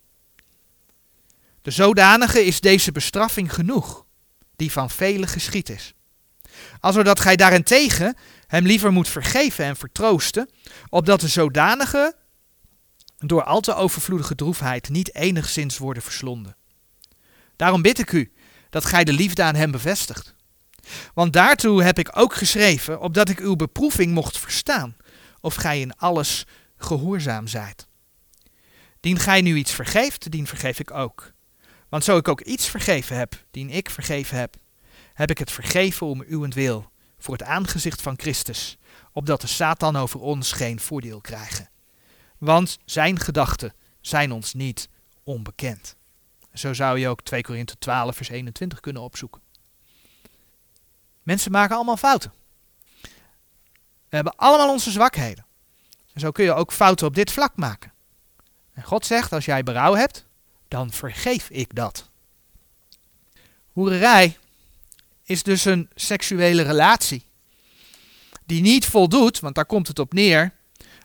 De 1.63 1.71
zodanige 1.71 2.45
is 2.45 2.61
deze 2.61 2.93
bestraffing 2.93 3.55
genoeg, 3.55 4.07
die 4.57 4.73
van 4.73 4.91
velen 4.91 5.29
geschied 5.29 5.69
is. 5.69 5.95
Alzodat 6.81 7.21
gij 7.21 7.37
daarentegen 7.37 8.17
hem 8.47 8.67
liever 8.67 8.93
moet 8.93 9.09
vergeven 9.09 9.65
en 9.65 9.77
vertroosten, 9.77 10.51
opdat 10.89 11.21
de 11.21 11.29
zodanige 11.29 12.15
door 13.19 13.43
al 13.43 13.61
te 13.61 13.75
overvloedige 13.75 14.35
droefheid 14.35 14.89
niet 14.89 15.15
enigszins 15.15 15.79
worden 15.79 16.03
verslonden. 16.03 16.57
Daarom 17.57 17.83
bid 17.83 17.99
ik 17.99 18.13
u 18.13 18.33
dat 18.71 18.85
gij 18.85 19.05
de 19.05 19.13
liefde 19.13 19.43
aan 19.43 19.55
hem 19.55 19.71
bevestigt. 19.71 20.35
Want 21.15 21.33
daartoe 21.33 21.83
heb 21.83 21.99
ik 21.99 22.17
ook 22.19 22.35
geschreven, 22.35 23.01
opdat 23.01 23.29
ik 23.29 23.39
uw 23.39 23.57
beproeving 23.57 24.13
mocht 24.13 24.39
verstaan, 24.39 24.97
of 25.41 25.55
gij 25.55 25.81
in 25.81 25.97
alles 25.97 26.47
gehoorzaam 26.77 27.47
zijt. 27.47 27.89
Dien 29.01 29.19
gij 29.19 29.41
nu 29.41 29.57
iets 29.57 29.73
vergeeft, 29.73 30.31
dien 30.31 30.47
vergeef 30.47 30.79
ik 30.79 30.91
ook. 30.91 31.33
Want 31.89 32.05
zo 32.05 32.17
ik 32.17 32.29
ook 32.29 32.41
iets 32.41 32.69
vergeven 32.69 33.17
heb, 33.17 33.45
dien 33.51 33.71
ik 33.71 33.91
vergeven 33.91 34.37
heb, 34.39 34.57
heb 35.15 35.31
ik 35.31 35.39
het 35.39 35.51
vergeven 35.51 36.07
om 36.07 36.25
uwentwil, 36.29 36.91
voor 37.19 37.35
het 37.35 37.43
aangezicht 37.43 38.03
van 38.03 38.19
Christus, 38.19 38.79
opdat 39.13 39.41
de 39.41 39.47
Satan 39.47 39.97
over 39.97 40.21
ons 40.21 40.53
geen 40.53 40.81
voordeel 40.81 41.21
krijgen. 41.21 41.71
Want 42.39 42.79
zijn 42.85 43.19
gedachten 43.19 43.75
zijn 44.01 44.33
ons 44.33 44.55
niet 44.55 44.89
onbekend. 45.25 45.97
Zo 46.53 46.73
zou 46.73 46.99
je 46.99 47.09
ook 47.09 47.23
2 47.23 47.43
Korinthe 47.43 47.79
12 47.79 48.17
vers 48.17 48.29
21 48.29 48.81
kunnen 48.81 49.03
opzoeken. 49.03 49.41
Mensen 51.23 51.53
maken 51.53 51.77
allemaal 51.77 51.97
fouten. 51.97 52.33
We 54.11 54.17
hebben 54.17 54.37
allemaal 54.37 54.71
onze 54.71 54.91
zwakheden. 54.91 55.47
En 56.13 56.21
zo 56.21 56.31
kun 56.31 56.45
je 56.45 56.53
ook 56.53 56.73
fouten 56.73 57.07
op 57.07 57.15
dit 57.15 57.31
vlak 57.31 57.57
maken. 57.57 57.93
En 58.73 58.83
God 58.83 59.07
zegt, 59.07 59.33
als 59.33 59.45
jij 59.45 59.63
berouw 59.63 59.95
hebt, 59.95 60.27
dan 60.69 60.93
vergeef 60.93 61.51
ik 61.51 61.75
dat. 61.75 62.09
Hoererij 63.73 64.39
is 65.25 65.43
dus 65.43 65.65
een 65.65 65.89
seksuele 65.95 66.63
relatie 66.63 67.25
die 68.47 68.61
niet 68.61 68.87
voldoet, 68.87 69.41
want 69.41 69.55
daar 69.55 69.67
komt 69.67 69.89
het 69.89 69.99
op 69.99 70.13
neer, 70.13 70.53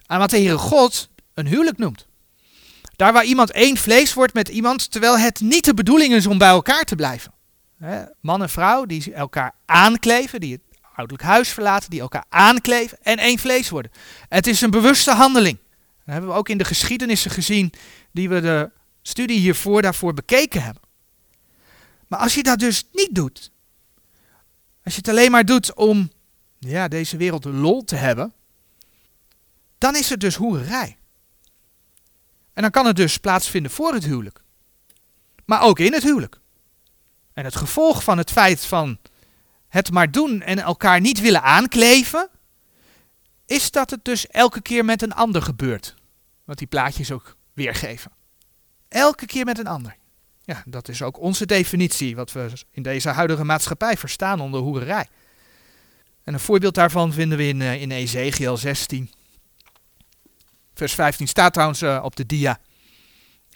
aan 0.05 0.19
wat 0.19 0.29
de 0.29 0.37
Heere 0.37 0.57
God 0.57 1.09
een 1.33 1.47
huwelijk 1.47 1.77
noemt. 1.77 2.05
Daar 2.95 3.13
waar 3.13 3.25
iemand 3.25 3.51
één 3.51 3.77
vlees 3.77 4.13
wordt 4.13 4.33
met 4.33 4.47
iemand, 4.47 4.91
terwijl 4.91 5.17
het 5.17 5.39
niet 5.39 5.65
de 5.65 5.73
bedoeling 5.73 6.13
is 6.13 6.27
om 6.27 6.37
bij 6.37 6.49
elkaar 6.49 6.83
te 6.83 6.95
blijven. 6.95 7.33
man 8.21 8.41
en 8.41 8.49
vrouw 8.49 8.85
die 8.85 9.13
elkaar 9.13 9.55
aankleven, 9.65 10.39
die 10.39 10.51
het 10.51 10.64
ouderlijk 10.95 11.29
huis 11.29 11.49
verlaten, 11.49 11.89
die 11.89 11.99
elkaar 11.99 12.25
aankleven 12.29 12.97
en 13.01 13.17
één 13.17 13.39
vlees 13.39 13.69
worden. 13.69 13.91
Het 14.29 14.47
is 14.47 14.61
een 14.61 14.69
bewuste 14.69 15.11
handeling. 15.11 15.57
Dat 16.05 16.13
hebben 16.13 16.29
we 16.29 16.35
ook 16.35 16.49
in 16.49 16.57
de 16.57 16.65
geschiedenissen 16.65 17.31
gezien 17.31 17.73
die 18.11 18.29
we 18.29 18.41
de 18.41 18.71
studie 19.01 19.39
hiervoor 19.39 19.81
daarvoor 19.81 20.13
bekeken 20.13 20.63
hebben. 20.63 20.81
Maar 22.07 22.19
als 22.19 22.35
je 22.35 22.43
dat 22.43 22.59
dus 22.59 22.87
niet 22.91 23.15
doet, 23.15 23.51
als 24.83 24.93
je 24.93 24.99
het 24.99 25.09
alleen 25.09 25.31
maar 25.31 25.45
doet 25.45 25.73
om 25.73 26.11
ja, 26.59 26.87
deze 26.87 27.17
wereld 27.17 27.45
lol 27.45 27.83
te 27.83 27.95
hebben, 27.95 28.33
dan 29.77 29.95
is 29.95 30.09
het 30.09 30.19
dus 30.19 30.35
hoererij. 30.35 30.97
En 32.53 32.61
dan 32.61 32.71
kan 32.71 32.85
het 32.85 32.95
dus 32.95 33.17
plaatsvinden 33.17 33.71
voor 33.71 33.93
het 33.93 34.03
huwelijk. 34.03 34.43
Maar 35.45 35.61
ook 35.61 35.79
in 35.79 35.93
het 35.93 36.03
huwelijk. 36.03 36.39
En 37.33 37.45
het 37.45 37.55
gevolg 37.55 38.03
van 38.03 38.17
het 38.17 38.31
feit 38.31 38.65
van 38.65 38.97
het 39.75 39.91
maar 39.91 40.11
doen 40.11 40.41
en 40.41 40.59
elkaar 40.59 41.01
niet 41.01 41.21
willen 41.21 41.41
aankleven, 41.41 42.29
is 43.45 43.71
dat 43.71 43.89
het 43.89 44.05
dus 44.05 44.27
elke 44.27 44.61
keer 44.61 44.85
met 44.85 45.01
een 45.01 45.13
ander 45.13 45.41
gebeurt. 45.41 45.95
Wat 46.43 46.57
die 46.57 46.67
plaatjes 46.67 47.11
ook 47.11 47.35
weergeven. 47.53 48.11
Elke 48.87 49.25
keer 49.25 49.45
met 49.45 49.59
een 49.59 49.67
ander. 49.67 49.95
Ja, 50.43 50.63
dat 50.65 50.87
is 50.87 51.01
ook 51.01 51.19
onze 51.19 51.45
definitie, 51.45 52.15
wat 52.15 52.31
we 52.31 52.51
in 52.71 52.83
deze 52.83 53.09
huidige 53.09 53.43
maatschappij 53.43 53.97
verstaan 53.97 54.39
onder 54.39 54.61
hoererij. 54.61 55.07
En 56.23 56.33
een 56.33 56.39
voorbeeld 56.39 56.75
daarvan 56.75 57.13
vinden 57.13 57.37
we 57.37 57.47
in, 57.47 57.59
uh, 57.59 57.81
in 57.81 57.91
Ezekiel 57.91 58.57
16. 58.57 59.11
Vers 60.73 60.93
15 60.93 61.27
staat 61.27 61.53
trouwens 61.53 61.81
uh, 61.81 62.01
op 62.03 62.15
de 62.15 62.25
dia. 62.25 62.59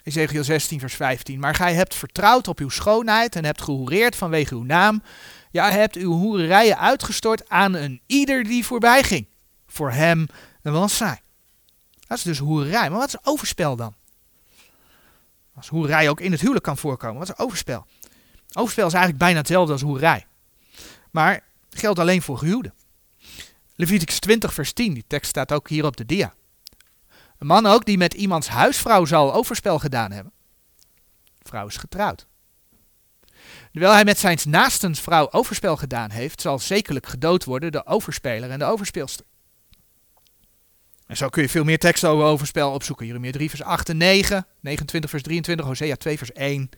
Ezekiel 0.02 0.44
16, 0.44 0.80
vers 0.80 0.94
15. 0.94 1.40
Maar 1.40 1.54
gij 1.54 1.74
hebt 1.74 1.94
vertrouwd 1.94 2.48
op 2.48 2.58
uw 2.58 2.68
schoonheid 2.68 3.36
en 3.36 3.44
hebt 3.44 3.62
gehoereerd 3.62 4.16
vanwege 4.16 4.54
uw 4.54 4.62
naam. 4.62 5.02
Ja, 5.50 5.70
hebt 5.70 5.96
uw 5.96 6.12
hoererijen 6.12 6.78
uitgestort 6.78 7.48
aan 7.48 7.74
een 7.74 8.00
ieder 8.06 8.44
die 8.44 8.66
voorbij 8.66 9.02
ging. 9.02 9.26
Voor 9.66 9.90
hem 9.90 10.26
was 10.62 10.96
zij. 10.96 11.20
Dat 12.06 12.18
is 12.18 12.24
dus 12.24 12.38
hoererij. 12.38 12.90
Maar 12.90 12.98
wat 12.98 13.08
is 13.08 13.18
overspel 13.22 13.76
dan? 13.76 13.94
Als 15.54 15.68
hoerij 15.68 16.08
ook 16.08 16.20
in 16.20 16.30
het 16.30 16.40
huwelijk 16.40 16.64
kan 16.64 16.76
voorkomen. 16.76 17.18
Wat 17.18 17.28
is 17.28 17.38
overspel? 17.38 17.86
Overspel 18.52 18.86
is 18.86 18.92
eigenlijk 18.92 19.22
bijna 19.22 19.38
hetzelfde 19.38 19.72
als 19.72 19.82
hoerij. 19.82 20.26
Maar 21.10 21.42
geldt 21.70 21.98
alleen 21.98 22.22
voor 22.22 22.38
gehuwden. 22.38 22.74
Leviticus 23.74 24.18
20 24.18 24.54
vers 24.54 24.72
10, 24.72 24.94
die 24.94 25.04
tekst 25.06 25.30
staat 25.30 25.52
ook 25.52 25.68
hier 25.68 25.84
op 25.84 25.96
de 25.96 26.06
dia. 26.06 26.34
Een 27.38 27.46
man 27.46 27.66
ook 27.66 27.84
die 27.84 27.98
met 27.98 28.14
iemands 28.14 28.48
huisvrouw 28.48 29.04
zal 29.04 29.34
overspel 29.34 29.78
gedaan 29.78 30.12
hebben. 30.12 30.32
De 31.38 31.48
vrouw 31.48 31.66
is 31.66 31.76
getrouwd. 31.76 32.26
Terwijl 33.72 33.92
hij 33.92 34.04
met 34.04 34.18
zijn 34.18 34.38
naastens 34.48 35.00
vrouw 35.00 35.28
overspel 35.30 35.76
gedaan 35.76 36.10
heeft, 36.10 36.40
zal 36.40 36.58
zekerlijk 36.58 37.06
gedood 37.06 37.44
worden 37.44 37.72
de 37.72 37.86
overspeler 37.86 38.50
en 38.50 38.58
de 38.58 38.64
overspeelster. 38.64 39.26
En 41.06 41.16
zo 41.16 41.28
kun 41.28 41.42
je 41.42 41.48
veel 41.48 41.64
meer 41.64 41.78
teksten 41.78 42.08
over 42.08 42.24
overspel 42.24 42.72
opzoeken. 42.72 43.06
Jeremia 43.06 43.30
3 43.30 43.48
vers 43.48 43.62
8 43.62 43.88
en 43.88 43.96
9, 43.96 44.46
29 44.60 45.10
vers 45.10 45.22
23, 45.22 45.66
Hosea 45.66 45.96
2 45.96 46.18
vers 46.18 46.32
1. 46.32 46.70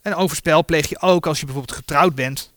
En 0.00 0.14
overspel 0.14 0.64
pleeg 0.64 0.88
je 0.88 1.00
ook 1.00 1.26
als 1.26 1.38
je 1.40 1.44
bijvoorbeeld 1.44 1.76
getrouwd 1.76 2.14
bent. 2.14 2.52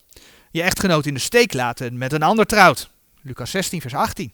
Je 0.52 0.62
echtgenoot 0.62 1.06
in 1.06 1.14
de 1.14 1.20
steek 1.20 1.54
laten 1.54 1.98
met 1.98 2.14
een 2.14 2.24
ander 2.24 2.46
trouwt. 2.46 2.90
Lucas 3.22 3.52
16 3.52 3.82
vers 3.82 3.94
18. 3.94 4.34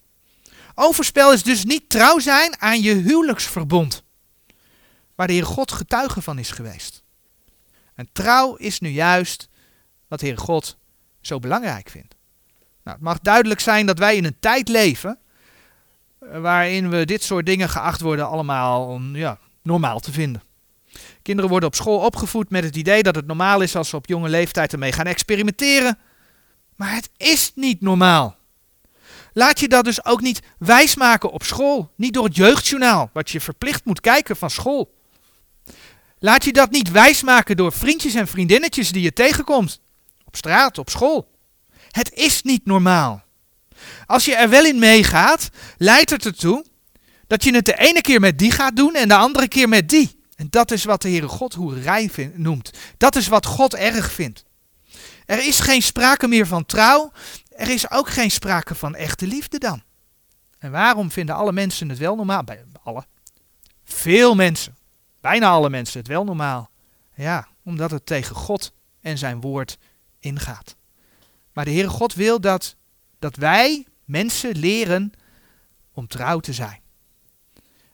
Overspel 0.76 1.34
is 1.34 1.44
dus 1.44 1.64
niet 1.64 1.90
trouw 1.90 2.20
zijn 2.20 2.62
aan 2.62 2.82
je 2.82 2.94
huwelijksverbond. 2.94 4.04
Waar 5.16 5.28
de 5.28 5.34
Heer 5.34 5.46
God 5.46 5.72
getuige 5.72 6.22
van 6.22 6.40
is 6.40 6.52
geweest. 6.52 7.04
En 8.00 8.10
trouw 8.12 8.56
is 8.56 8.80
nu 8.80 8.90
juist 8.90 9.50
wat 10.08 10.20
de 10.20 10.26
Heer 10.26 10.38
God 10.38 10.78
zo 11.22 11.40
belangrijk 11.40 11.90
vindt. 11.90 12.16
Nou, 12.84 12.98
het 12.98 13.06
mag 13.06 13.20
duidelijk 13.20 13.60
zijn 13.60 13.86
dat 13.86 14.00
wij 14.00 14.16
in 14.16 14.26
een 14.26 14.40
tijd 14.40 14.68
leven 14.68 15.20
waarin 16.20 16.90
we 16.90 17.06
dit 17.06 17.24
soort 17.24 17.46
dingen 17.46 17.70
geacht 17.70 18.02
worden 18.02 18.28
allemaal 18.28 19.02
ja, 19.14 19.40
normaal 19.64 20.00
te 20.00 20.12
vinden. 20.12 20.42
Kinderen 21.22 21.50
worden 21.50 21.70
op 21.70 21.76
school 21.76 22.00
opgevoed 22.00 22.50
met 22.50 22.64
het 22.64 22.76
idee 22.76 23.04
dat 23.04 23.16
het 23.16 23.28
normaal 23.28 23.62
is 23.62 23.76
als 23.76 23.90
ze 23.90 23.96
op 23.96 24.08
jonge 24.08 24.30
leeftijd 24.30 24.74
ermee 24.74 24.92
gaan 24.92 25.06
experimenteren. 25.06 25.98
Maar 26.76 26.94
het 26.96 27.10
is 27.18 27.52
niet 27.56 27.82
normaal. 27.82 28.36
Laat 29.34 29.60
je 29.60 29.68
dat 29.68 29.84
dus 29.84 30.06
ook 30.06 30.22
niet 30.22 30.42
wijsmaken 30.58 31.32
op 31.32 31.44
school. 31.44 31.92
Niet 31.96 32.14
door 32.14 32.26
het 32.26 32.36
jeugdjournaal, 32.36 33.10
wat 33.14 33.30
je 33.30 33.42
verplicht 33.42 33.86
moet 33.86 34.02
kijken 34.02 34.36
van 34.36 34.50
school. 34.50 34.98
Laat 36.20 36.44
je 36.44 36.54
dat 36.54 36.72
niet 36.72 36.92
wijsmaken 36.92 37.58
door 37.58 37.72
vriendjes 37.72 38.14
en 38.14 38.28
vriendinnetjes 38.28 38.92
die 38.92 39.02
je 39.02 39.14
tegenkomt. 39.14 39.80
Op 40.26 40.36
straat, 40.36 40.78
op 40.78 40.90
school. 40.90 41.32
Het 41.92 42.14
is 42.14 42.42
niet 42.42 42.66
normaal. 42.66 43.24
Als 44.06 44.26
je 44.26 44.36
er 44.36 44.50
wel 44.50 44.66
in 44.66 44.80
meegaat, 44.80 45.50
leidt 45.78 46.10
het 46.10 46.26
ertoe 46.26 46.66
dat 47.28 47.44
je 47.44 47.56
het 47.56 47.66
de 47.66 47.80
ene 47.80 48.02
keer 48.02 48.20
met 48.20 48.40
die 48.40 48.52
gaat 48.52 48.76
doen 48.76 48.96
en 48.96 49.08
de 49.08 49.16
andere 49.16 49.48
keer 49.48 49.70
met 49.70 49.90
die. 49.90 50.18
En 50.36 50.48
dat 50.50 50.72
is 50.72 50.84
wat 50.84 51.02
de 51.02 51.10
Heere 51.10 51.28
God 51.28 51.54
hoerij 51.54 52.32
noemt. 52.34 52.72
Dat 52.98 53.16
is 53.16 53.28
wat 53.28 53.46
God 53.46 53.76
erg 53.76 54.12
vindt. 54.12 54.44
Er 55.26 55.48
is 55.48 55.60
geen 55.60 55.82
sprake 55.82 56.28
meer 56.28 56.48
van 56.48 56.66
trouw. 56.66 57.12
Er 57.50 57.70
is 57.70 57.92
ook 57.92 58.10
geen 58.10 58.32
sprake 58.32 58.76
van 58.76 58.96
echte 58.96 59.28
liefde 59.28 59.58
dan. 59.58 59.84
En 60.60 60.72
waarom 60.72 61.12
vinden 61.12 61.36
alle 61.36 61.52
mensen 61.52 61.90
het 61.90 61.98
wel 61.98 62.16
normaal? 62.16 62.44
Bij 62.44 62.64
alle. 62.84 63.06
Veel 63.84 64.36
mensen. 64.36 64.78
Bijna 65.22 65.50
alle 65.50 65.70
mensen 65.70 66.00
het 66.00 66.08
wel 66.08 66.24
normaal. 66.24 66.70
Ja, 67.16 67.48
omdat 67.64 67.92
het 67.92 68.06
tegen 68.06 68.36
God 68.36 68.74
en 69.02 69.18
zijn 69.18 69.42
woord 69.42 69.78
ingaat. 70.20 70.76
Maar 71.54 71.66
de 71.66 71.72
Heere 71.72 71.90
God 71.90 72.14
wil 72.14 72.42
dat, 72.42 72.76
dat 73.20 73.36
wij 73.36 73.86
mensen 74.06 74.58
leren 74.58 75.12
om 75.94 76.08
trouw 76.08 76.40
te 76.40 76.54
zijn. 76.54 76.82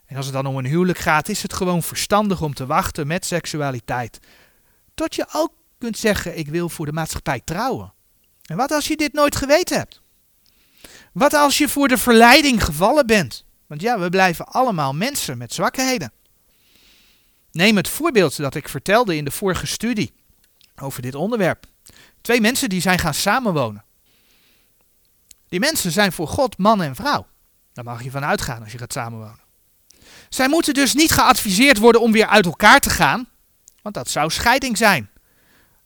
En 0.06 0.16
als 0.16 0.26
het 0.26 0.36
dan 0.36 0.46
om 0.46 0.58
een 0.58 0.66
huwelijk 0.66 0.98
gaat, 0.98 1.30
is 1.30 1.42
het 1.42 1.54
gewoon 1.54 1.84
verstandig 1.84 2.42
om 2.42 2.54
te 2.54 2.66
wachten 2.66 3.08
met 3.08 3.26
seksualiteit. 3.26 4.20
Tot 4.94 5.16
je 5.16 5.26
ook 5.34 5.54
kunt 5.78 5.98
zeggen: 5.98 6.38
Ik 6.38 6.48
wil 6.48 6.70
voor 6.70 6.86
de 6.86 6.92
maatschappij 6.92 7.42
trouwen. 7.44 7.94
En 8.46 8.58
wat 8.58 8.72
als 8.72 8.88
je 8.88 8.98
dit 8.98 9.14
nooit 9.14 9.36
geweten 9.36 9.78
hebt? 9.78 10.02
Wat 11.12 11.34
als 11.34 11.58
je 11.58 11.70
voor 11.70 11.88
de 11.88 11.98
verleiding 11.98 12.64
gevallen 12.64 13.06
bent? 13.06 13.46
Want 13.68 13.82
ja, 13.82 14.00
we 14.00 14.10
blijven 14.10 14.46
allemaal 14.46 14.94
mensen 14.94 15.38
met 15.38 15.54
zwakheden. 15.54 16.12
Neem 17.56 17.76
het 17.76 17.90
voorbeeld 17.90 18.38
dat 18.38 18.56
ik 18.56 18.70
vertelde 18.70 19.16
in 19.16 19.26
de 19.26 19.32
vorige 19.32 19.68
studie 19.68 20.14
over 20.82 21.02
dit 21.02 21.16
onderwerp. 21.16 21.66
Twee 22.22 22.42
mensen 22.42 22.70
die 22.70 22.82
zijn 22.82 23.00
gaan 23.00 23.14
samenwonen. 23.14 23.84
Die 25.48 25.60
mensen 25.60 25.92
zijn 25.92 26.12
voor 26.12 26.28
God 26.28 26.58
man 26.58 26.82
en 26.82 26.96
vrouw. 26.96 27.28
Daar 27.74 27.84
mag 27.84 28.04
je 28.04 28.12
van 28.12 28.26
uitgaan 28.26 28.64
als 28.64 28.72
je 28.72 28.78
gaat 28.78 28.94
samenwonen. 28.94 29.40
Zij 30.30 30.48
moeten 30.48 30.74
dus 30.74 30.94
niet 30.94 31.12
geadviseerd 31.12 31.78
worden 31.78 32.02
om 32.02 32.12
weer 32.12 32.28
uit 32.28 32.46
elkaar 32.46 32.80
te 32.80 32.90
gaan, 32.90 33.28
want 33.82 33.96
dat 33.96 34.10
zou 34.10 34.30
scheiding 34.30 34.78
zijn. 34.78 35.10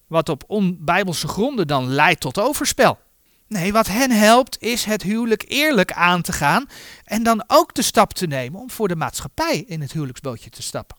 Wat 0.08 0.30
op 0.30 0.44
onbijbelse 0.48 1.28
gronden 1.28 1.68
dan 1.68 1.88
leidt 1.88 2.22
tot 2.22 2.40
overspel. 2.40 3.00
Nee, 3.48 3.74
wat 3.74 3.88
hen 3.88 4.12
helpt 4.12 4.62
is 4.62 4.86
het 4.86 5.04
huwelijk 5.04 5.46
eerlijk 5.48 5.92
aan 5.92 6.22
te 6.22 6.32
gaan 6.32 6.70
en 7.04 7.24
dan 7.24 7.44
ook 7.48 7.74
de 7.74 7.82
stap 7.82 8.14
te 8.14 8.28
nemen 8.28 8.62
om 8.62 8.70
voor 8.70 8.88
de 8.88 8.96
maatschappij 8.96 9.64
in 9.68 9.82
het 9.82 9.92
huwelijksbootje 9.92 10.50
te 10.50 10.62
stappen. 10.62 10.98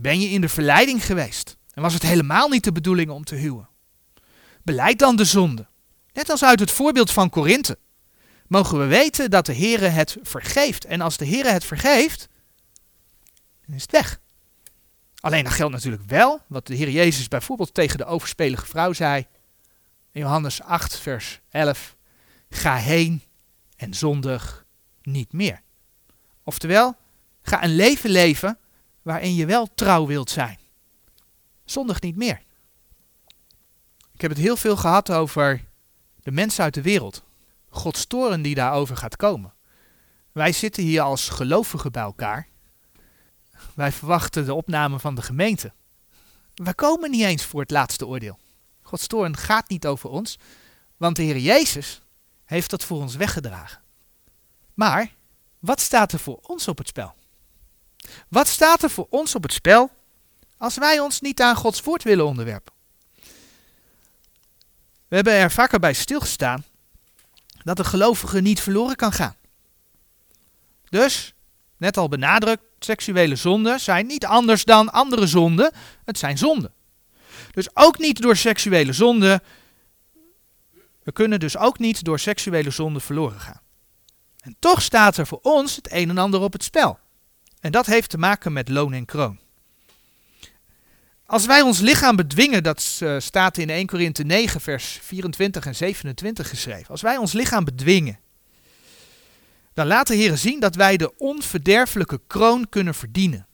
Ben 0.00 0.20
je 0.20 0.28
in 0.28 0.40
de 0.40 0.48
verleiding 0.48 1.04
geweest 1.04 1.56
en 1.74 1.82
was 1.82 1.94
het 1.94 2.02
helemaal 2.02 2.48
niet 2.48 2.64
de 2.64 2.72
bedoeling 2.72 3.10
om 3.10 3.24
te 3.24 3.34
huwen? 3.34 3.68
Beleid 4.62 4.98
dan 4.98 5.16
de 5.16 5.24
zonde. 5.24 5.66
Net 6.12 6.30
als 6.30 6.44
uit 6.44 6.60
het 6.60 6.70
voorbeeld 6.70 7.10
van 7.10 7.30
Korinthe 7.30 7.78
mogen 8.46 8.78
we 8.78 8.84
weten 8.84 9.30
dat 9.30 9.46
de 9.46 9.54
Heere 9.54 9.86
het 9.86 10.16
vergeeft. 10.22 10.84
En 10.84 11.00
als 11.00 11.16
de 11.16 11.26
Heere 11.26 11.50
het 11.50 11.64
vergeeft, 11.64 12.28
dan 13.66 13.74
is 13.74 13.82
het 13.82 13.90
weg. 13.90 14.20
Alleen 15.20 15.44
dat 15.44 15.52
geldt 15.52 15.72
natuurlijk 15.72 16.02
wel, 16.06 16.40
wat 16.46 16.66
de 16.66 16.74
Heer 16.74 16.90
Jezus 16.90 17.28
bijvoorbeeld 17.28 17.74
tegen 17.74 17.98
de 17.98 18.04
overspelige 18.04 18.66
vrouw 18.66 18.92
zei. 18.92 19.26
In 20.12 20.20
Johannes 20.20 20.62
8, 20.62 20.98
vers 20.98 21.40
11. 21.50 21.96
Ga 22.50 22.76
heen 22.76 23.22
en 23.76 23.94
zondig 23.94 24.66
niet 25.02 25.32
meer. 25.32 25.62
Oftewel, 26.42 26.96
ga 27.42 27.64
een 27.64 27.74
leven 27.74 28.10
leven 28.10 28.58
waarin 29.08 29.34
je 29.34 29.46
wel 29.46 29.68
trouw 29.74 30.06
wilt 30.06 30.30
zijn. 30.30 30.58
Zondig 31.64 32.00
niet 32.00 32.16
meer. 32.16 32.42
Ik 34.12 34.20
heb 34.20 34.30
het 34.30 34.40
heel 34.40 34.56
veel 34.56 34.76
gehad 34.76 35.10
over 35.10 35.64
de 36.22 36.30
mensen 36.30 36.64
uit 36.64 36.74
de 36.74 36.82
wereld. 36.82 37.22
Gods 37.68 38.06
toren 38.06 38.42
die 38.42 38.54
daarover 38.54 38.96
gaat 38.96 39.16
komen. 39.16 39.54
Wij 40.32 40.52
zitten 40.52 40.82
hier 40.82 41.00
als 41.00 41.28
gelovigen 41.28 41.92
bij 41.92 42.02
elkaar. 42.02 42.48
Wij 43.74 43.92
verwachten 43.92 44.44
de 44.44 44.54
opname 44.54 44.98
van 44.98 45.14
de 45.14 45.22
gemeente. 45.22 45.72
We 46.54 46.74
komen 46.74 47.10
niet 47.10 47.24
eens 47.24 47.44
voor 47.44 47.60
het 47.60 47.70
laatste 47.70 48.06
oordeel. 48.06 48.38
Gods 48.82 49.06
toorn 49.06 49.36
gaat 49.36 49.68
niet 49.68 49.86
over 49.86 50.10
ons, 50.10 50.38
want 50.96 51.16
de 51.16 51.22
Heer 51.22 51.38
Jezus 51.38 52.02
heeft 52.44 52.70
dat 52.70 52.84
voor 52.84 53.00
ons 53.00 53.16
weggedragen. 53.16 53.82
Maar 54.74 55.14
wat 55.58 55.80
staat 55.80 56.12
er 56.12 56.18
voor 56.18 56.38
ons 56.42 56.68
op 56.68 56.78
het 56.78 56.88
spel? 56.88 57.14
Wat 58.28 58.48
staat 58.48 58.82
er 58.82 58.90
voor 58.90 59.06
ons 59.10 59.34
op 59.34 59.42
het 59.42 59.52
spel 59.52 59.90
als 60.56 60.76
wij 60.76 61.00
ons 61.00 61.20
niet 61.20 61.40
aan 61.40 61.56
Gods 61.56 61.82
woord 61.82 62.02
willen 62.02 62.26
onderwerpen? 62.26 62.72
We 65.08 65.14
hebben 65.14 65.32
er 65.32 65.50
vaker 65.50 65.78
bij 65.78 65.92
stilgestaan 65.92 66.64
dat 67.64 67.76
de 67.76 67.84
gelovige 67.84 68.40
niet 68.40 68.60
verloren 68.60 68.96
kan 68.96 69.12
gaan. 69.12 69.36
Dus, 70.88 71.34
net 71.76 71.96
al 71.96 72.08
benadrukt, 72.08 72.62
seksuele 72.78 73.36
zonden 73.36 73.80
zijn 73.80 74.06
niet 74.06 74.26
anders 74.26 74.64
dan 74.64 74.92
andere 74.92 75.26
zonden. 75.26 75.72
Het 76.04 76.18
zijn 76.18 76.38
zonden. 76.38 76.72
Dus 77.50 77.68
ook 77.76 77.98
niet 77.98 78.22
door 78.22 78.36
seksuele 78.36 78.92
zonden. 78.92 79.42
We 81.02 81.12
kunnen 81.12 81.40
dus 81.40 81.56
ook 81.56 81.78
niet 81.78 82.04
door 82.04 82.18
seksuele 82.18 82.70
zonden 82.70 83.02
verloren 83.02 83.40
gaan. 83.40 83.60
En 84.40 84.56
toch 84.58 84.82
staat 84.82 85.16
er 85.16 85.26
voor 85.26 85.40
ons 85.42 85.76
het 85.76 85.92
een 85.92 86.08
en 86.08 86.18
ander 86.18 86.40
op 86.40 86.52
het 86.52 86.64
spel. 86.64 86.98
En 87.60 87.72
dat 87.72 87.86
heeft 87.86 88.10
te 88.10 88.18
maken 88.18 88.52
met 88.52 88.68
loon 88.68 88.92
en 88.92 89.04
kroon. 89.04 89.38
Als 91.26 91.46
wij 91.46 91.60
ons 91.60 91.80
lichaam 91.80 92.16
bedwingen, 92.16 92.62
dat 92.62 92.98
uh, 93.02 93.18
staat 93.18 93.58
in 93.58 93.70
1 93.70 93.86
Korinthe 93.86 94.22
9, 94.22 94.60
vers 94.60 94.98
24 95.02 95.66
en 95.66 95.74
27 95.74 96.48
geschreven. 96.48 96.88
Als 96.88 97.02
wij 97.02 97.16
ons 97.16 97.32
lichaam 97.32 97.64
bedwingen, 97.64 98.18
dan 99.74 99.86
laat 99.86 100.06
de 100.06 100.14
Heer 100.14 100.36
zien 100.36 100.60
dat 100.60 100.74
wij 100.74 100.96
de 100.96 101.16
onverderfelijke 101.16 102.20
kroon 102.26 102.68
kunnen 102.68 102.94
verdienen. 102.94 103.46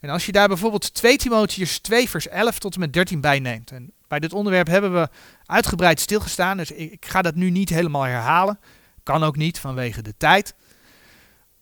En 0.00 0.10
als 0.10 0.26
je 0.26 0.32
daar 0.32 0.48
bijvoorbeeld 0.48 0.94
2 0.94 1.16
Timotheus 1.16 1.78
2 1.78 2.08
vers 2.08 2.28
11 2.28 2.58
tot 2.58 2.74
en 2.74 2.80
met 2.80 2.92
13 2.92 3.20
bij 3.20 3.38
neemt. 3.38 3.70
En 3.70 3.92
bij 4.08 4.18
dit 4.18 4.32
onderwerp 4.32 4.66
hebben 4.66 4.92
we 4.92 5.08
uitgebreid 5.46 6.00
stilgestaan, 6.00 6.56
dus 6.56 6.70
ik, 6.70 6.92
ik 6.92 7.06
ga 7.06 7.22
dat 7.22 7.34
nu 7.34 7.50
niet 7.50 7.68
helemaal 7.68 8.02
herhalen. 8.02 8.58
Kan 9.02 9.22
ook 9.22 9.36
niet 9.36 9.58
vanwege 9.58 10.02
de 10.02 10.14
tijd. 10.16 10.54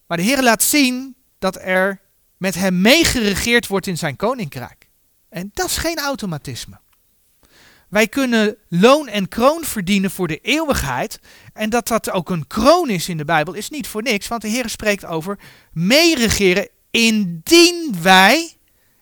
Maar 0.07 0.17
de 0.17 0.23
Heer 0.23 0.43
laat 0.43 0.63
zien 0.63 1.17
dat 1.41 1.59
er 1.61 2.01
met 2.37 2.55
hem 2.55 2.81
meegeregeerd 2.81 3.67
wordt 3.67 3.87
in 3.87 3.99
zijn 3.99 4.17
koninkrijk. 4.17 4.89
En 5.29 5.51
dat 5.53 5.67
is 5.67 5.77
geen 5.77 5.99
automatisme. 5.99 6.81
Wij 7.89 8.09
kunnen 8.09 8.57
loon 8.69 9.09
en 9.09 9.29
kroon 9.29 9.65
verdienen 9.65 10.11
voor 10.11 10.29
de 10.29 10.39
eeuwigheid. 10.39 11.21
En 11.53 11.71
dat 11.71 11.89
dat 11.89 12.11
ook 12.11 12.31
een 12.31 12.47
kroon 12.47 12.91
is 12.91 13.09
in 13.09 13.17
de 13.17 13.25
Bijbel 13.25 13.55
is 13.55 13.71
niet 13.71 13.87
voor 13.87 14.03
niks, 14.03 14.29
want 14.29 14.43
de 14.43 14.49
Heer 14.49 14.69
spreekt 14.69 15.05
over 15.05 15.39
meeregeren 15.73 16.69
indien 16.91 17.97
wij. 18.03 18.57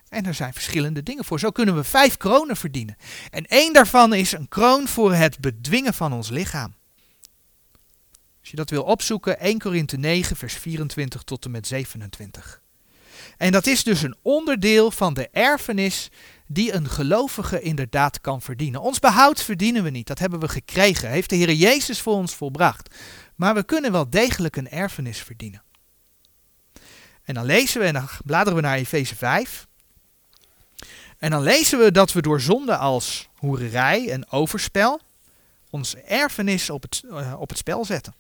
En 0.09 0.27
er 0.27 0.35
zijn 0.35 0.53
verschillende 0.53 1.03
dingen 1.03 1.25
voor. 1.25 1.39
Zo 1.39 1.51
kunnen 1.51 1.75
we 1.75 1.85
vijf 1.85 2.17
kronen 2.17 2.57
verdienen. 2.57 2.97
En 3.31 3.47
één 3.47 3.73
daarvan 3.73 4.15
is 4.15 4.33
een 4.33 4.49
kroon 4.49 4.89
voor 4.89 5.13
het 5.13 5.39
bedwingen 5.39 5.95
van 5.95 6.13
ons 6.13 6.29
lichaam. 6.29 6.78
Als 8.49 8.57
je 8.57 8.65
dat 8.65 8.79
wil 8.79 8.93
opzoeken, 8.93 9.41
1 9.41 9.59
Korinthe 9.59 9.97
9, 9.97 10.37
vers 10.37 10.55
24 10.55 11.23
tot 11.23 11.45
en 11.45 11.51
met 11.51 11.67
27. 11.67 12.63
En 13.37 13.53
dat 13.53 13.67
is 13.67 13.83
dus 13.83 14.03
een 14.03 14.17
onderdeel 14.23 14.91
van 14.91 15.15
de 15.15 15.29
erfenis 15.29 16.11
die 16.47 16.73
een 16.73 16.89
gelovige 16.89 17.61
inderdaad 17.61 18.21
kan 18.21 18.43
verdienen. 18.43 18.81
Ons 18.81 18.99
behoud 18.99 19.43
verdienen 19.43 19.83
we 19.83 19.91
niet, 19.91 20.07
dat 20.07 20.19
hebben 20.19 20.41
we 20.41 20.49
gekregen, 20.49 21.11
heeft 21.11 21.31
de 21.31 21.37
Heer 21.37 21.53
Jezus 21.53 22.01
voor 22.01 22.15
ons 22.15 22.35
volbracht. 22.35 22.95
Maar 23.35 23.55
we 23.55 23.65
kunnen 23.65 23.93
wel 23.93 24.11
degelijk 24.11 24.57
een 24.57 24.71
erfenis 24.71 25.19
verdienen. 25.19 25.63
En 27.23 27.35
dan 27.35 27.45
lezen 27.45 27.81
we 27.81 27.87
en 27.87 27.95
dan 27.95 28.09
bladeren 28.25 28.55
we 28.55 28.61
naar 28.61 28.77
Efeze 28.77 29.17
5. 29.17 29.67
En 31.19 31.31
dan 31.31 31.43
lezen 31.43 31.79
we 31.79 31.91
dat 31.93 32.13
we 32.13 32.23
door 32.23 32.41
zonde 32.41 32.77
als 32.77 33.29
hoererij 33.35 34.11
en 34.11 34.31
overspel 34.31 35.01
ons 35.71 35.95
erfenis 35.97 36.71
op 36.71 36.83
het, 36.83 37.03
uh, 37.05 37.35
op 37.41 37.49
het 37.49 37.59
spel 37.59 37.85
zetten. 37.85 38.15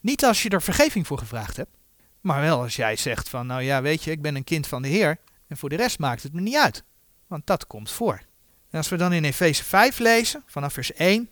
Niet 0.00 0.24
als 0.24 0.42
je 0.42 0.48
er 0.48 0.62
vergeving 0.62 1.06
voor 1.06 1.18
gevraagd 1.18 1.56
hebt, 1.56 1.76
maar 2.20 2.40
wel 2.40 2.60
als 2.62 2.76
jij 2.76 2.96
zegt 2.96 3.28
van, 3.28 3.46
nou 3.46 3.62
ja, 3.62 3.82
weet 3.82 4.04
je, 4.04 4.10
ik 4.10 4.22
ben 4.22 4.36
een 4.36 4.44
kind 4.44 4.66
van 4.66 4.82
de 4.82 4.88
Heer 4.88 5.18
en 5.46 5.56
voor 5.56 5.68
de 5.68 5.76
rest 5.76 5.98
maakt 5.98 6.22
het 6.22 6.32
me 6.32 6.40
niet 6.40 6.56
uit. 6.56 6.84
Want 7.26 7.46
dat 7.46 7.66
komt 7.66 7.90
voor. 7.90 8.22
En 8.70 8.78
als 8.78 8.88
we 8.88 8.96
dan 8.96 9.12
in 9.12 9.24
Efeze 9.24 9.64
5 9.64 9.98
lezen, 9.98 10.42
vanaf 10.46 10.72
vers 10.72 10.92
1, 10.92 11.30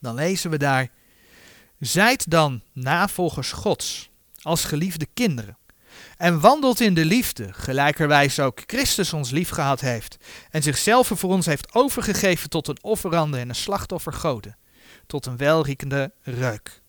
dan 0.00 0.14
lezen 0.14 0.50
we 0.50 0.58
daar, 0.58 0.88
Zijt 1.78 2.30
dan 2.30 2.62
navolgers 2.72 3.52
Gods, 3.52 4.10
als 4.42 4.64
geliefde 4.64 5.06
kinderen, 5.14 5.58
en 6.16 6.40
wandelt 6.40 6.80
in 6.80 6.94
de 6.94 7.04
liefde, 7.04 7.52
gelijkerwijs 7.52 8.40
ook 8.40 8.62
Christus 8.66 9.12
ons 9.12 9.30
lief 9.30 9.48
gehad 9.48 9.80
heeft, 9.80 10.16
en 10.50 10.62
zichzelf 10.62 11.10
voor 11.14 11.30
ons 11.30 11.46
heeft 11.46 11.74
overgegeven 11.74 12.50
tot 12.50 12.68
een 12.68 12.82
offerande 12.82 13.38
en 13.38 13.48
een 13.48 13.54
slachtoffer 13.54 14.12
goden, 14.12 14.56
tot 15.06 15.26
een 15.26 15.36
welriekende 15.36 16.12
reuk. 16.22 16.82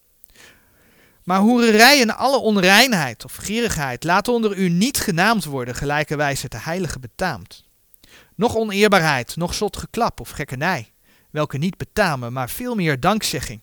Maar 1.28 1.40
hoererij 1.40 2.02
en 2.02 2.18
alle 2.18 2.38
onreinheid 2.38 3.26
of 3.26 3.36
gierigheid 3.36 4.04
laat 4.04 4.28
onder 4.28 4.58
u 4.58 4.70
niet 4.70 4.98
genaamd 4.98 5.46
worden, 5.46 5.76
gelijkerwijs 5.76 6.42
het 6.42 6.52
de 6.52 6.60
heilige 6.60 7.00
betaamt. 7.00 7.64
Nog 8.36 8.56
oneerbaarheid, 8.56 9.36
nog 9.36 9.54
zot 9.54 9.78
geklap 9.78 10.20
of 10.20 10.30
gekkernij, 10.30 10.92
welke 11.32 11.58
niet 11.58 11.78
betamen, 11.78 12.34
maar 12.34 12.50
veel 12.50 12.76
meer 12.76 13.00
dankzegging. 13.00 13.62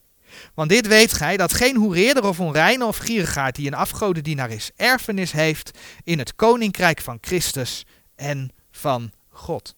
Want 0.55 0.69
dit 0.69 0.87
weet 0.87 1.13
gij, 1.13 1.37
dat 1.37 1.53
geen 1.53 1.77
hoereerder 1.77 2.25
of 2.25 2.41
onreine 2.41 2.85
of 2.85 2.97
gierigaard 2.97 3.55
die 3.55 3.67
een 3.67 3.75
afgodendienaar 3.75 4.51
is, 4.51 4.71
erfenis 4.77 5.33
heeft 5.33 5.79
in 6.03 6.19
het 6.19 6.35
koninkrijk 6.35 7.01
van 7.01 7.19
Christus 7.21 7.85
en 8.17 8.51
van 8.71 9.13
God. 9.29 9.75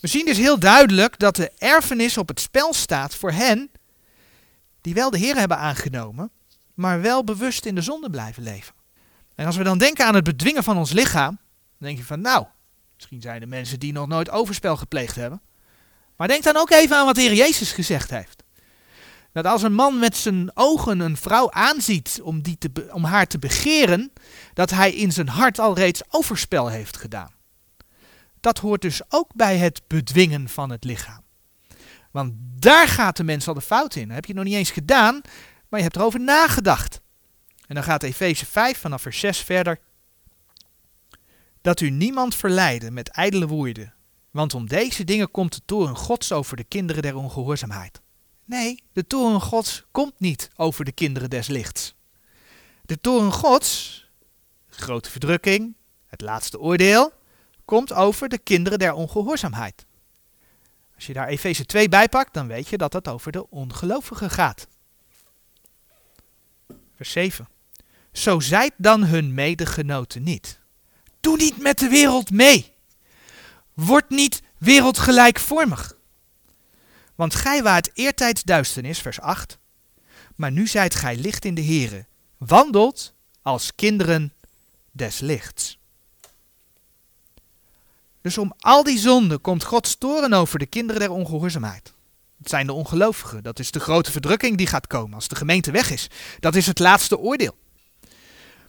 We 0.00 0.08
zien 0.08 0.26
dus 0.26 0.38
heel 0.38 0.58
duidelijk 0.58 1.18
dat 1.18 1.36
de 1.36 1.52
erfenis 1.58 2.18
op 2.18 2.28
het 2.28 2.40
spel 2.40 2.74
staat 2.74 3.14
voor 3.14 3.32
hen 3.32 3.70
die 4.84 4.94
wel 4.94 5.10
de 5.10 5.18
Heer 5.18 5.36
hebben 5.36 5.58
aangenomen, 5.58 6.30
maar 6.74 7.00
wel 7.00 7.24
bewust 7.24 7.64
in 7.64 7.74
de 7.74 7.80
zonde 7.80 8.10
blijven 8.10 8.42
leven. 8.42 8.74
En 9.34 9.46
als 9.46 9.56
we 9.56 9.62
dan 9.64 9.78
denken 9.78 10.06
aan 10.06 10.14
het 10.14 10.24
bedwingen 10.24 10.64
van 10.64 10.76
ons 10.76 10.92
lichaam, 10.92 11.38
dan 11.78 11.88
denk 11.88 11.98
je 11.98 12.04
van 12.04 12.20
nou, 12.20 12.46
misschien 12.94 13.20
zijn 13.20 13.40
er 13.40 13.48
mensen 13.48 13.80
die 13.80 13.92
nog 13.92 14.06
nooit 14.06 14.30
overspel 14.30 14.76
gepleegd 14.76 15.14
hebben. 15.14 15.40
Maar 16.16 16.28
denk 16.28 16.42
dan 16.42 16.56
ook 16.56 16.70
even 16.70 16.96
aan 16.96 17.06
wat 17.06 17.14
de 17.14 17.20
Heer 17.20 17.34
Jezus 17.34 17.72
gezegd 17.72 18.10
heeft. 18.10 18.42
Dat 19.32 19.46
als 19.46 19.62
een 19.62 19.74
man 19.74 19.98
met 19.98 20.16
zijn 20.16 20.50
ogen 20.54 21.00
een 21.00 21.16
vrouw 21.16 21.50
aanziet 21.50 22.20
om, 22.22 22.42
die 22.42 22.58
te 22.58 22.88
om 22.92 23.04
haar 23.04 23.26
te 23.26 23.38
begeren, 23.38 24.12
dat 24.54 24.70
hij 24.70 24.94
in 24.94 25.12
zijn 25.12 25.28
hart 25.28 25.58
al 25.58 25.74
reeds 25.74 26.02
overspel 26.08 26.68
heeft 26.68 26.96
gedaan. 26.96 27.32
Dat 28.40 28.58
hoort 28.58 28.82
dus 28.82 29.00
ook 29.08 29.28
bij 29.34 29.56
het 29.56 29.82
bedwingen 29.86 30.48
van 30.48 30.70
het 30.70 30.84
lichaam. 30.84 31.23
Want 32.14 32.32
daar 32.38 32.88
gaat 32.88 33.16
de 33.16 33.24
mens 33.24 33.48
al 33.48 33.54
de 33.54 33.60
fout 33.60 33.94
in. 33.94 34.06
Dat 34.06 34.14
heb 34.14 34.24
je 34.24 34.34
nog 34.34 34.44
niet 34.44 34.54
eens 34.54 34.70
gedaan, 34.70 35.20
maar 35.68 35.78
je 35.78 35.84
hebt 35.84 35.96
erover 35.96 36.20
nagedacht. 36.20 37.00
En 37.66 37.74
dan 37.74 37.84
gaat 37.84 38.02
Efeze 38.02 38.46
5 38.46 38.78
vanaf 38.78 39.02
vers 39.02 39.18
6 39.18 39.38
verder. 39.38 39.80
Dat 41.60 41.80
u 41.80 41.90
niemand 41.90 42.34
verleiden 42.34 42.92
met 42.92 43.08
ijdele 43.08 43.46
woorden, 43.46 43.94
want 44.30 44.54
om 44.54 44.68
deze 44.68 45.04
dingen 45.04 45.30
komt 45.30 45.54
de 45.54 45.60
toren 45.64 45.96
Gods 45.96 46.32
over 46.32 46.56
de 46.56 46.64
kinderen 46.64 47.02
der 47.02 47.16
ongehoorzaamheid. 47.16 48.00
Nee, 48.44 48.82
de 48.92 49.06
toren 49.06 49.40
Gods 49.40 49.84
komt 49.90 50.20
niet 50.20 50.50
over 50.56 50.84
de 50.84 50.92
kinderen 50.92 51.30
des 51.30 51.46
lichts. 51.46 51.94
De 52.82 53.00
toren 53.00 53.32
Gods, 53.32 54.04
grote 54.68 55.10
verdrukking, 55.10 55.76
het 56.06 56.20
laatste 56.20 56.60
oordeel, 56.60 57.12
komt 57.64 57.92
over 57.92 58.28
de 58.28 58.38
kinderen 58.38 58.78
der 58.78 58.92
ongehoorzaamheid. 58.92 59.86
Als 60.94 61.06
je 61.06 61.12
daar 61.12 61.28
Efeze 61.28 61.66
2 61.66 61.88
bij 61.88 62.08
pakt, 62.08 62.34
dan 62.34 62.46
weet 62.46 62.68
je 62.68 62.76
dat 62.76 62.92
het 62.92 63.08
over 63.08 63.32
de 63.32 63.50
ongelovigen 63.50 64.30
gaat. 64.30 64.66
Vers 66.96 67.10
7. 67.10 67.48
Zo 68.12 68.40
zijt 68.40 68.72
dan 68.76 69.04
hun 69.04 69.34
medegenoten 69.34 70.22
niet. 70.22 70.60
Doe 71.20 71.36
niet 71.36 71.58
met 71.58 71.78
de 71.78 71.88
wereld 71.88 72.30
mee. 72.30 72.72
Word 73.74 74.10
niet 74.10 74.42
wereldgelijkvormig. 74.58 75.96
Want 77.14 77.34
gij 77.34 77.62
waart 77.62 77.90
eertijds 77.94 78.42
duisternis, 78.42 78.98
vers 78.98 79.20
8. 79.20 79.58
Maar 80.36 80.52
nu 80.52 80.66
zijt 80.66 80.94
gij 80.94 81.16
licht 81.16 81.44
in 81.44 81.54
de 81.54 81.64
Here. 81.64 82.06
Wandelt 82.38 83.14
als 83.42 83.74
kinderen 83.74 84.32
des 84.90 85.18
lichts. 85.20 85.78
Dus 88.24 88.38
om 88.38 88.52
al 88.58 88.82
die 88.82 88.98
zonden 88.98 89.40
komt 89.40 89.64
God 89.64 90.00
toren 90.00 90.32
over 90.32 90.58
de 90.58 90.66
kinderen 90.66 91.00
der 91.00 91.10
ongehoorzaamheid. 91.10 91.94
Het 92.38 92.48
zijn 92.48 92.66
de 92.66 92.72
ongelovigen. 92.72 93.42
Dat 93.42 93.58
is 93.58 93.70
de 93.70 93.80
grote 93.80 94.10
verdrukking 94.10 94.56
die 94.56 94.66
gaat 94.66 94.86
komen 94.86 95.14
als 95.14 95.28
de 95.28 95.34
gemeente 95.34 95.70
weg 95.70 95.90
is. 95.90 96.10
Dat 96.40 96.54
is 96.54 96.66
het 96.66 96.78
laatste 96.78 97.18
oordeel. 97.18 97.56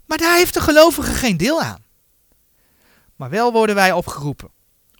Maar 0.06 0.18
daar 0.18 0.38
heeft 0.38 0.54
de 0.54 0.62
gelovige 0.62 1.14
geen 1.14 1.38
deel 1.38 1.62
aan. 1.62 1.84
Maar 3.16 3.30
wel 3.30 3.52
worden 3.52 3.76
wij 3.76 3.92
opgeroepen 3.92 4.52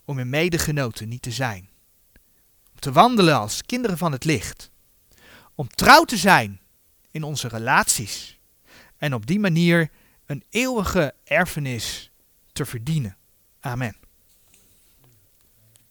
om 0.04 0.18
in 0.18 0.30
medegenoten 0.30 1.08
niet 1.08 1.22
te 1.22 1.32
zijn. 1.32 1.68
Om 2.72 2.80
te 2.80 2.92
wandelen 2.92 3.38
als 3.38 3.62
kinderen 3.62 3.98
van 3.98 4.12
het 4.12 4.24
licht. 4.24 4.70
Om 5.54 5.68
trouw 5.68 6.04
te 6.04 6.16
zijn 6.16 6.60
in 7.10 7.22
onze 7.22 7.48
relaties. 7.48 8.38
En 8.96 9.14
op 9.14 9.26
die 9.26 9.40
manier 9.40 9.90
een 10.26 10.44
eeuwige 10.50 11.14
erfenis 11.24 12.10
te 12.52 12.64
verdienen. 12.64 13.16
Amen. 13.60 14.05